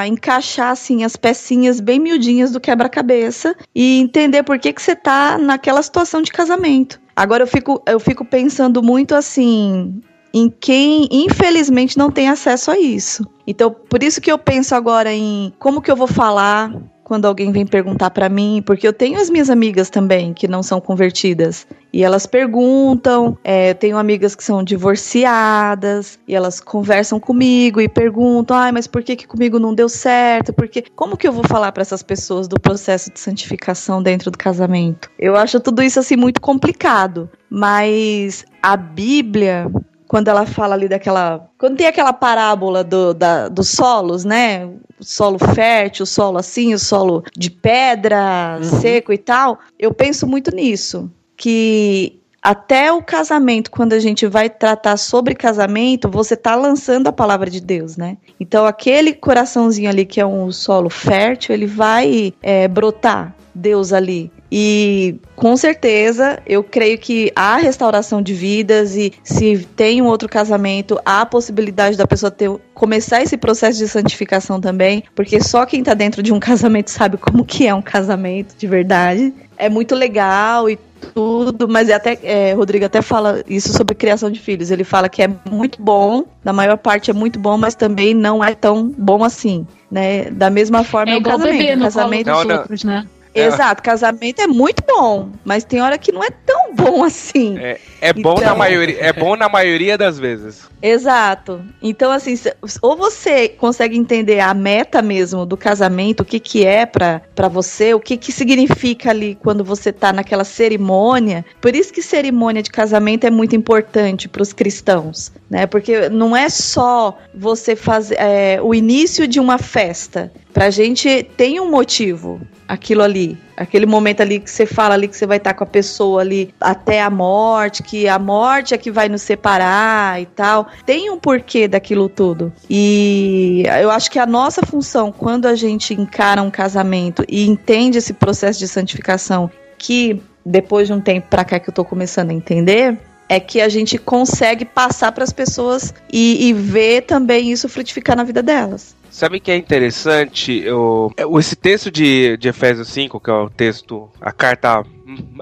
a 0.00 0.08
encaixar 0.08 0.70
assim 0.70 1.04
as 1.04 1.16
pecinhas 1.16 1.78
bem 1.78 1.98
miudinhas 1.98 2.52
do 2.52 2.60
quebra-cabeça 2.60 3.54
e 3.74 4.00
entender 4.00 4.42
por 4.44 4.58
que, 4.58 4.72
que 4.72 4.80
você 4.80 4.96
tá 4.96 5.36
naquela 5.36 5.82
situação 5.82 6.22
de 6.22 6.32
casamento. 6.32 6.98
Agora 7.14 7.42
eu 7.42 7.46
fico, 7.46 7.82
eu 7.86 8.00
fico 8.00 8.24
pensando 8.24 8.82
muito 8.82 9.14
assim, 9.14 10.02
em 10.32 10.48
quem 10.48 11.08
infelizmente 11.10 11.96
não 11.96 12.10
tem 12.10 12.28
acesso 12.28 12.70
a 12.70 12.78
isso. 12.78 13.26
Então, 13.46 13.70
por 13.70 14.02
isso 14.02 14.20
que 14.20 14.30
eu 14.30 14.38
penso 14.38 14.74
agora 14.74 15.12
em 15.12 15.52
como 15.58 15.82
que 15.82 15.90
eu 15.90 15.96
vou 15.96 16.06
falar 16.06 16.72
quando 17.12 17.26
alguém 17.26 17.52
vem 17.52 17.66
perguntar 17.66 18.10
para 18.10 18.28
mim, 18.28 18.62
porque 18.64 18.88
eu 18.88 18.92
tenho 18.92 19.20
as 19.20 19.28
minhas 19.28 19.50
amigas 19.50 19.90
também 19.90 20.32
que 20.32 20.48
não 20.48 20.62
são 20.62 20.80
convertidas 20.80 21.66
e 21.92 22.02
elas 22.02 22.24
perguntam. 22.24 23.36
É, 23.44 23.74
tenho 23.74 23.98
amigas 23.98 24.34
que 24.34 24.42
são 24.42 24.64
divorciadas 24.64 26.18
e 26.26 26.34
elas 26.34 26.58
conversam 26.58 27.20
comigo 27.20 27.80
e 27.80 27.88
perguntam: 27.88 28.56
ai, 28.56 28.72
mas 28.72 28.86
por 28.86 29.02
que, 29.02 29.16
que 29.16 29.26
comigo 29.26 29.58
não 29.58 29.74
deu 29.74 29.88
certo? 29.88 30.52
Porque 30.54 30.84
como 30.96 31.16
que 31.16 31.28
eu 31.28 31.32
vou 31.32 31.44
falar 31.44 31.72
para 31.72 31.82
essas 31.82 32.02
pessoas 32.02 32.48
do 32.48 32.58
processo 32.58 33.12
de 33.12 33.20
santificação 33.20 34.02
dentro 34.02 34.30
do 34.30 34.38
casamento? 34.38 35.10
Eu 35.18 35.36
acho 35.36 35.60
tudo 35.60 35.82
isso 35.82 36.00
assim 36.00 36.16
muito 36.16 36.40
complicado, 36.40 37.28
mas 37.50 38.44
a 38.62 38.74
Bíblia 38.74 39.70
quando 40.12 40.28
ela 40.28 40.44
fala 40.44 40.74
ali 40.74 40.88
daquela. 40.88 41.48
Quando 41.56 41.78
tem 41.78 41.86
aquela 41.86 42.12
parábola 42.12 42.84
do, 42.84 43.14
da, 43.14 43.48
dos 43.48 43.70
solos, 43.70 44.26
né? 44.26 44.66
O 44.66 45.02
solo 45.02 45.38
fértil, 45.38 46.02
o 46.02 46.06
solo 46.06 46.36
assim, 46.36 46.74
o 46.74 46.78
solo 46.78 47.24
de 47.34 47.50
pedra, 47.50 48.58
uhum. 48.58 48.62
seco 48.62 49.10
e 49.10 49.16
tal. 49.16 49.58
Eu 49.78 49.94
penso 49.94 50.26
muito 50.26 50.54
nisso. 50.54 51.10
Que 51.34 52.20
até 52.42 52.92
o 52.92 53.02
casamento, 53.02 53.70
quando 53.70 53.94
a 53.94 53.98
gente 53.98 54.26
vai 54.26 54.50
tratar 54.50 54.98
sobre 54.98 55.34
casamento, 55.34 56.10
você 56.10 56.36
tá 56.36 56.54
lançando 56.56 57.06
a 57.06 57.12
palavra 57.12 57.48
de 57.48 57.62
Deus, 57.62 57.96
né? 57.96 58.18
Então 58.38 58.66
aquele 58.66 59.14
coraçãozinho 59.14 59.88
ali 59.88 60.04
que 60.04 60.20
é 60.20 60.26
um 60.26 60.52
solo 60.52 60.90
fértil, 60.90 61.54
ele 61.54 61.66
vai 61.66 62.34
é, 62.42 62.68
brotar 62.68 63.34
Deus 63.54 63.94
ali. 63.94 64.30
E 64.54 65.14
com 65.34 65.56
certeza 65.56 66.38
eu 66.46 66.62
creio 66.62 66.98
que 66.98 67.32
há 67.34 67.56
restauração 67.56 68.20
de 68.20 68.34
vidas 68.34 68.94
e 68.94 69.10
se 69.24 69.66
tem 69.74 70.02
um 70.02 70.04
outro 70.04 70.28
casamento, 70.28 71.00
há 71.06 71.22
a 71.22 71.26
possibilidade 71.26 71.96
da 71.96 72.06
pessoa 72.06 72.30
ter, 72.30 72.50
começar 72.74 73.22
esse 73.22 73.38
processo 73.38 73.78
de 73.78 73.88
santificação 73.88 74.60
também, 74.60 75.04
porque 75.14 75.40
só 75.40 75.64
quem 75.64 75.82
tá 75.82 75.94
dentro 75.94 76.22
de 76.22 76.34
um 76.34 76.38
casamento 76.38 76.90
sabe 76.90 77.16
como 77.16 77.46
que 77.46 77.66
é 77.66 77.74
um 77.74 77.80
casamento 77.80 78.54
de 78.54 78.66
verdade. 78.66 79.32
É 79.56 79.70
muito 79.70 79.94
legal 79.94 80.68
e 80.68 80.78
tudo, 81.14 81.66
mas 81.66 81.88
é 81.88 81.94
até 81.94 82.18
é, 82.22 82.52
Rodrigo 82.52 82.84
até 82.84 83.00
fala 83.00 83.42
isso 83.48 83.72
sobre 83.72 83.94
criação 83.94 84.30
de 84.30 84.38
filhos. 84.38 84.70
Ele 84.70 84.84
fala 84.84 85.08
que 85.08 85.22
é 85.22 85.30
muito 85.50 85.80
bom, 85.80 86.26
na 86.44 86.52
maior 86.52 86.76
parte 86.76 87.10
é 87.10 87.14
muito 87.14 87.38
bom, 87.38 87.56
mas 87.56 87.74
também 87.74 88.12
não 88.12 88.44
é 88.44 88.54
tão 88.54 88.92
bom 88.98 89.24
assim, 89.24 89.66
né? 89.90 90.30
Da 90.30 90.50
mesma 90.50 90.84
forma 90.84 91.12
é, 91.12 91.14
é 91.14 91.18
o 91.18 91.22
casamento, 91.22 91.58
bebê 91.58 91.80
casamento 91.80 92.30
dos 92.30 92.44
outros, 92.44 92.84
né? 92.84 93.06
É. 93.34 93.46
Exato, 93.46 93.82
casamento 93.82 94.40
é 94.40 94.46
muito 94.46 94.82
bom, 94.86 95.30
mas 95.44 95.64
tem 95.64 95.80
hora 95.80 95.96
que 95.96 96.12
não 96.12 96.22
é 96.22 96.30
tão 96.30 96.74
bom 96.76 97.02
assim. 97.02 97.58
É, 97.58 97.78
é 98.00 98.12
bom 98.12 98.34
então... 98.34 98.44
na 98.44 98.54
maioria, 98.54 98.98
é 99.00 99.12
bom 99.12 99.36
na 99.36 99.48
maioria 99.48 99.96
das 99.96 100.18
vezes. 100.18 100.70
Exato. 100.82 101.64
Então 101.80 102.10
assim, 102.10 102.34
ou 102.82 102.96
você 102.96 103.48
consegue 103.48 103.96
entender 103.96 104.40
a 104.40 104.52
meta 104.52 105.00
mesmo 105.00 105.46
do 105.46 105.56
casamento, 105.56 106.20
o 106.20 106.24
que 106.24 106.40
que 106.40 106.66
é 106.66 106.84
para 106.84 107.48
você, 107.48 107.94
o 107.94 108.00
que 108.00 108.16
que 108.16 108.32
significa 108.32 109.10
ali 109.10 109.36
quando 109.40 109.64
você 109.64 109.92
tá 109.92 110.12
naquela 110.12 110.44
cerimônia. 110.44 111.44
Por 111.60 111.74
isso 111.74 111.92
que 111.92 112.02
cerimônia 112.02 112.62
de 112.62 112.70
casamento 112.70 113.24
é 113.24 113.30
muito 113.30 113.56
importante 113.56 114.28
para 114.28 114.42
os 114.42 114.52
cristãos, 114.52 115.32
né? 115.48 115.66
Porque 115.66 116.08
não 116.08 116.36
é 116.36 116.48
só 116.48 117.16
você 117.34 117.76
fazer 117.76 118.16
é, 118.18 118.60
o 118.60 118.74
início 118.74 119.26
de 119.26 119.40
uma 119.40 119.56
festa. 119.56 120.32
Pra 120.52 120.70
gente 120.70 121.22
tem 121.36 121.58
um 121.60 121.70
motivo 121.70 122.40
aquilo 122.68 123.02
ali. 123.02 123.36
Aquele 123.56 123.84
momento 123.84 124.22
ali 124.22 124.40
que 124.40 124.50
você 124.50 124.64
fala 124.64 124.94
ali 124.94 125.06
que 125.06 125.16
você 125.16 125.26
vai 125.26 125.36
estar 125.36 125.52
com 125.54 125.62
a 125.64 125.66
pessoa 125.66 126.22
ali 126.22 126.54
até 126.60 127.02
a 127.02 127.10
morte, 127.10 127.82
que 127.82 128.08
a 128.08 128.18
morte 128.18 128.74
é 128.74 128.78
que 128.78 128.90
vai 128.90 129.08
nos 129.08 129.22
separar 129.22 130.20
e 130.20 130.26
tal. 130.26 130.66
Tem 130.86 131.10
um 131.10 131.18
porquê 131.18 131.68
daquilo 131.68 132.08
tudo. 132.08 132.52
E 132.68 133.64
eu 133.80 133.90
acho 133.90 134.10
que 134.10 134.18
a 134.18 134.26
nossa 134.26 134.64
função, 134.64 135.12
quando 135.12 135.46
a 135.46 135.54
gente 135.54 135.94
encara 135.94 136.42
um 136.42 136.50
casamento 136.50 137.24
e 137.28 137.46
entende 137.46 137.98
esse 137.98 138.14
processo 138.14 138.58
de 138.58 138.68
santificação, 138.68 139.50
que 139.76 140.22
depois 140.44 140.86
de 140.86 140.94
um 140.94 141.00
tempo 141.00 141.28
pra 141.28 141.44
cá 141.44 141.58
que 141.58 141.68
eu 141.68 141.74
tô 141.74 141.84
começando 141.84 142.30
a 142.30 142.34
entender, 142.34 142.98
é 143.28 143.38
que 143.38 143.60
a 143.60 143.68
gente 143.68 143.98
consegue 143.98 144.64
passar 144.64 145.12
para 145.12 145.24
as 145.24 145.32
pessoas 145.32 145.94
e, 146.12 146.48
e 146.48 146.52
ver 146.52 147.02
também 147.02 147.50
isso 147.50 147.68
frutificar 147.68 148.16
na 148.16 148.24
vida 148.24 148.42
delas. 148.42 148.94
Sabe 149.12 149.40
que 149.40 149.50
é 149.50 149.56
interessante? 149.56 150.62
Eu, 150.64 151.12
esse 151.38 151.54
texto 151.54 151.90
de, 151.90 152.34
de 152.38 152.48
Efésios 152.48 152.88
5, 152.88 153.20
que 153.20 153.30
é 153.30 153.34
o 153.34 153.50
texto, 153.50 154.10
a 154.18 154.32
carta, 154.32 154.82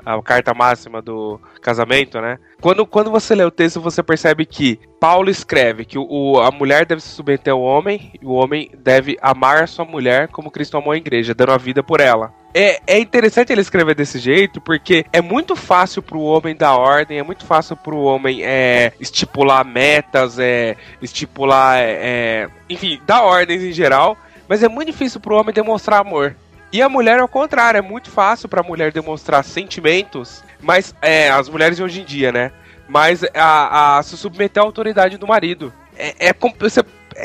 a 0.05 0.23
carta 0.23 0.53
máxima 0.53 1.01
do 1.01 1.41
casamento, 1.63 2.21
né? 2.21 2.37
Quando, 2.61 2.85
quando 2.85 3.13
você 3.13 3.33
lê 3.33 3.45
o 3.45 3.51
texto, 3.51 3.81
você 3.81 4.03
percebe 4.03 4.45
que 4.45 4.81
Paulo 4.99 5.31
escreve 5.31 5.85
que 5.85 5.97
o, 5.97 6.41
a 6.41 6.51
mulher 6.51 6.85
deve 6.85 7.01
se 7.01 7.11
submeter 7.11 7.53
ao 7.53 7.63
homem 7.63 8.11
e 8.21 8.27
o 8.27 8.33
homem 8.33 8.73
deve 8.77 9.17
amar 9.23 9.63
a 9.63 9.69
sua 9.69 9.85
mulher 9.85 10.27
como 10.27 10.51
Cristo 10.51 10.77
amou 10.77 10.91
a 10.91 10.97
igreja, 10.97 11.33
dando 11.33 11.53
a 11.53 11.57
vida 11.57 11.81
por 11.81 12.01
ela. 12.01 12.35
É, 12.53 12.81
é 12.87 12.99
interessante 12.99 13.53
ele 13.53 13.61
escrever 13.61 13.95
desse 13.95 14.19
jeito, 14.19 14.61
porque 14.61 15.05
é 15.13 15.21
muito 15.21 15.55
fácil 15.55 16.03
pro 16.03 16.21
homem 16.21 16.55
dar 16.55 16.77
ordem, 16.77 17.19
é 17.19 17.23
muito 17.23 17.47
fácil 17.47 17.77
pro 17.77 17.99
homem 17.99 18.43
é, 18.43 18.93
estipular 18.99 19.65
metas, 19.65 20.39
é, 20.39 20.77
estipular, 21.01 21.79
é, 21.79 21.93
é 21.93 22.49
enfim, 22.69 23.01
dar 23.07 23.23
ordens 23.23 23.63
em 23.63 23.73
geral, 23.73 24.17
mas 24.49 24.63
é 24.63 24.69
muito 24.69 24.91
difícil 24.91 25.21
pro 25.21 25.37
homem 25.37 25.55
demonstrar 25.55 26.01
amor. 26.01 26.35
E 26.73 26.81
a 26.83 26.89
mulher, 26.89 27.19
ao 27.19 27.29
contrário, 27.29 27.79
é 27.79 27.83
muito 27.83 28.11
fácil 28.11 28.49
para 28.49 28.61
a 28.61 28.65
mulher 28.65 28.93
demonstrar 28.93 29.45
sentimentos, 29.45 30.43
mas 30.61 30.95
é, 31.03 31.29
as 31.31 31.49
mulheres 31.49 31.77
de 31.77 31.83
hoje 31.83 32.01
em 32.01 32.05
dia, 32.05 32.31
né? 32.31 32.53
Mas 32.89 33.25
a, 33.35 33.99
a 33.99 34.03
se 34.03 34.17
submeter 34.17 34.63
à 34.63 34.67
autoridade 34.67 35.17
do 35.17 35.27
marido. 35.27 35.73
É, 35.97 36.29
é, 36.29 36.33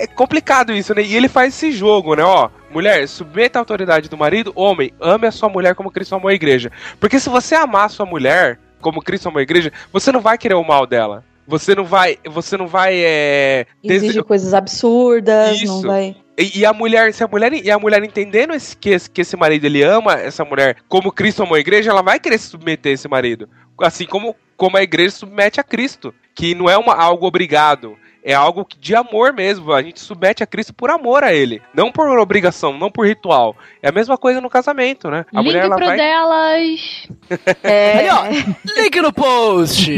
é, 0.04 0.08
complicado 0.08 0.74
isso, 0.74 0.94
né? 0.94 1.02
E 1.02 1.16
ele 1.16 1.28
faz 1.28 1.54
esse 1.54 1.72
jogo, 1.72 2.16
né? 2.16 2.24
Ó, 2.24 2.50
mulher, 2.72 3.08
submeta 3.08 3.60
à 3.60 3.62
autoridade 3.62 4.10
do 4.10 4.18
marido. 4.18 4.52
Homem, 4.56 4.92
ame 5.00 5.28
a 5.28 5.32
sua 5.32 5.50
mulher 5.50 5.76
como 5.76 5.92
Cristo 5.92 6.16
amou 6.16 6.30
a 6.30 6.34
igreja. 6.34 6.72
Porque 7.00 7.20
se 7.20 7.30
você 7.30 7.56
amar 7.56 7.86
a 7.86 7.90
sua 7.90 8.06
mulher 8.06 8.60
como 8.82 9.02
Cristo 9.02 9.28
amou 9.28 9.40
a 9.40 9.44
igreja, 9.44 9.72
você 9.92 10.12
não 10.12 10.22
vai 10.22 10.38
querer 10.38 10.56
o 10.56 10.64
mal 10.64 10.86
dela. 10.86 11.24
Você 11.48 11.76
não 11.76 11.86
vai. 11.86 12.18
Você 12.26 12.58
não 12.58 12.68
vai. 12.68 12.96
É, 12.98 13.66
Exige 13.84 14.24
coisas 14.24 14.54
absurdas, 14.54 15.62
Isso. 15.62 15.68
não 15.68 15.82
vai. 15.82 16.16
E, 16.38 16.60
e, 16.60 16.66
a 16.66 16.74
mulher, 16.74 17.14
se 17.14 17.24
a 17.24 17.28
mulher 17.28 17.54
e 17.54 17.72
a 17.72 17.80
mulher 17.80 18.04
entendendo 18.04 18.54
esse, 18.54 18.76
que, 18.76 18.90
esse, 18.90 19.10
que 19.10 19.22
esse 19.22 19.38
marido 19.38 19.66
ele 19.66 19.82
ama 19.82 20.14
essa 20.14 20.44
mulher 20.44 20.76
como 20.90 21.12
Cristo 21.12 21.44
amou 21.44 21.56
a 21.56 21.60
igreja, 21.60 21.92
ela 21.92 22.02
vai 22.02 22.20
querer 22.20 22.38
se 22.38 22.50
submeter 22.50 22.92
a 22.92 22.94
esse 22.94 23.08
marido. 23.08 23.48
Assim 23.80 24.06
como, 24.06 24.36
como 24.58 24.76
a 24.76 24.84
igreja 24.84 25.12
submete 25.12 25.60
a 25.60 25.64
Cristo. 25.64 26.14
Que 26.34 26.54
não 26.54 26.70
é 26.70 26.78
uma, 26.78 26.94
algo 26.94 27.26
obrigado. 27.26 27.96
É 28.28 28.34
algo 28.34 28.66
de 28.80 28.96
amor 28.96 29.32
mesmo. 29.32 29.72
A 29.72 29.84
gente 29.84 30.00
submete 30.00 30.42
a 30.42 30.48
Cristo 30.48 30.74
por 30.74 30.90
amor 30.90 31.24
a 31.24 31.32
ele. 31.32 31.62
Não 31.76 31.92
por 31.92 32.08
obrigação, 32.18 32.76
não 32.76 32.90
por 32.90 33.06
ritual. 33.06 33.56
É 33.84 33.90
a 33.90 33.92
mesma 33.92 34.18
coisa 34.18 34.42
no 34.42 34.50
casamento, 34.50 35.12
né? 35.12 35.28
A 35.32 35.42
Link 35.42 35.46
mulher, 35.46 35.66
ela 35.66 35.76
pro 35.76 35.86
vai... 35.86 35.96
delas. 35.96 37.08
é... 37.62 38.00
Aí, 38.00 38.10
ó, 38.10 38.82
link 38.82 39.00
no 39.00 39.14
post. 39.14 39.92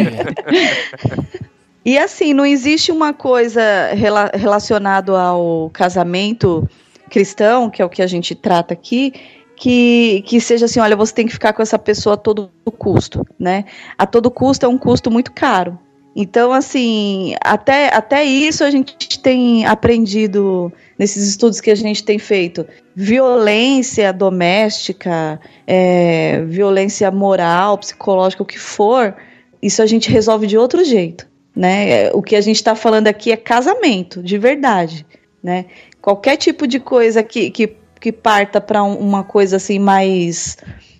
E 1.85 1.97
assim, 1.97 2.33
não 2.33 2.45
existe 2.45 2.91
uma 2.91 3.13
coisa 3.13 3.61
rela 3.93 4.29
relacionada 4.33 5.17
ao 5.17 5.69
casamento 5.71 6.69
cristão, 7.09 7.69
que 7.69 7.81
é 7.81 7.85
o 7.85 7.89
que 7.89 8.01
a 8.01 8.07
gente 8.07 8.35
trata 8.35 8.73
aqui, 8.73 9.13
que, 9.55 10.21
que 10.27 10.41
seja 10.41 10.65
assim, 10.65 10.81
olha, 10.81 10.97
você 10.97 11.13
tem 11.13 11.25
que 11.25 11.31
ficar 11.31 11.53
com 11.53 11.61
essa 11.61 11.79
pessoa 11.79 12.15
a 12.15 12.17
todo 12.17 12.51
custo, 12.77 13.25
né? 13.39 13.63
A 13.97 14.05
todo 14.05 14.29
custo 14.29 14.65
é 14.65 14.69
um 14.69 14.77
custo 14.77 15.09
muito 15.09 15.31
caro. 15.31 15.79
Então, 16.19 16.51
assim, 16.51 17.35
até, 17.41 17.95
até 17.95 18.23
isso 18.23 18.63
a 18.63 18.71
gente 18.71 19.19
tem 19.19 19.67
aprendido 19.67 20.73
nesses 20.97 21.27
estudos 21.27 21.61
que 21.61 21.69
a 21.69 21.75
gente 21.75 22.03
tem 22.03 22.17
feito. 22.17 22.65
Violência 22.95 24.11
doméstica, 24.11 25.39
é, 25.67 26.41
violência 26.45 27.11
moral, 27.11 27.77
psicológica, 27.77 28.41
o 28.41 28.45
que 28.47 28.57
for, 28.57 29.15
isso 29.61 29.83
a 29.83 29.85
gente 29.85 30.09
resolve 30.09 30.47
de 30.47 30.57
outro 30.57 30.83
jeito 30.83 31.27
né? 31.57 32.11
O 32.13 32.21
que 32.21 32.35
a 32.35 32.41
gente 32.41 32.57
está 32.57 32.75
falando 32.75 33.07
aqui 33.07 33.31
é 33.31 33.35
casamento, 33.35 34.21
de 34.21 34.37
verdade, 34.37 35.05
né? 35.41 35.65
Qualquer 35.99 36.37
tipo 36.37 36.67
de 36.67 36.79
coisa 36.79 37.23
que, 37.23 37.49
que, 37.49 37.75
que 37.99 38.11
parta 38.11 38.61
para 38.61 38.83
um, 38.83 38.93
uma 38.95 39.23
coisa 39.23 39.57
assim 39.57 39.79
mais 39.79 40.55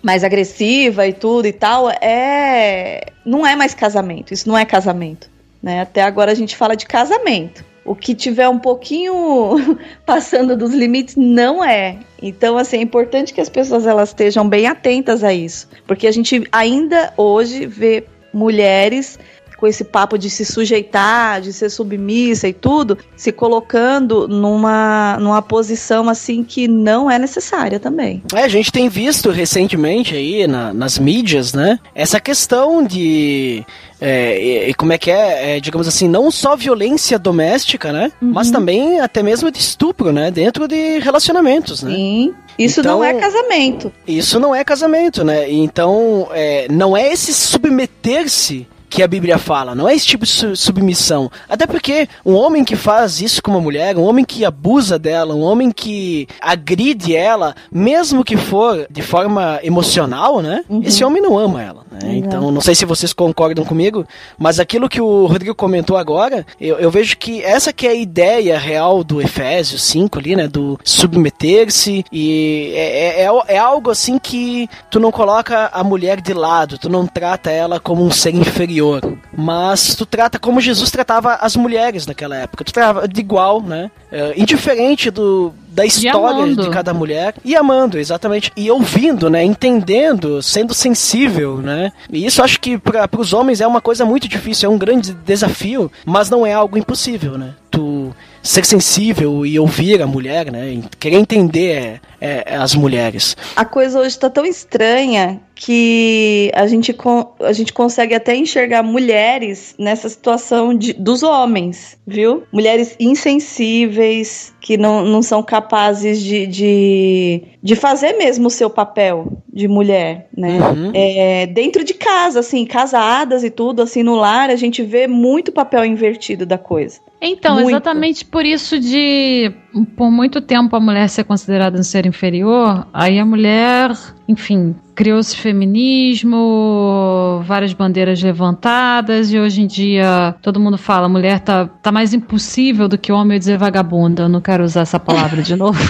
mais 0.07 0.23
agressiva 0.23 1.05
e 1.05 1.11
tudo 1.11 1.47
e 1.47 1.51
tal, 1.51 1.89
é 1.89 3.11
não 3.25 3.45
é 3.45 3.57
mais 3.57 3.73
casamento. 3.73 4.33
Isso 4.33 4.47
não 4.47 4.57
é 4.57 4.63
casamento, 4.63 5.29
né? 5.61 5.81
Até 5.81 6.01
agora 6.01 6.31
a 6.31 6.35
gente 6.35 6.55
fala 6.55 6.77
de 6.77 6.85
casamento. 6.85 7.65
O 7.83 7.93
que 7.93 8.15
tiver 8.15 8.47
um 8.47 8.57
pouquinho 8.57 9.77
passando 10.07 10.55
dos 10.55 10.73
limites 10.73 11.17
não 11.17 11.61
é. 11.61 11.97
Então, 12.21 12.57
assim, 12.57 12.77
é 12.77 12.81
importante 12.81 13.33
que 13.33 13.41
as 13.41 13.49
pessoas 13.49 13.85
elas 13.85 14.09
estejam 14.09 14.47
bem 14.47 14.65
atentas 14.65 15.25
a 15.25 15.33
isso, 15.33 15.67
porque 15.85 16.07
a 16.07 16.11
gente 16.11 16.41
ainda 16.53 17.13
hoje 17.17 17.65
vê 17.65 18.05
mulheres 18.33 19.19
com 19.57 19.67
esse 19.67 19.83
papo 19.83 20.17
de 20.17 20.29
se 20.29 20.45
sujeitar, 20.45 21.41
de 21.41 21.51
ser 21.51 21.69
submissa 21.69 22.47
e 22.47 22.53
tudo, 22.53 22.97
se 23.15 23.31
colocando 23.31 24.27
numa, 24.27 25.17
numa 25.19 25.41
posição 25.41 26.07
assim 26.07 26.43
que 26.43 26.67
não 26.67 27.09
é 27.09 27.17
necessária 27.17 27.79
também. 27.79 28.21
É, 28.33 28.43
a 28.43 28.47
gente 28.47 28.71
tem 28.71 28.87
visto 28.87 29.31
recentemente 29.31 30.15
aí 30.15 30.47
na, 30.47 30.73
nas 30.73 30.99
mídias, 30.99 31.53
né, 31.53 31.79
essa 31.95 32.19
questão 32.19 32.83
de 32.83 33.65
é, 33.99 34.69
e, 34.69 34.73
como 34.75 34.93
é 34.93 34.97
que 34.97 35.09
é, 35.09 35.57
é, 35.57 35.59
digamos 35.59 35.87
assim, 35.87 36.07
não 36.07 36.29
só 36.29 36.55
violência 36.55 37.17
doméstica, 37.17 37.91
né? 37.91 38.11
Uhum. 38.21 38.31
Mas 38.31 38.51
também 38.51 38.99
até 38.99 39.23
mesmo 39.23 39.49
de 39.49 39.57
estupro, 39.57 40.11
né? 40.11 40.29
Dentro 40.29 40.67
de 40.67 40.99
relacionamentos, 40.99 41.81
né? 41.81 41.95
Sim. 41.95 42.33
Isso 42.59 42.79
então, 42.79 42.97
não 42.97 43.03
é 43.03 43.13
casamento. 43.13 43.91
Isso 44.07 44.39
não 44.39 44.55
é 44.55 44.63
casamento, 44.63 45.23
né? 45.23 45.51
Então, 45.51 46.27
é, 46.31 46.67
não 46.69 46.95
é 46.95 47.11
esse 47.11 47.33
submeter-se 47.33 48.67
que 48.97 49.03
a 49.03 49.07
Bíblia 49.07 49.37
fala, 49.37 49.75
não 49.75 49.87
é 49.87 49.93
esse 49.93 50.07
tipo 50.07 50.25
de 50.25 50.57
submissão. 50.57 51.29
Até 51.47 51.67
porque 51.67 52.09
um 52.25 52.33
homem 52.33 52.65
que 52.65 52.75
faz 52.75 53.21
isso 53.21 53.43
com 53.43 53.51
uma 53.51 53.61
mulher, 53.61 53.95
um 53.95 54.01
homem 54.01 54.25
que 54.25 54.43
abusa 54.43 54.97
dela, 54.97 55.35
um 55.35 55.43
homem 55.43 55.69
que 55.69 56.27
agride 56.41 57.15
ela, 57.15 57.53
mesmo 57.71 58.23
que 58.23 58.35
for 58.35 58.87
de 58.89 59.03
forma 59.03 59.59
emocional, 59.61 60.41
né? 60.41 60.63
Uhum. 60.67 60.81
Esse 60.83 61.03
homem 61.03 61.21
não 61.21 61.37
ama 61.37 61.61
ela. 61.61 61.85
Né? 61.91 62.15
Então, 62.15 62.51
não 62.51 62.59
sei 62.59 62.73
se 62.73 62.85
vocês 62.85 63.13
concordam 63.13 63.63
comigo, 63.63 64.03
mas 64.35 64.59
aquilo 64.59 64.89
que 64.89 64.99
o 64.99 65.27
Rodrigo 65.27 65.53
comentou 65.53 65.95
agora, 65.95 66.43
eu, 66.59 66.79
eu 66.79 66.89
vejo 66.89 67.17
que 67.19 67.43
essa 67.43 67.71
que 67.71 67.85
é 67.85 67.91
a 67.91 67.95
ideia 67.95 68.57
real 68.57 69.03
do 69.03 69.21
Efésios 69.21 69.83
5 69.83 70.17
ali, 70.17 70.35
né? 70.35 70.47
Do 70.47 70.79
submeter-se 70.83 72.03
e 72.11 72.71
é, 72.73 72.79
é, 72.79 73.25
é, 73.25 73.55
é 73.55 73.57
algo 73.59 73.91
assim 73.91 74.17
que 74.17 74.67
tu 74.89 74.99
não 74.99 75.11
coloca 75.11 75.69
a 75.71 75.83
mulher 75.83 76.19
de 76.19 76.33
lado, 76.33 76.79
tu 76.79 76.89
não 76.89 77.05
trata 77.05 77.51
ela 77.51 77.79
como 77.79 78.03
um 78.03 78.09
ser 78.09 78.33
inferior 78.33 78.86
mas 79.35 79.95
tu 79.95 80.05
trata 80.05 80.39
como 80.39 80.61
Jesus 80.61 80.91
tratava 80.91 81.35
as 81.35 81.55
mulheres 81.55 82.07
naquela 82.07 82.35
época. 82.35 82.63
Tu 82.63 82.73
tratava 82.73 83.07
de 83.07 83.19
igual, 83.19 83.61
né? 83.61 83.91
É, 84.11 84.33
indiferente 84.39 85.11
do, 85.11 85.53
da 85.67 85.85
história 85.85 86.55
de 86.55 86.69
cada 86.69 86.93
mulher 86.93 87.35
e 87.43 87.55
amando, 87.55 87.99
exatamente. 87.99 88.51
E 88.55 88.71
ouvindo, 88.71 89.29
né? 89.29 89.43
Entendendo, 89.43 90.41
sendo 90.41 90.73
sensível, 90.73 91.57
né? 91.57 91.91
E 92.11 92.25
isso 92.25 92.41
acho 92.41 92.59
que 92.59 92.77
para 92.77 93.09
os 93.17 93.33
homens 93.33 93.61
é 93.61 93.67
uma 93.67 93.81
coisa 93.81 94.05
muito 94.05 94.27
difícil, 94.27 94.69
é 94.69 94.73
um 94.73 94.77
grande 94.77 95.13
desafio, 95.13 95.91
mas 96.05 96.29
não 96.29 96.45
é 96.45 96.53
algo 96.53 96.77
impossível, 96.77 97.37
né? 97.37 97.53
Tu 97.69 98.11
ser 98.41 98.65
sensível 98.65 99.45
e 99.45 99.59
ouvir 99.59 100.01
a 100.01 100.07
mulher, 100.07 100.51
né? 100.51 100.81
Querer 100.99 101.17
entender 101.17 102.01
é, 102.19 102.53
é, 102.53 102.55
as 102.55 102.75
mulheres. 102.75 103.35
A 103.55 103.65
coisa 103.65 103.99
hoje 103.99 104.09
está 104.09 104.29
tão 104.29 104.45
estranha 104.45 105.39
que 105.53 106.51
a 106.53 106.67
gente, 106.67 106.95
a 107.41 107.53
gente 107.53 107.73
consegue 107.73 108.13
até 108.13 108.35
enxergar 108.35 108.83
mulheres 108.83 109.75
nessa 109.77 110.07
situação 110.07 110.73
de, 110.73 110.93
dos 110.93 111.23
homens, 111.23 111.97
viu? 112.05 112.43
Mulheres 112.51 112.95
insensíveis, 112.99 114.53
que 114.61 114.77
não, 114.77 115.03
não 115.03 115.21
são 115.21 115.41
capazes 115.41 116.21
de, 116.21 116.45
de, 116.45 117.43
de 117.61 117.75
fazer 117.75 118.13
mesmo 118.13 118.47
o 118.47 118.51
seu 118.51 118.69
papel 118.69 119.41
de 119.51 119.67
mulher, 119.67 120.27
né? 120.35 120.59
Uhum. 120.59 120.91
É, 120.93 121.47
dentro 121.47 121.83
de 121.83 121.95
casa, 121.95 122.41
assim, 122.41 122.65
casadas 122.65 123.43
e 123.43 123.49
tudo, 123.49 123.81
assim, 123.81 124.03
no 124.03 124.15
lar, 124.15 124.51
a 124.51 124.55
gente 124.55 124.83
vê 124.83 125.07
muito 125.07 125.51
papel 125.51 125.83
invertido 125.85 126.45
da 126.45 126.57
coisa. 126.57 126.99
Então, 127.19 127.55
muito. 127.55 127.69
exatamente 127.69 128.23
por 128.23 128.45
isso 128.45 128.79
de 128.79 129.51
por 129.95 130.09
muito 130.09 130.41
tempo 130.41 130.75
a 130.75 130.79
mulher 130.79 131.07
ser 131.09 131.23
considerada 131.23 131.79
um 131.79 131.83
ser 131.83 132.05
inferior, 132.05 132.87
aí 132.93 133.19
a 133.19 133.25
mulher, 133.25 133.91
enfim, 134.27 134.75
criou-se 134.95 135.35
feminismo, 135.35 137.41
várias 137.45 137.73
bandeiras 137.73 138.21
levantadas 138.21 139.31
e 139.31 139.39
hoje 139.39 139.61
em 139.61 139.67
dia 139.67 140.35
todo 140.41 140.59
mundo 140.59 140.77
fala, 140.77 141.05
a 141.05 141.09
mulher 141.09 141.39
tá, 141.39 141.67
tá 141.67 141.91
mais 141.91 142.13
impossível 142.13 142.87
do 142.87 142.97
que 142.97 143.11
o 143.11 143.15
homem 143.15 143.35
eu 143.35 143.39
dizer 143.39 143.57
vagabunda, 143.57 144.23
eu 144.23 144.29
não 144.29 144.41
quero 144.41 144.63
usar 144.63 144.81
essa 144.81 144.99
palavra 144.99 145.41
de 145.41 145.55
novo. 145.55 145.79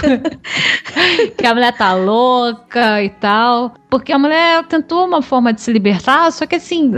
que 1.36 1.46
a 1.46 1.54
mulher 1.54 1.76
tá 1.76 1.94
louca 1.94 3.02
e 3.02 3.10
tal, 3.10 3.74
porque 3.88 4.12
a 4.12 4.18
mulher 4.18 4.64
tentou 4.64 5.06
uma 5.06 5.22
forma 5.22 5.52
de 5.52 5.60
se 5.60 5.72
libertar, 5.72 6.30
só 6.32 6.46
que 6.46 6.56
assim, 6.56 6.92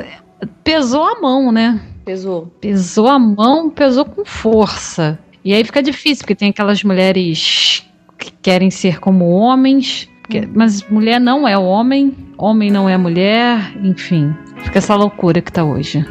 pesou 0.65 1.05
a 1.05 1.21
mão, 1.21 1.53
né? 1.53 1.81
Pesou. 2.05 2.47
Pesou 2.61 3.09
a 3.09 3.19
mão, 3.19 3.71
pesou 3.71 4.05
com 4.05 4.25
força. 4.25 5.19
E 5.45 5.55
aí 5.55 5.65
fica 5.65 5.83
difícil, 5.83 6.23
porque 6.23 6.35
tem 6.35 6.51
aquelas 6.51 6.83
mulheres 6.85 7.85
que 8.19 8.31
querem 8.43 8.71
ser 8.71 9.01
como 9.01 9.31
homens, 9.31 10.09
hum. 10.33 10.53
mas 10.55 10.83
mulher 10.89 11.21
não 11.21 11.49
é 11.49 11.57
homem, 11.57 12.15
homem 12.37 12.71
não 12.71 12.89
é 12.89 12.97
mulher, 12.97 13.73
enfim. 13.83 14.35
Fica 14.59 14.79
essa 14.79 14.95
loucura 14.95 15.41
que 15.41 15.53
tá 15.53 15.65
hoje. 15.65 16.05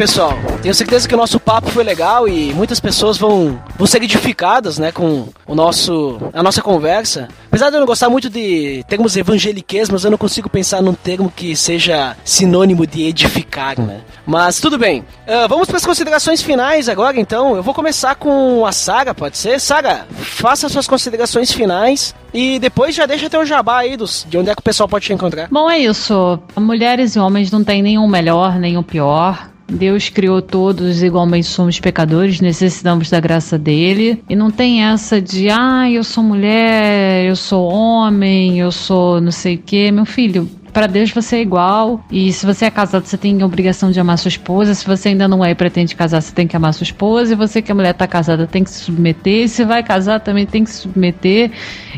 Pessoal. 0.00 0.32
Tenho 0.62 0.74
certeza 0.74 1.06
que 1.06 1.14
o 1.14 1.18
nosso 1.18 1.38
papo 1.38 1.68
foi 1.68 1.84
legal 1.84 2.26
e 2.26 2.54
muitas 2.54 2.80
pessoas 2.80 3.18
vão, 3.18 3.62
vão 3.76 3.86
ser 3.86 4.02
edificadas, 4.02 4.78
né, 4.78 4.90
com 4.90 5.28
o 5.46 5.54
nosso, 5.54 6.18
a 6.32 6.42
nossa 6.42 6.62
conversa. 6.62 7.28
Apesar 7.48 7.68
de 7.68 7.76
eu 7.76 7.80
não 7.80 7.86
gostar 7.86 8.08
muito 8.08 8.30
de 8.30 8.82
termos 8.88 9.14
evangeliques, 9.14 9.90
mas 9.90 10.02
eu 10.02 10.10
não 10.10 10.16
consigo 10.16 10.48
pensar 10.48 10.80
num 10.80 10.94
termo 10.94 11.30
que 11.30 11.54
seja 11.54 12.16
sinônimo 12.24 12.86
de 12.86 13.02
edificar, 13.02 13.78
né? 13.78 14.00
Mas 14.24 14.58
tudo 14.58 14.78
bem. 14.78 15.00
Uh, 15.00 15.46
vamos 15.50 15.68
para 15.68 15.76
as 15.76 15.84
considerações 15.84 16.40
finais 16.40 16.88
agora, 16.88 17.20
então. 17.20 17.54
Eu 17.54 17.62
vou 17.62 17.74
começar 17.74 18.14
com 18.14 18.64
a 18.64 18.72
Saga, 18.72 19.12
pode 19.12 19.36
ser? 19.36 19.60
Saga, 19.60 20.06
faça 20.12 20.68
suas 20.70 20.86
considerações 20.86 21.52
finais 21.52 22.14
e 22.32 22.58
depois 22.58 22.94
já 22.94 23.04
deixa 23.04 23.28
teu 23.28 23.44
jabá 23.44 23.80
aí 23.80 23.98
dos, 23.98 24.24
de 24.26 24.38
onde 24.38 24.48
é 24.48 24.54
que 24.54 24.60
o 24.60 24.64
pessoal 24.64 24.88
pode 24.88 25.04
te 25.04 25.12
encontrar. 25.12 25.48
Bom, 25.50 25.68
é 25.68 25.78
isso. 25.78 26.38
Mulheres 26.56 27.16
e 27.16 27.18
homens 27.18 27.50
não 27.50 27.62
tem 27.62 27.82
nenhum 27.82 28.06
melhor, 28.06 28.58
nenhum 28.58 28.82
pior. 28.82 29.49
Deus 29.70 30.08
criou 30.08 30.42
todos 30.42 31.02
igualmente 31.02 31.46
somos 31.46 31.78
pecadores, 31.78 32.40
necessitamos 32.40 33.08
da 33.08 33.20
graça 33.20 33.58
dele. 33.58 34.22
E 34.28 34.34
não 34.34 34.50
tem 34.50 34.84
essa 34.84 35.20
de, 35.20 35.48
ah, 35.48 35.90
eu 35.90 36.02
sou 36.02 36.24
mulher, 36.24 37.24
eu 37.24 37.36
sou 37.36 37.70
homem, 37.70 38.58
eu 38.58 38.72
sou 38.72 39.20
não 39.20 39.30
sei 39.30 39.54
o 39.54 39.58
quê. 39.58 39.90
Meu 39.92 40.04
filho, 40.04 40.48
para 40.72 40.86
Deus 40.86 41.10
você 41.10 41.36
é 41.36 41.42
igual. 41.42 42.04
E 42.10 42.32
se 42.32 42.44
você 42.46 42.64
é 42.64 42.70
casado, 42.70 43.04
você 43.04 43.16
tem 43.16 43.40
a 43.40 43.46
obrigação 43.46 43.90
de 43.90 44.00
amar 44.00 44.18
sua 44.18 44.28
esposa. 44.28 44.74
Se 44.74 44.86
você 44.86 45.10
ainda 45.10 45.28
não 45.28 45.44
é 45.44 45.50
e 45.50 45.54
pretende 45.54 45.94
casar, 45.94 46.20
você 46.20 46.34
tem 46.34 46.46
que 46.46 46.56
amar 46.56 46.74
sua 46.74 46.84
esposa. 46.84 47.32
E 47.32 47.36
você 47.36 47.62
que 47.62 47.70
é 47.70 47.74
mulher 47.74 47.94
tá 47.94 48.06
casada 48.06 48.46
tem 48.46 48.64
que 48.64 48.70
se 48.70 48.80
submeter. 48.84 49.44
E 49.44 49.48
se 49.48 49.64
vai 49.64 49.82
casar, 49.82 50.20
também 50.20 50.46
tem 50.46 50.64
que 50.64 50.70
se 50.70 50.78
submeter. 50.78 51.50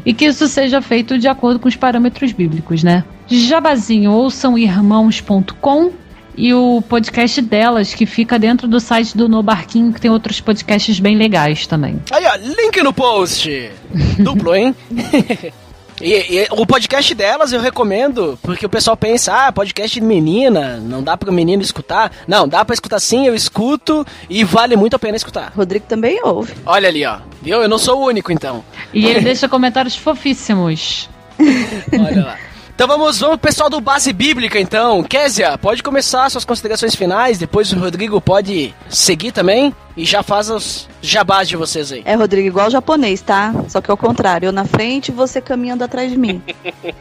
E 0.04 0.12
que 0.12 0.26
isso 0.26 0.46
seja 0.46 0.82
feito 0.82 1.18
de 1.18 1.28
acordo 1.28 1.58
com 1.58 1.68
os 1.68 1.76
parâmetros 1.76 2.32
bíblicos, 2.32 2.82
né? 2.82 3.04
Jabazinho, 3.28 4.10
ouçam 4.10 4.58
irmãos.com 4.58 6.01
e 6.36 6.52
o 6.54 6.82
podcast 6.88 7.40
delas, 7.42 7.94
que 7.94 8.06
fica 8.06 8.38
dentro 8.38 8.66
do 8.66 8.80
site 8.80 9.16
do 9.16 9.28
No 9.28 9.42
Barquinho, 9.42 9.92
que 9.92 10.00
tem 10.00 10.10
outros 10.10 10.40
podcasts 10.40 10.98
bem 10.98 11.16
legais 11.16 11.66
também. 11.66 12.00
Aí, 12.10 12.24
ó, 12.26 12.36
link 12.36 12.82
no 12.82 12.92
post! 12.92 13.70
Duplo, 14.18 14.54
hein? 14.54 14.74
E, 16.00 16.40
e, 16.40 16.48
o 16.50 16.66
podcast 16.66 17.14
delas 17.14 17.52
eu 17.52 17.60
recomendo, 17.60 18.36
porque 18.42 18.66
o 18.66 18.68
pessoal 18.68 18.96
pensa, 18.96 19.46
ah, 19.46 19.52
podcast 19.52 20.00
de 20.00 20.04
menina, 20.04 20.78
não 20.78 21.00
dá 21.00 21.16
para 21.16 21.30
o 21.30 21.32
menino 21.32 21.62
escutar. 21.62 22.10
Não, 22.26 22.48
dá 22.48 22.64
para 22.64 22.74
escutar 22.74 22.98
sim, 22.98 23.26
eu 23.26 23.34
escuto 23.36 24.04
e 24.28 24.42
vale 24.42 24.74
muito 24.74 24.96
a 24.96 24.98
pena 24.98 25.16
escutar. 25.16 25.52
Rodrigo 25.54 25.86
também 25.86 26.20
ouve. 26.24 26.54
Olha 26.66 26.88
ali, 26.88 27.06
ó. 27.06 27.18
Viu? 27.40 27.62
Eu 27.62 27.68
não 27.68 27.78
sou 27.78 28.00
o 28.00 28.06
único, 28.06 28.32
então. 28.32 28.64
E 28.92 29.06
ele 29.06 29.20
deixa 29.20 29.48
comentários 29.48 29.94
fofíssimos. 29.94 31.08
Olha 31.92 32.24
lá. 32.24 32.38
Então 32.82 32.98
vamos, 32.98 33.20
vamos 33.20 33.36
pessoal 33.36 33.70
do 33.70 33.80
Base 33.80 34.12
Bíblica 34.12 34.58
então. 34.58 35.04
Késia, 35.04 35.56
pode 35.56 35.84
começar 35.84 36.28
suas 36.28 36.44
considerações 36.44 36.96
finais, 36.96 37.38
depois 37.38 37.72
o 37.72 37.78
Rodrigo 37.78 38.20
pode 38.20 38.74
seguir 38.88 39.30
também 39.30 39.72
e 39.96 40.04
já 40.04 40.20
faz 40.20 40.50
os 40.50 40.88
jabás 41.00 41.48
de 41.48 41.56
vocês 41.56 41.92
aí. 41.92 42.02
É, 42.04 42.16
Rodrigo, 42.16 42.48
igual 42.48 42.68
japonês, 42.70 43.20
tá? 43.20 43.54
Só 43.68 43.80
que 43.80 43.88
ao 43.88 43.96
contrário, 43.96 44.46
eu 44.46 44.52
na 44.52 44.64
frente 44.64 45.10
e 45.10 45.12
você 45.12 45.40
caminhando 45.40 45.84
atrás 45.84 46.10
de 46.10 46.18
mim. 46.18 46.42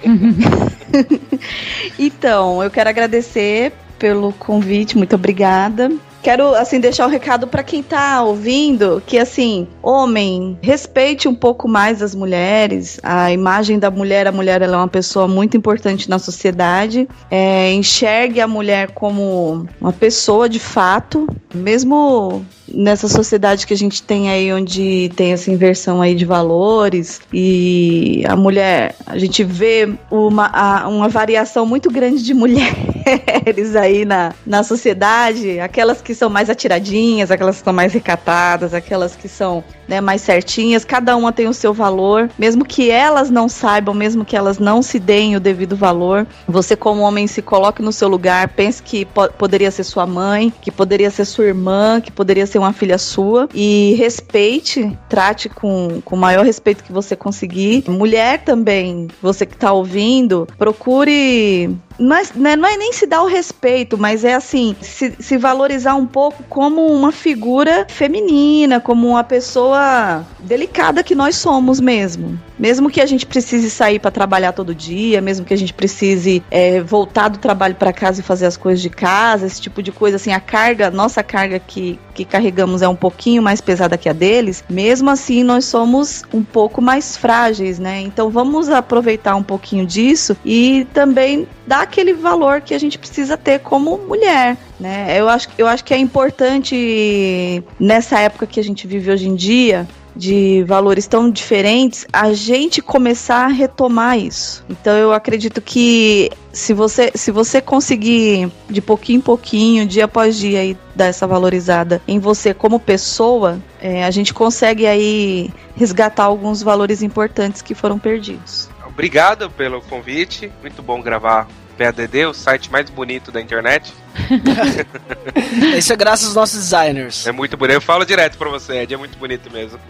então, 1.97 2.61
eu 2.61 2.69
quero 2.69 2.87
agradecer 2.87 3.73
pelo 3.97 4.31
convite, 4.33 4.95
muito 4.95 5.15
obrigada. 5.15 5.91
Quero, 6.21 6.53
assim, 6.55 6.79
deixar 6.79 7.07
um 7.07 7.09
recado 7.09 7.47
para 7.47 7.63
quem 7.63 7.81
tá 7.81 8.21
ouvindo, 8.23 9.01
que, 9.05 9.17
assim, 9.17 9.67
homem, 9.81 10.57
respeite 10.61 11.27
um 11.27 11.33
pouco 11.33 11.67
mais 11.67 12.01
as 12.01 12.13
mulheres, 12.13 12.99
a 13.01 13.31
imagem 13.31 13.79
da 13.79 13.89
mulher, 13.89 14.27
a 14.27 14.31
mulher 14.31 14.61
ela 14.61 14.75
é 14.75 14.77
uma 14.77 14.87
pessoa 14.87 15.27
muito 15.27 15.57
importante 15.57 16.09
na 16.09 16.19
sociedade, 16.19 17.07
é, 17.29 17.73
enxergue 17.73 18.39
a 18.39 18.47
mulher 18.47 18.91
como 18.91 19.67
uma 19.79 19.91
pessoa 19.91 20.47
de 20.47 20.59
fato, 20.59 21.27
mesmo 21.53 22.45
nessa 22.73 23.07
sociedade 23.07 23.65
que 23.65 23.73
a 23.73 23.77
gente 23.77 24.01
tem 24.03 24.29
aí, 24.29 24.51
onde 24.53 25.09
tem 25.15 25.33
essa 25.33 25.51
inversão 25.51 26.01
aí 26.01 26.15
de 26.15 26.25
valores 26.25 27.21
e 27.33 28.23
a 28.27 28.35
mulher, 28.35 28.95
a 29.05 29.17
gente 29.17 29.43
vê 29.43 29.89
uma, 30.09 30.47
a, 30.47 30.87
uma 30.87 31.09
variação 31.09 31.65
muito 31.65 31.89
grande 31.89 32.23
de 32.23 32.33
mulheres 32.35 33.75
aí 33.75 34.05
na, 34.05 34.33
na 34.45 34.63
sociedade, 34.63 35.59
aquelas 35.59 36.01
que 36.01 36.13
são 36.13 36.29
mais 36.29 36.49
atiradinhas, 36.49 37.31
aquelas 37.31 37.57
que 37.57 37.63
são 37.63 37.73
mais 37.73 37.93
recatadas, 37.93 38.73
aquelas 38.73 39.15
que 39.15 39.27
são 39.27 39.63
né, 39.87 39.99
mais 39.99 40.21
certinhas, 40.21 40.85
cada 40.85 41.17
uma 41.17 41.33
tem 41.33 41.47
o 41.47 41.53
seu 41.53 41.73
valor, 41.73 42.29
mesmo 42.39 42.63
que 42.63 42.89
elas 42.89 43.29
não 43.29 43.49
saibam, 43.49 43.93
mesmo 43.93 44.23
que 44.23 44.37
elas 44.37 44.57
não 44.57 44.81
se 44.81 44.97
deem 44.97 45.35
o 45.35 45.39
devido 45.39 45.75
valor, 45.75 46.25
você 46.47 46.75
como 46.75 47.01
homem 47.01 47.27
se 47.27 47.41
coloque 47.41 47.81
no 47.81 47.91
seu 47.91 48.07
lugar, 48.07 48.47
pense 48.49 48.81
que 48.81 49.05
po 49.05 49.27
poderia 49.37 49.69
ser 49.69 49.83
sua 49.83 50.05
mãe, 50.05 50.53
que 50.61 50.71
poderia 50.71 51.09
ser 51.09 51.25
sua 51.25 51.45
irmã, 51.45 51.99
que 51.99 52.11
poderia 52.11 52.45
ser 52.45 52.59
uma 52.61 52.73
filha 52.73 52.97
sua 52.97 53.47
e 53.53 53.95
respeite, 53.97 54.97
trate 55.09 55.49
com, 55.49 56.01
com 56.03 56.15
o 56.15 56.19
maior 56.19 56.45
respeito 56.45 56.83
que 56.83 56.91
você 56.91 57.15
conseguir. 57.15 57.83
Mulher 57.89 58.43
também, 58.43 59.07
você 59.21 59.45
que 59.45 59.55
está 59.55 59.71
ouvindo, 59.71 60.47
procure 60.57 61.69
é, 61.99 62.39
né, 62.39 62.55
não 62.55 62.67
é, 62.67 62.77
nem 62.77 62.93
se 62.93 63.05
dar 63.05 63.23
o 63.23 63.27
respeito, 63.27 63.97
mas 63.97 64.23
é 64.23 64.33
assim, 64.33 64.75
se, 64.81 65.13
se, 65.19 65.37
valorizar 65.37 65.95
um 65.95 66.05
pouco 66.05 66.43
como 66.43 66.87
uma 66.87 67.11
figura 67.11 67.85
feminina, 67.89 68.79
como 68.79 69.07
uma 69.07 69.23
pessoa 69.23 70.25
delicada 70.39 71.03
que 71.03 71.15
nós 71.15 71.35
somos 71.35 71.79
mesmo. 71.79 72.39
Mesmo 72.57 72.91
que 72.91 73.01
a 73.01 73.05
gente 73.05 73.25
precise 73.25 73.69
sair 73.69 73.99
para 73.99 74.11
trabalhar 74.11 74.51
todo 74.51 74.75
dia, 74.75 75.19
mesmo 75.19 75.45
que 75.45 75.53
a 75.53 75.57
gente 75.57 75.73
precise 75.73 76.43
é, 76.51 76.79
voltar 76.81 77.27
do 77.27 77.39
trabalho 77.39 77.75
para 77.75 77.91
casa 77.91 78.21
e 78.21 78.23
fazer 78.23 78.45
as 78.45 78.55
coisas 78.55 78.81
de 78.81 78.89
casa, 78.89 79.47
esse 79.47 79.59
tipo 79.59 79.81
de 79.81 79.91
coisa, 79.91 80.17
assim, 80.17 80.31
a 80.31 80.39
carga, 80.39 80.91
nossa 80.91 81.23
carga 81.23 81.59
que, 81.59 81.99
que 82.13 82.23
carregamos 82.23 82.81
é 82.81 82.87
um 82.87 82.95
pouquinho 82.95 83.41
mais 83.41 83.59
pesada 83.61 83.97
que 83.97 84.07
a 84.07 84.13
deles, 84.13 84.63
mesmo 84.69 85.09
assim 85.09 85.43
nós 85.43 85.65
somos 85.65 86.23
um 86.31 86.43
pouco 86.43 86.81
mais 86.81 87.17
frágeis, 87.17 87.79
né? 87.79 88.01
Então 88.01 88.29
vamos 88.29 88.69
aproveitar 88.69 89.35
um 89.35 89.43
pouquinho 89.43 89.85
disso 89.85 90.37
e 90.45 90.85
também 90.93 91.47
dar 91.65 91.80
aquele 91.81 92.13
valor 92.13 92.61
que 92.61 92.73
a 92.73 92.79
gente 92.79 92.97
precisa 92.97 93.35
ter 93.35 93.59
como 93.59 93.97
mulher, 93.97 94.55
né? 94.79 95.19
Eu 95.19 95.27
acho, 95.27 95.49
eu 95.57 95.67
acho 95.67 95.83
que 95.83 95.93
é 95.93 95.97
importante 95.97 97.63
nessa 97.79 98.19
época 98.19 98.45
que 98.45 98.59
a 98.59 98.63
gente 98.63 98.85
vive 98.87 99.11
hoje 99.11 99.27
em 99.27 99.35
dia, 99.35 99.87
de 100.15 100.63
valores 100.63 101.07
tão 101.07 101.31
diferentes, 101.31 102.05
a 102.11 102.33
gente 102.33 102.81
começar 102.81 103.45
a 103.45 103.47
retomar 103.47 104.19
isso. 104.19 104.63
Então 104.69 104.93
eu 104.97 105.13
acredito 105.13 105.61
que 105.61 106.29
se 106.51 106.73
você, 106.73 107.11
se 107.15 107.31
você 107.31 107.61
conseguir 107.61 108.51
de 108.69 108.81
pouquinho 108.81 109.19
em 109.19 109.21
pouquinho, 109.21 109.87
dia 109.87 110.05
após 110.05 110.37
dia, 110.37 110.59
aí, 110.59 110.77
dar 110.95 111.05
essa 111.05 111.25
valorizada 111.25 112.01
em 112.07 112.19
você 112.19 112.53
como 112.53 112.79
pessoa, 112.79 113.59
é, 113.81 114.03
a 114.03 114.11
gente 114.11 114.33
consegue 114.33 114.85
aí 114.85 115.49
resgatar 115.75 116.25
alguns 116.25 116.61
valores 116.61 117.01
importantes 117.01 117.61
que 117.61 117.73
foram 117.73 117.97
perdidos. 117.97 118.69
Obrigado 118.85 119.49
pelo 119.49 119.81
convite, 119.81 120.51
muito 120.61 120.83
bom 120.83 121.01
gravar 121.01 121.47
PADD, 121.81 122.25
o 122.27 122.33
site 122.33 122.71
mais 122.71 122.89
bonito 122.89 123.31
da 123.31 123.41
internet. 123.41 123.93
Isso 125.75 125.91
é 125.91 125.95
graças 125.95 126.27
aos 126.27 126.35
nossos 126.35 126.59
designers. 126.59 127.25
É 127.25 127.31
muito 127.31 127.57
bonito. 127.57 127.77
Eu 127.77 127.81
falo 127.81 128.05
direto 128.05 128.37
pra 128.37 128.49
você, 128.49 128.79
Ed, 128.79 128.93
é 128.93 128.97
muito 128.97 129.17
bonito 129.17 129.51
mesmo. 129.51 129.79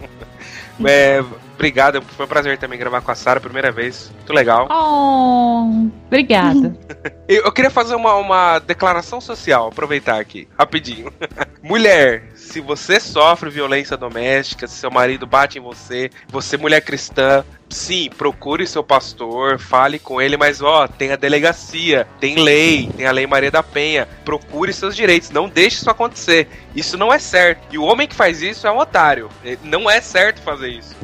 É, 0.84 1.22
obrigado, 1.54 2.02
foi 2.02 2.24
um 2.24 2.28
prazer 2.28 2.56
também 2.58 2.78
gravar 2.78 3.02
com 3.02 3.10
a 3.10 3.14
Sara, 3.14 3.38
primeira 3.38 3.70
vez. 3.70 4.10
Muito 4.16 4.32
legal. 4.32 4.66
Oh, 4.70 5.90
obrigada. 6.06 6.74
Eu 7.28 7.52
queria 7.52 7.70
fazer 7.70 7.94
uma, 7.94 8.14
uma 8.16 8.58
declaração 8.58 9.20
social, 9.20 9.68
aproveitar 9.68 10.18
aqui, 10.18 10.48
rapidinho. 10.58 11.12
Mulher, 11.62 12.31
se 12.52 12.60
você 12.60 13.00
sofre 13.00 13.48
violência 13.48 13.96
doméstica, 13.96 14.66
se 14.66 14.74
seu 14.74 14.90
marido 14.90 15.26
bate 15.26 15.58
em 15.58 15.62
você, 15.62 16.10
você 16.28 16.58
mulher 16.58 16.82
cristã, 16.82 17.42
sim, 17.70 18.10
procure 18.10 18.66
seu 18.66 18.84
pastor, 18.84 19.58
fale 19.58 19.98
com 19.98 20.20
ele, 20.20 20.36
mas 20.36 20.60
ó, 20.60 20.86
tem 20.86 21.12
a 21.12 21.16
delegacia, 21.16 22.06
tem 22.20 22.36
lei, 22.36 22.90
tem 22.94 23.06
a 23.06 23.10
lei 23.10 23.26
Maria 23.26 23.50
da 23.50 23.62
Penha. 23.62 24.06
Procure 24.22 24.70
seus 24.74 24.94
direitos, 24.94 25.30
não 25.30 25.48
deixe 25.48 25.78
isso 25.78 25.88
acontecer. 25.88 26.46
Isso 26.76 26.98
não 26.98 27.10
é 27.10 27.18
certo. 27.18 27.62
E 27.72 27.78
o 27.78 27.84
homem 27.84 28.06
que 28.06 28.14
faz 28.14 28.42
isso 28.42 28.66
é 28.66 28.70
um 28.70 28.76
otário. 28.76 29.30
Não 29.62 29.90
é 29.90 30.02
certo 30.02 30.42
fazer 30.42 30.68
isso. 30.68 30.94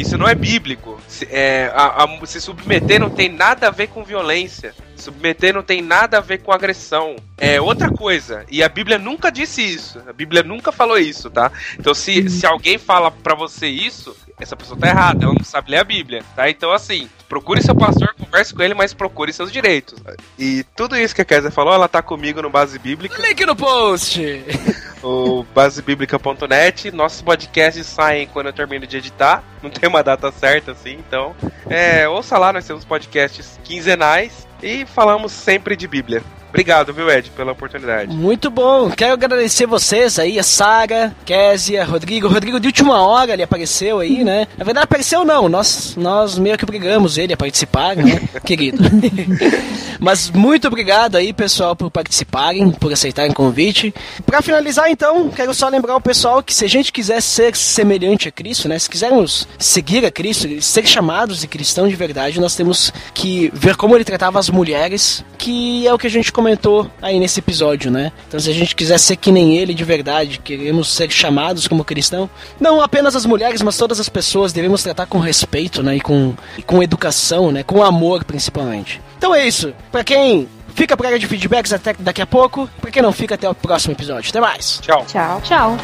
Isso 0.00 0.16
não 0.16 0.26
é 0.26 0.34
bíblico. 0.34 0.98
Se, 1.06 1.28
é, 1.30 1.70
a, 1.74 2.04
a, 2.04 2.26
se 2.26 2.40
submeter 2.40 2.98
não 2.98 3.10
tem 3.10 3.28
nada 3.28 3.68
a 3.68 3.70
ver 3.70 3.88
com 3.88 4.02
violência. 4.02 4.74
Submeter 4.96 5.54
não 5.54 5.62
tem 5.62 5.82
nada 5.82 6.18
a 6.18 6.20
ver 6.20 6.38
com 6.38 6.52
agressão. 6.52 7.16
É 7.36 7.60
outra 7.60 7.90
coisa. 7.90 8.44
E 8.50 8.62
a 8.62 8.68
Bíblia 8.68 8.98
nunca 8.98 9.30
disse 9.30 9.62
isso. 9.62 10.02
A 10.08 10.12
Bíblia 10.12 10.42
nunca 10.42 10.72
falou 10.72 10.98
isso, 10.98 11.30
tá? 11.30 11.52
Então, 11.78 11.94
se, 11.94 12.28
se 12.30 12.46
alguém 12.46 12.78
fala 12.78 13.10
para 13.10 13.34
você 13.34 13.66
isso, 13.66 14.16
essa 14.38 14.56
pessoa 14.56 14.78
tá 14.78 14.88
errada, 14.88 15.24
ela 15.24 15.34
não 15.34 15.44
sabe 15.44 15.70
ler 15.70 15.78
a 15.78 15.84
Bíblia, 15.84 16.22
tá? 16.34 16.48
Então, 16.48 16.72
assim, 16.72 17.08
procure 17.28 17.62
seu 17.62 17.74
pastor, 17.74 18.14
converse 18.14 18.54
com 18.54 18.62
ele, 18.62 18.74
mas 18.74 18.94
procure 18.94 19.32
seus 19.32 19.52
direitos. 19.52 19.98
E 20.38 20.64
tudo 20.74 20.96
isso 20.96 21.14
que 21.14 21.22
a 21.22 21.24
Kézia 21.24 21.50
falou, 21.50 21.74
ela 21.74 21.88
tá 21.88 22.02
comigo 22.02 22.40
no 22.40 22.50
Base 22.50 22.78
Bíblica. 22.78 23.20
Link 23.20 23.44
no 23.44 23.54
post! 23.54 24.20
o 25.02 25.44
basebiblica.net. 25.54 26.90
Nossos 26.90 27.22
podcasts 27.22 27.86
saem 27.86 28.26
quando 28.26 28.46
eu 28.46 28.52
termino 28.52 28.86
de 28.86 28.96
editar. 28.96 29.42
Não 29.62 29.70
tem 29.70 29.88
uma 29.88 30.02
data 30.02 30.30
certa 30.32 30.72
assim, 30.72 30.94
então. 30.94 31.34
É, 31.68 32.08
ouça 32.08 32.38
lá, 32.38 32.52
nós 32.52 32.66
temos 32.66 32.84
podcasts 32.84 33.58
quinzenais 33.64 34.46
e 34.62 34.84
falamos 34.86 35.32
sempre 35.32 35.76
de 35.76 35.86
Bíblia. 35.86 36.22
Obrigado, 36.50 36.92
viu, 36.92 37.08
Ed, 37.08 37.30
pela 37.30 37.52
oportunidade. 37.52 38.14
Muito 38.14 38.50
bom. 38.50 38.90
Quero 38.90 39.14
agradecer 39.14 39.66
vocês 39.66 40.18
aí, 40.18 40.38
a 40.38 40.42
Sara, 40.42 41.14
Késia, 41.24 41.84
Rodrigo. 41.84 42.28
Rodrigo 42.28 42.60
de 42.60 42.66
última 42.66 43.00
hora 43.00 43.32
ele 43.32 43.42
apareceu 43.42 44.00
aí, 44.00 44.24
né? 44.24 44.48
Na 44.58 44.64
verdade, 44.64 44.84
apareceu 44.84 45.24
não. 45.24 45.48
Nós, 45.48 45.94
nós 45.96 46.38
meio 46.38 46.58
que 46.58 46.64
obrigamos 46.64 47.16
ele 47.16 47.32
a 47.32 47.36
participar, 47.36 47.96
né, 47.96 48.20
querido? 48.44 48.82
Mas 50.00 50.30
muito 50.30 50.66
obrigado 50.66 51.16
aí, 51.16 51.32
pessoal, 51.32 51.76
por 51.76 51.90
participarem, 51.90 52.70
por 52.70 52.92
aceitarem 52.92 53.32
o 53.32 53.34
convite. 53.34 53.94
Para 54.24 54.40
finalizar, 54.40 54.90
então, 54.90 55.28
quero 55.28 55.52
só 55.52 55.68
lembrar 55.68 55.94
o 55.94 56.00
pessoal 56.00 56.42
que 56.42 56.54
se 56.54 56.64
a 56.64 56.68
gente 56.68 56.90
quiser 56.90 57.20
ser 57.20 57.54
semelhante 57.54 58.26
a 58.26 58.32
Cristo, 58.32 58.66
né? 58.66 58.78
Se 58.78 58.88
quisermos 58.88 59.46
seguir 59.58 60.04
a 60.06 60.10
Cristo, 60.10 60.48
ser 60.62 60.86
chamados 60.86 61.40
de 61.40 61.46
cristão 61.46 61.86
de 61.86 61.94
verdade, 61.94 62.40
nós 62.40 62.56
temos 62.56 62.92
que 63.12 63.50
ver 63.54 63.76
como 63.76 63.94
ele 63.94 64.04
tratava 64.04 64.38
as 64.38 64.48
mulheres, 64.48 65.22
que 65.36 65.86
é 65.86 65.92
o 65.92 65.98
que 65.98 66.06
a 66.06 66.10
gente 66.10 66.32
comentou 66.40 66.90
aí 67.02 67.20
nesse 67.20 67.38
episódio, 67.38 67.90
né? 67.90 68.10
Então, 68.26 68.40
se 68.40 68.48
a 68.48 68.54
gente 68.54 68.74
quiser 68.74 68.98
ser 68.98 69.16
que 69.16 69.30
nem 69.30 69.58
ele 69.58 69.74
de 69.74 69.84
verdade, 69.84 70.38
queremos 70.38 70.90
ser 70.90 71.10
chamados 71.10 71.68
como 71.68 71.84
cristão, 71.84 72.30
não 72.58 72.80
apenas 72.80 73.14
as 73.14 73.26
mulheres, 73.26 73.60
mas 73.60 73.76
todas 73.76 74.00
as 74.00 74.08
pessoas 74.08 74.50
devemos 74.50 74.82
tratar 74.82 75.04
com 75.04 75.18
respeito, 75.18 75.82
né? 75.82 75.96
E 75.96 76.00
com, 76.00 76.34
e 76.56 76.62
com 76.62 76.82
educação, 76.82 77.52
né? 77.52 77.62
Com 77.62 77.82
amor, 77.82 78.24
principalmente. 78.24 79.02
Então 79.18 79.34
é 79.34 79.46
isso. 79.46 79.74
Para 79.92 80.02
quem 80.02 80.48
fica 80.74 80.96
por 80.96 81.04
área 81.04 81.18
de 81.18 81.26
feedbacks 81.26 81.74
até 81.74 81.94
daqui 81.98 82.22
a 82.22 82.26
pouco, 82.26 82.68
para 82.80 82.90
quem 82.90 83.02
não 83.02 83.12
fica 83.12 83.34
até 83.34 83.48
o 83.48 83.54
próximo 83.54 83.92
episódio. 83.92 84.30
Até 84.30 84.40
mais. 84.40 84.80
Tchau. 84.80 85.04
Tchau. 85.06 85.42
Tchau. 85.42 85.76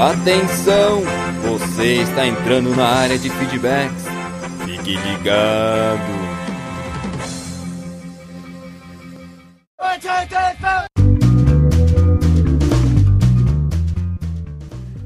Atenção! 0.00 1.02
Você 1.42 1.96
está 1.96 2.26
entrando 2.26 2.74
na 2.74 2.86
área 2.86 3.18
de 3.18 3.28
feedbacks. 3.28 4.04
Fique 4.64 4.96
ligado. 4.96 6.00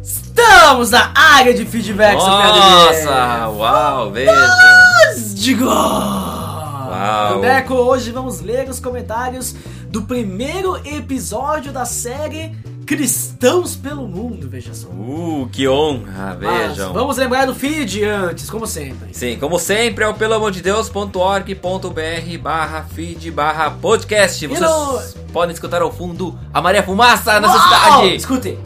Estamos 0.01 0.91
na 0.93 1.13
área 1.17 1.53
de 1.53 1.67
feedbacks 1.67 2.25
Nossa, 2.25 3.49
uau, 3.49 4.13
veja. 4.13 4.33
Uau. 5.65 7.41
Deco, 7.41 7.75
hoje 7.75 8.13
vamos 8.13 8.41
ler 8.41 8.69
os 8.69 8.79
comentários 8.79 9.57
do 9.89 10.03
primeiro 10.03 10.77
episódio 10.87 11.73
da 11.73 11.85
série 11.85 12.57
Cristãos 12.87 13.77
pelo 13.77 14.07
Mundo, 14.07 14.49
veja 14.49 14.75
só. 14.75 14.89
Uh, 14.89 15.49
que 15.53 15.67
honra, 15.69 16.39
Mas 16.41 16.77
vejam. 16.77 16.93
vamos 16.93 17.17
lembrar 17.17 17.47
do 17.47 17.55
feed 17.55 18.05
antes, 18.05 18.51
como 18.51 18.67
sempre. 18.67 19.09
Sim, 19.13 19.37
como 19.39 19.59
sempre, 19.59 20.05
é 20.05 20.09
o 20.09 20.15
pelamordedeus.org.br 20.15 22.39
barra 22.41 22.83
feed 22.95 23.31
barra 23.31 23.71
podcast. 23.71 24.47
Vocês 24.47 25.17
podem 25.33 25.55
escutar 25.55 25.83
ao 25.83 25.93
fundo 25.93 26.39
a 26.53 26.61
Maria 26.61 26.83
Fumaça 26.83 27.41
nessa 27.41 27.55
Uau! 27.57 28.01
cidade. 28.03 28.17
Escutem. 28.17 28.59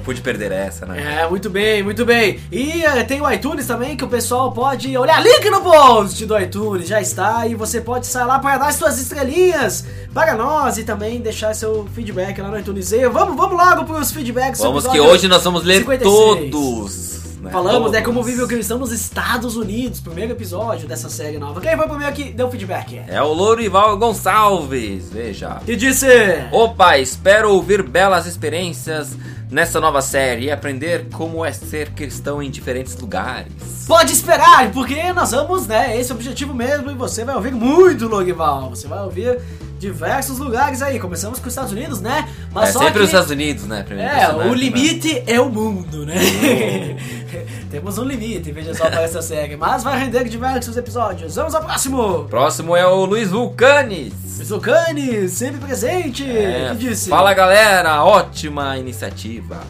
Não 0.00 0.04
pude 0.04 0.22
perder 0.22 0.50
essa, 0.50 0.86
né? 0.86 1.20
É, 1.20 1.28
muito 1.28 1.50
bem, 1.50 1.82
muito 1.82 2.06
bem. 2.06 2.40
E 2.50 2.82
eh, 2.82 3.04
tem 3.04 3.20
o 3.20 3.30
iTunes 3.30 3.66
também, 3.66 3.98
que 3.98 4.04
o 4.04 4.08
pessoal 4.08 4.50
pode 4.50 4.96
olhar 4.96 5.22
link 5.22 5.50
no 5.50 5.60
post 5.60 6.24
do 6.24 6.38
iTunes, 6.38 6.88
já 6.88 7.02
está. 7.02 7.46
E 7.46 7.54
você 7.54 7.82
pode 7.82 8.06
sair 8.06 8.24
lá 8.24 8.38
para 8.38 8.56
dar 8.56 8.72
suas 8.72 8.98
estrelinhas 8.98 9.84
para 10.14 10.34
nós 10.34 10.78
e 10.78 10.84
também 10.84 11.20
deixar 11.20 11.54
seu 11.54 11.86
feedback 11.94 12.40
lá 12.40 12.48
no 12.48 12.58
iTunes. 12.58 12.90
E 12.92 13.06
vamos, 13.10 13.36
vamos 13.36 13.58
logo 13.58 13.84
para 13.84 14.00
os 14.00 14.10
feedbacks. 14.10 14.60
Vamos 14.60 14.86
que 14.86 14.98
hoje 14.98 15.28
nós 15.28 15.44
vamos 15.44 15.64
ler 15.64 15.80
56. 15.80 16.50
todos. 16.50 17.19
Né? 17.40 17.50
Falamos, 17.50 17.92
né, 17.92 18.02
como 18.02 18.22
vive 18.22 18.42
o 18.42 18.48
cristão 18.48 18.78
nos 18.78 18.92
Estados 18.92 19.56
Unidos, 19.56 20.00
primeiro 20.00 20.32
episódio 20.32 20.86
dessa 20.86 21.08
série 21.08 21.38
nova. 21.38 21.60
Quem 21.60 21.76
foi 21.76 21.88
primeiro 21.88 22.12
que 22.14 22.32
deu 22.32 22.50
feedback? 22.50 23.02
É 23.08 23.22
o 23.22 23.32
Lourival 23.32 23.96
Gonçalves, 23.96 25.10
veja. 25.10 25.60
Que 25.64 25.76
disse... 25.76 26.06
Opa, 26.52 26.98
espero 26.98 27.52
ouvir 27.52 27.82
belas 27.82 28.26
experiências 28.26 29.16
nessa 29.50 29.80
nova 29.80 30.00
série 30.00 30.44
e 30.44 30.50
aprender 30.50 31.08
como 31.12 31.44
é 31.44 31.52
ser 31.52 31.90
cristão 31.90 32.42
em 32.42 32.50
diferentes 32.50 32.96
lugares. 32.96 33.52
Pode 33.86 34.12
esperar, 34.12 34.70
porque 34.70 35.12
nós 35.12 35.32
vamos, 35.32 35.66
né? 35.66 35.98
Esse 35.98 36.12
é 36.12 36.14
o 36.14 36.16
objetivo 36.16 36.54
mesmo 36.54 36.90
e 36.90 36.94
você 36.94 37.24
vai 37.24 37.34
ouvir 37.34 37.52
muito 37.52 38.06
Logival. 38.06 38.70
Você 38.70 38.86
vai 38.86 39.02
ouvir 39.02 39.40
diversos 39.80 40.38
lugares 40.38 40.82
aí. 40.82 41.00
Começamos 41.00 41.38
com 41.38 41.46
os 41.46 41.52
Estados 41.52 41.72
Unidos, 41.72 42.02
né? 42.02 42.28
Mas 42.52 42.68
é 42.68 42.72
só 42.72 42.78
sempre 42.80 42.94
que... 42.94 43.00
os 43.00 43.06
Estados 43.06 43.30
Unidos, 43.30 43.64
né? 43.66 43.82
Primeiro 43.82 44.12
É, 44.12 44.28
o 44.28 44.50
né? 44.50 44.54
limite 44.54 45.24
é 45.26 45.40
o 45.40 45.48
mundo, 45.48 46.04
né? 46.04 46.14
Temos 47.70 47.96
um 47.96 48.04
limite, 48.04 48.52
veja 48.52 48.74
só 48.74 48.90
para 48.90 49.02
essa 49.02 49.22
série. 49.22 49.56
Mas 49.56 49.82
vai 49.82 49.98
render 49.98 50.28
diversos 50.28 50.76
episódios. 50.76 51.34
Vamos 51.34 51.54
ao 51.54 51.64
próximo! 51.64 52.24
Próximo 52.24 52.76
é 52.76 52.86
o 52.86 53.06
Luiz 53.06 53.30
Vulcanes. 53.30 54.12
Zucani, 54.44 55.28
sempre 55.28 55.60
presente! 55.60 56.24
É, 56.28 56.70
que 56.72 56.88
disse? 56.88 57.08
Fala 57.08 57.32
galera, 57.32 58.04
ótima 58.04 58.76
iniciativa. 58.76 59.60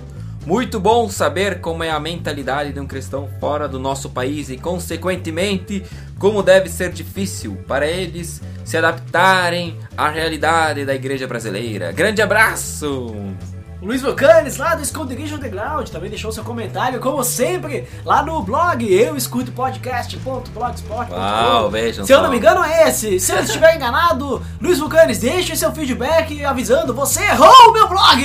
Muito 0.47 0.81
bom 0.81 1.09
saber 1.09 1.61
como 1.61 1.85
é 1.85 1.91
a 1.91 2.01
mentalidade 2.01 2.73
de 2.73 2.81
um 2.81 2.87
cristão 2.87 3.29
fora 3.39 3.69
do 3.69 3.79
nosso 3.79 4.09
país 4.09 4.49
e, 4.49 4.57
consequentemente, 4.57 5.85
como 6.19 6.43
deve 6.43 6.69
ser 6.69 6.91
difícil 6.91 7.59
para 7.69 7.87
eles 7.87 8.41
se 8.65 8.77
adaptarem 8.77 9.79
à 9.97 10.09
realidade 10.09 10.85
da 10.85 10.95
igreja 10.95 11.27
brasileira. 11.27 11.93
Grande 11.93 12.23
abraço! 12.23 13.15
O 13.83 13.87
Luiz 13.87 14.03
Vulcanes, 14.03 14.59
lá 14.59 14.75
do 14.75 14.83
Esconderijo 14.83 15.37
Underground, 15.37 15.89
também 15.89 16.11
deixou 16.11 16.31
seu 16.31 16.45
comentário, 16.45 17.01
como 17.01 17.25
sempre, 17.25 17.89
lá 18.05 18.23
no 18.23 18.43
blog 18.43 18.87
eu 18.93 19.17
escuto 19.17 19.53
podcast.blogspot.com. 19.53 21.15
Uau, 21.15 21.71
vejam 21.71 22.05
Se 22.05 22.13
eu 22.13 22.23
não 22.23 22.31
me 22.31 22.37
engano 22.37 22.63
é 22.63 22.89
esse. 22.89 23.19
Se 23.19 23.33
eu 23.33 23.39
estiver 23.39 23.77
enganado, 23.77 24.43
Luiz 24.61 24.79
Vulcanes, 24.79 25.19
deixe 25.19 25.57
seu 25.57 25.73
feedback 25.73 26.45
avisando, 26.45 26.93
você 26.93 27.23
errou 27.23 27.71
o 27.71 27.73
meu 27.73 27.89
blog! 27.89 28.21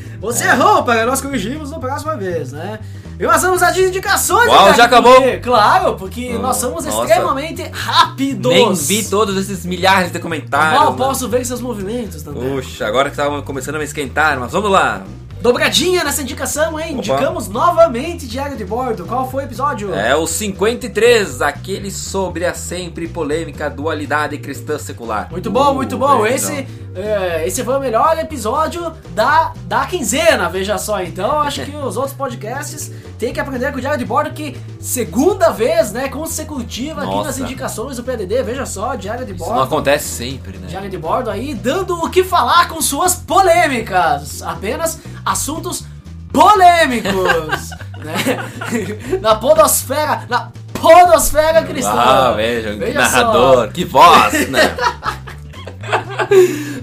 você 0.20 0.44
É. 0.44 0.48
errou, 0.50 0.82
para 0.82 1.06
nós 1.06 1.20
corrigimos 1.20 1.70
na 1.70 1.78
próxima 1.78 2.16
vez, 2.16 2.52
né? 2.52 2.78
E 3.18 3.22
nós 3.24 3.42
vamos 3.42 3.62
às 3.62 3.76
indicações, 3.76 4.48
Uau, 4.48 4.72
já 4.74 4.84
acabou? 4.84 5.14
porque- 5.14 5.38
Claro, 5.38 5.94
porque 5.96 6.32
Oh, 6.36 6.38
nós 6.40 6.56
somos 6.56 6.84
nossa. 6.86 7.02
extremamente 7.04 7.62
rápidos. 7.70 8.50
Nem 8.52 8.72
vi 8.74 9.04
todos 9.04 9.36
esses 9.36 9.66
milhares 9.66 10.10
de 10.10 10.18
comentários. 10.18 10.80
Mal 10.80 10.92
né? 10.92 10.96
posso 10.96 11.28
ver 11.28 11.44
seus 11.44 11.60
movimentos 11.60 12.22
também. 12.22 12.42
Puxa, 12.54 12.86
agora 12.86 13.10
que 13.10 13.14
estavam 13.14 13.42
começando 13.42 13.74
a 13.74 13.78
me 13.78 13.84
esquentar, 13.84 14.38
mas 14.40 14.52
vamos 14.52 14.70
lá. 14.70 15.02
Dobradinha 15.40 16.04
nessa 16.04 16.20
indicação, 16.20 16.78
hein? 16.78 16.92
Opa. 16.92 16.98
Indicamos 16.98 17.48
novamente 17.48 18.26
Diário 18.26 18.56
de 18.58 18.64
Bordo. 18.64 19.06
Qual 19.06 19.30
foi 19.30 19.44
o 19.44 19.46
episódio? 19.46 19.94
É 19.94 20.14
o 20.14 20.26
53, 20.26 21.40
aquele 21.40 21.90
sobre 21.90 22.44
a 22.44 22.52
sempre 22.52 23.08
polêmica 23.08 23.70
dualidade 23.70 24.36
cristã 24.36 24.78
secular. 24.78 25.28
Muito 25.30 25.50
bom, 25.50 25.70
Uh, 25.70 25.74
muito 25.74 25.96
bom. 25.96 26.22
bem, 26.22 26.34
Esse, 26.34 26.52
então. 26.92 27.02
é, 27.02 27.46
esse 27.46 27.64
foi 27.64 27.74
o 27.74 27.80
melhor 27.80 28.18
episódio 28.18 28.92
da, 29.14 29.52
da 29.64 29.86
quinzena, 29.86 30.48
veja 30.50 30.76
só. 30.76 31.02
Então, 31.02 31.40
acho 31.40 31.64
que 31.64 31.74
os 31.76 31.96
outros 31.96 32.14
podcasts 32.14 32.90
têm 33.18 33.32
que 33.32 33.40
aprender 33.40 33.72
com 33.72 33.78
o 33.78 33.80
Diário 33.80 33.98
de 33.98 34.04
Bordo, 34.04 34.32
que 34.32 34.58
segunda 34.78 35.50
vez, 35.50 35.90
né, 35.90 36.08
consecutiva 36.10 37.00
aqui 37.02 37.10
Nossa. 37.10 37.26
nas 37.28 37.38
indicações 37.38 37.96
do 37.96 38.02
PDD. 38.04 38.42
Veja 38.42 38.66
só, 38.66 38.94
Diário 38.94 39.24
de 39.24 39.32
Isso 39.32 39.38
Bordo. 39.42 39.56
não 39.56 39.62
acontece 39.64 40.06
sempre, 40.06 40.58
né? 40.58 40.66
Diário 40.66 40.90
de 40.90 40.98
Bordo 40.98 41.30
aí, 41.30 41.54
dando 41.54 41.94
o 41.94 42.10
que 42.10 42.22
falar 42.24 42.68
com 42.68 42.80
suas 42.82 43.14
polêmicas. 43.14 44.42
Apenas 44.42 44.98
assuntos 45.30 45.84
polêmicos, 46.32 47.70
né? 47.98 49.18
Na 49.20 49.34
podosfera, 49.34 50.22
na 50.28 50.48
podosfera 50.80 51.62
cristã. 51.62 51.92
Ah, 51.94 52.32
vejam, 52.36 52.72
que 52.72 52.78
Veja 52.78 52.98
narrador, 53.00 53.68
que 53.68 53.84
voz, 53.84 54.32
né? 54.48 54.76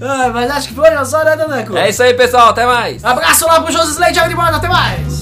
Ah, 0.01 0.29
mas 0.33 0.51
acho 0.51 0.67
que 0.69 0.75
foi 0.75 1.05
só, 1.05 1.23
né, 1.23 1.35
Daneco? 1.35 1.77
é 1.77 1.89
isso 1.89 2.03
aí, 2.03 2.13
pessoal, 2.13 2.49
até 2.49 2.65
mais. 2.65 3.03
Abraço 3.03 3.45
lá 3.47 3.61
pro 3.61 3.71
José 3.71 3.91
Slade, 3.91 4.19
até 4.19 4.67
mais! 4.67 5.21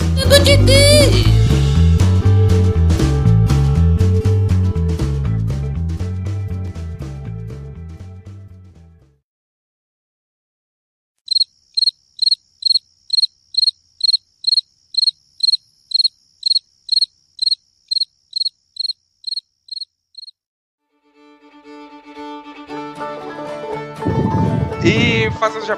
Faça 25.46 25.62
já. 25.66 25.78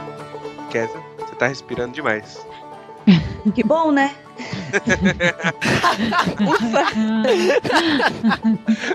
Kézia, 0.69 0.99
você 1.19 1.35
tá 1.35 1.47
respirando 1.47 1.93
demais. 1.93 2.45
Que 3.55 3.63
bom, 3.63 3.91
né? 3.93 4.13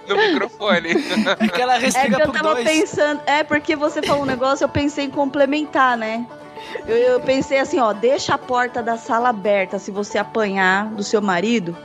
No 0.09 0.17
microfone. 0.17 0.95
Porque 1.39 1.63
ela 1.63 1.77
É 1.77 1.79
respira 1.79 2.17
que 2.17 2.23
eu 2.23 2.33
tava 2.33 2.55
dois. 2.55 2.69
pensando. 2.69 3.21
É 3.27 3.43
porque 3.43 3.75
você 3.75 4.03
falou 4.03 4.23
um 4.23 4.27
negócio, 4.27 4.65
eu 4.65 4.69
pensei 4.69 5.07
em 5.07 5.11
complementar, 5.11 5.97
né? 5.97 6.27
Eu, 6.87 6.97
eu 6.97 7.21
pensei 7.21 7.59
assim, 7.59 7.81
ó, 7.81 7.93
deixa 7.93 8.35
a 8.35 8.39
porta 8.39 8.83
da 8.83 8.97
sala 8.99 9.31
aberta 9.31 9.79
se 9.79 9.91
você 9.91 10.19
apanhar 10.19 10.87
do 10.89 11.03
seu 11.03 11.23
marido. 11.23 11.77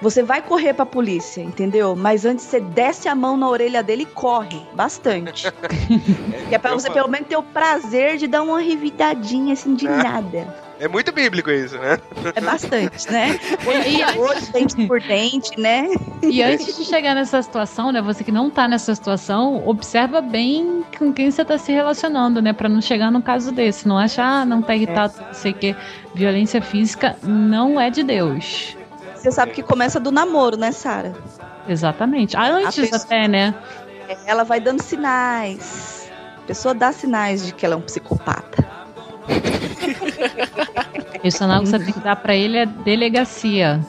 Você 0.00 0.22
vai 0.22 0.42
correr 0.42 0.74
pra 0.74 0.86
polícia, 0.86 1.40
entendeu? 1.40 1.94
Mas 1.96 2.24
antes 2.24 2.44
você 2.44 2.60
desce 2.60 3.08
a 3.08 3.14
mão 3.14 3.36
na 3.36 3.48
orelha 3.48 3.82
dele 3.82 4.02
e 4.02 4.06
corre 4.06 4.62
bastante. 4.74 5.50
que 6.48 6.54
é 6.54 6.58
pra 6.58 6.72
você 6.72 6.90
pelo 6.90 7.08
menos 7.08 7.28
ter 7.28 7.36
o 7.36 7.42
prazer 7.42 8.16
de 8.16 8.26
dar 8.26 8.42
uma 8.42 8.60
revidadinha 8.60 9.52
assim 9.52 9.74
de 9.74 9.86
nada. 9.86 10.64
É 10.80 10.88
muito 10.88 11.12
bíblico 11.12 11.50
isso, 11.50 11.78
né? 11.78 11.98
É 12.34 12.40
bastante, 12.40 13.10
né? 13.10 13.38
E, 13.86 14.18
Hoje, 14.18 14.52
dente 14.52 14.86
por 14.86 15.00
dente, 15.00 15.58
né? 15.58 15.88
e 16.22 16.42
antes 16.42 16.76
de 16.76 16.84
chegar 16.84 17.14
nessa 17.14 17.40
situação, 17.42 17.92
né? 17.92 18.02
Você 18.02 18.24
que 18.24 18.32
não 18.32 18.50
tá 18.50 18.66
nessa 18.66 18.94
situação, 18.94 19.62
observa 19.66 20.20
bem 20.20 20.84
com 20.98 21.12
quem 21.12 21.30
você 21.30 21.44
tá 21.44 21.58
se 21.58 21.72
relacionando, 21.72 22.42
né? 22.42 22.52
Pra 22.52 22.68
não 22.68 22.80
chegar 22.80 23.10
num 23.10 23.20
caso 23.20 23.52
desse. 23.52 23.86
Não 23.86 23.96
achar, 23.98 24.42
ah, 24.42 24.44
não 24.44 24.62
tá 24.62 24.74
irritado, 24.74 25.14
não 25.20 25.34
sei 25.34 25.52
o 25.52 25.54
que. 25.54 25.76
Violência 26.14 26.60
física 26.60 27.16
não 27.22 27.80
é 27.80 27.90
de 27.90 28.02
Deus. 28.02 28.76
Você 29.24 29.32
sabe 29.32 29.52
que 29.52 29.62
começa 29.62 29.98
do 29.98 30.12
namoro, 30.12 30.54
né, 30.58 30.70
Sara? 30.70 31.14
Exatamente. 31.66 32.36
Ah, 32.36 32.44
antes 32.44 32.76
pessoa- 32.90 33.00
até, 33.02 33.26
né? 33.26 33.54
Ela 34.26 34.44
vai 34.44 34.60
dando 34.60 34.82
sinais. 34.82 36.10
A 36.36 36.46
pessoa 36.46 36.74
dá 36.74 36.92
sinais 36.92 37.46
de 37.46 37.54
que 37.54 37.64
ela 37.64 37.74
é 37.74 37.78
um 37.78 37.80
psicopata. 37.80 38.62
E 41.22 41.28
o 41.28 41.32
sinal 41.32 41.62
que 41.62 41.68
você 41.70 41.78
tem 41.78 41.94
que 41.94 42.00
dar 42.00 42.16
pra 42.16 42.34
ele 42.34 42.58
é 42.58 42.66
delegacia. 42.66 43.80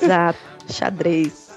Exato. 0.00 0.38
Xadrez. 0.68 1.49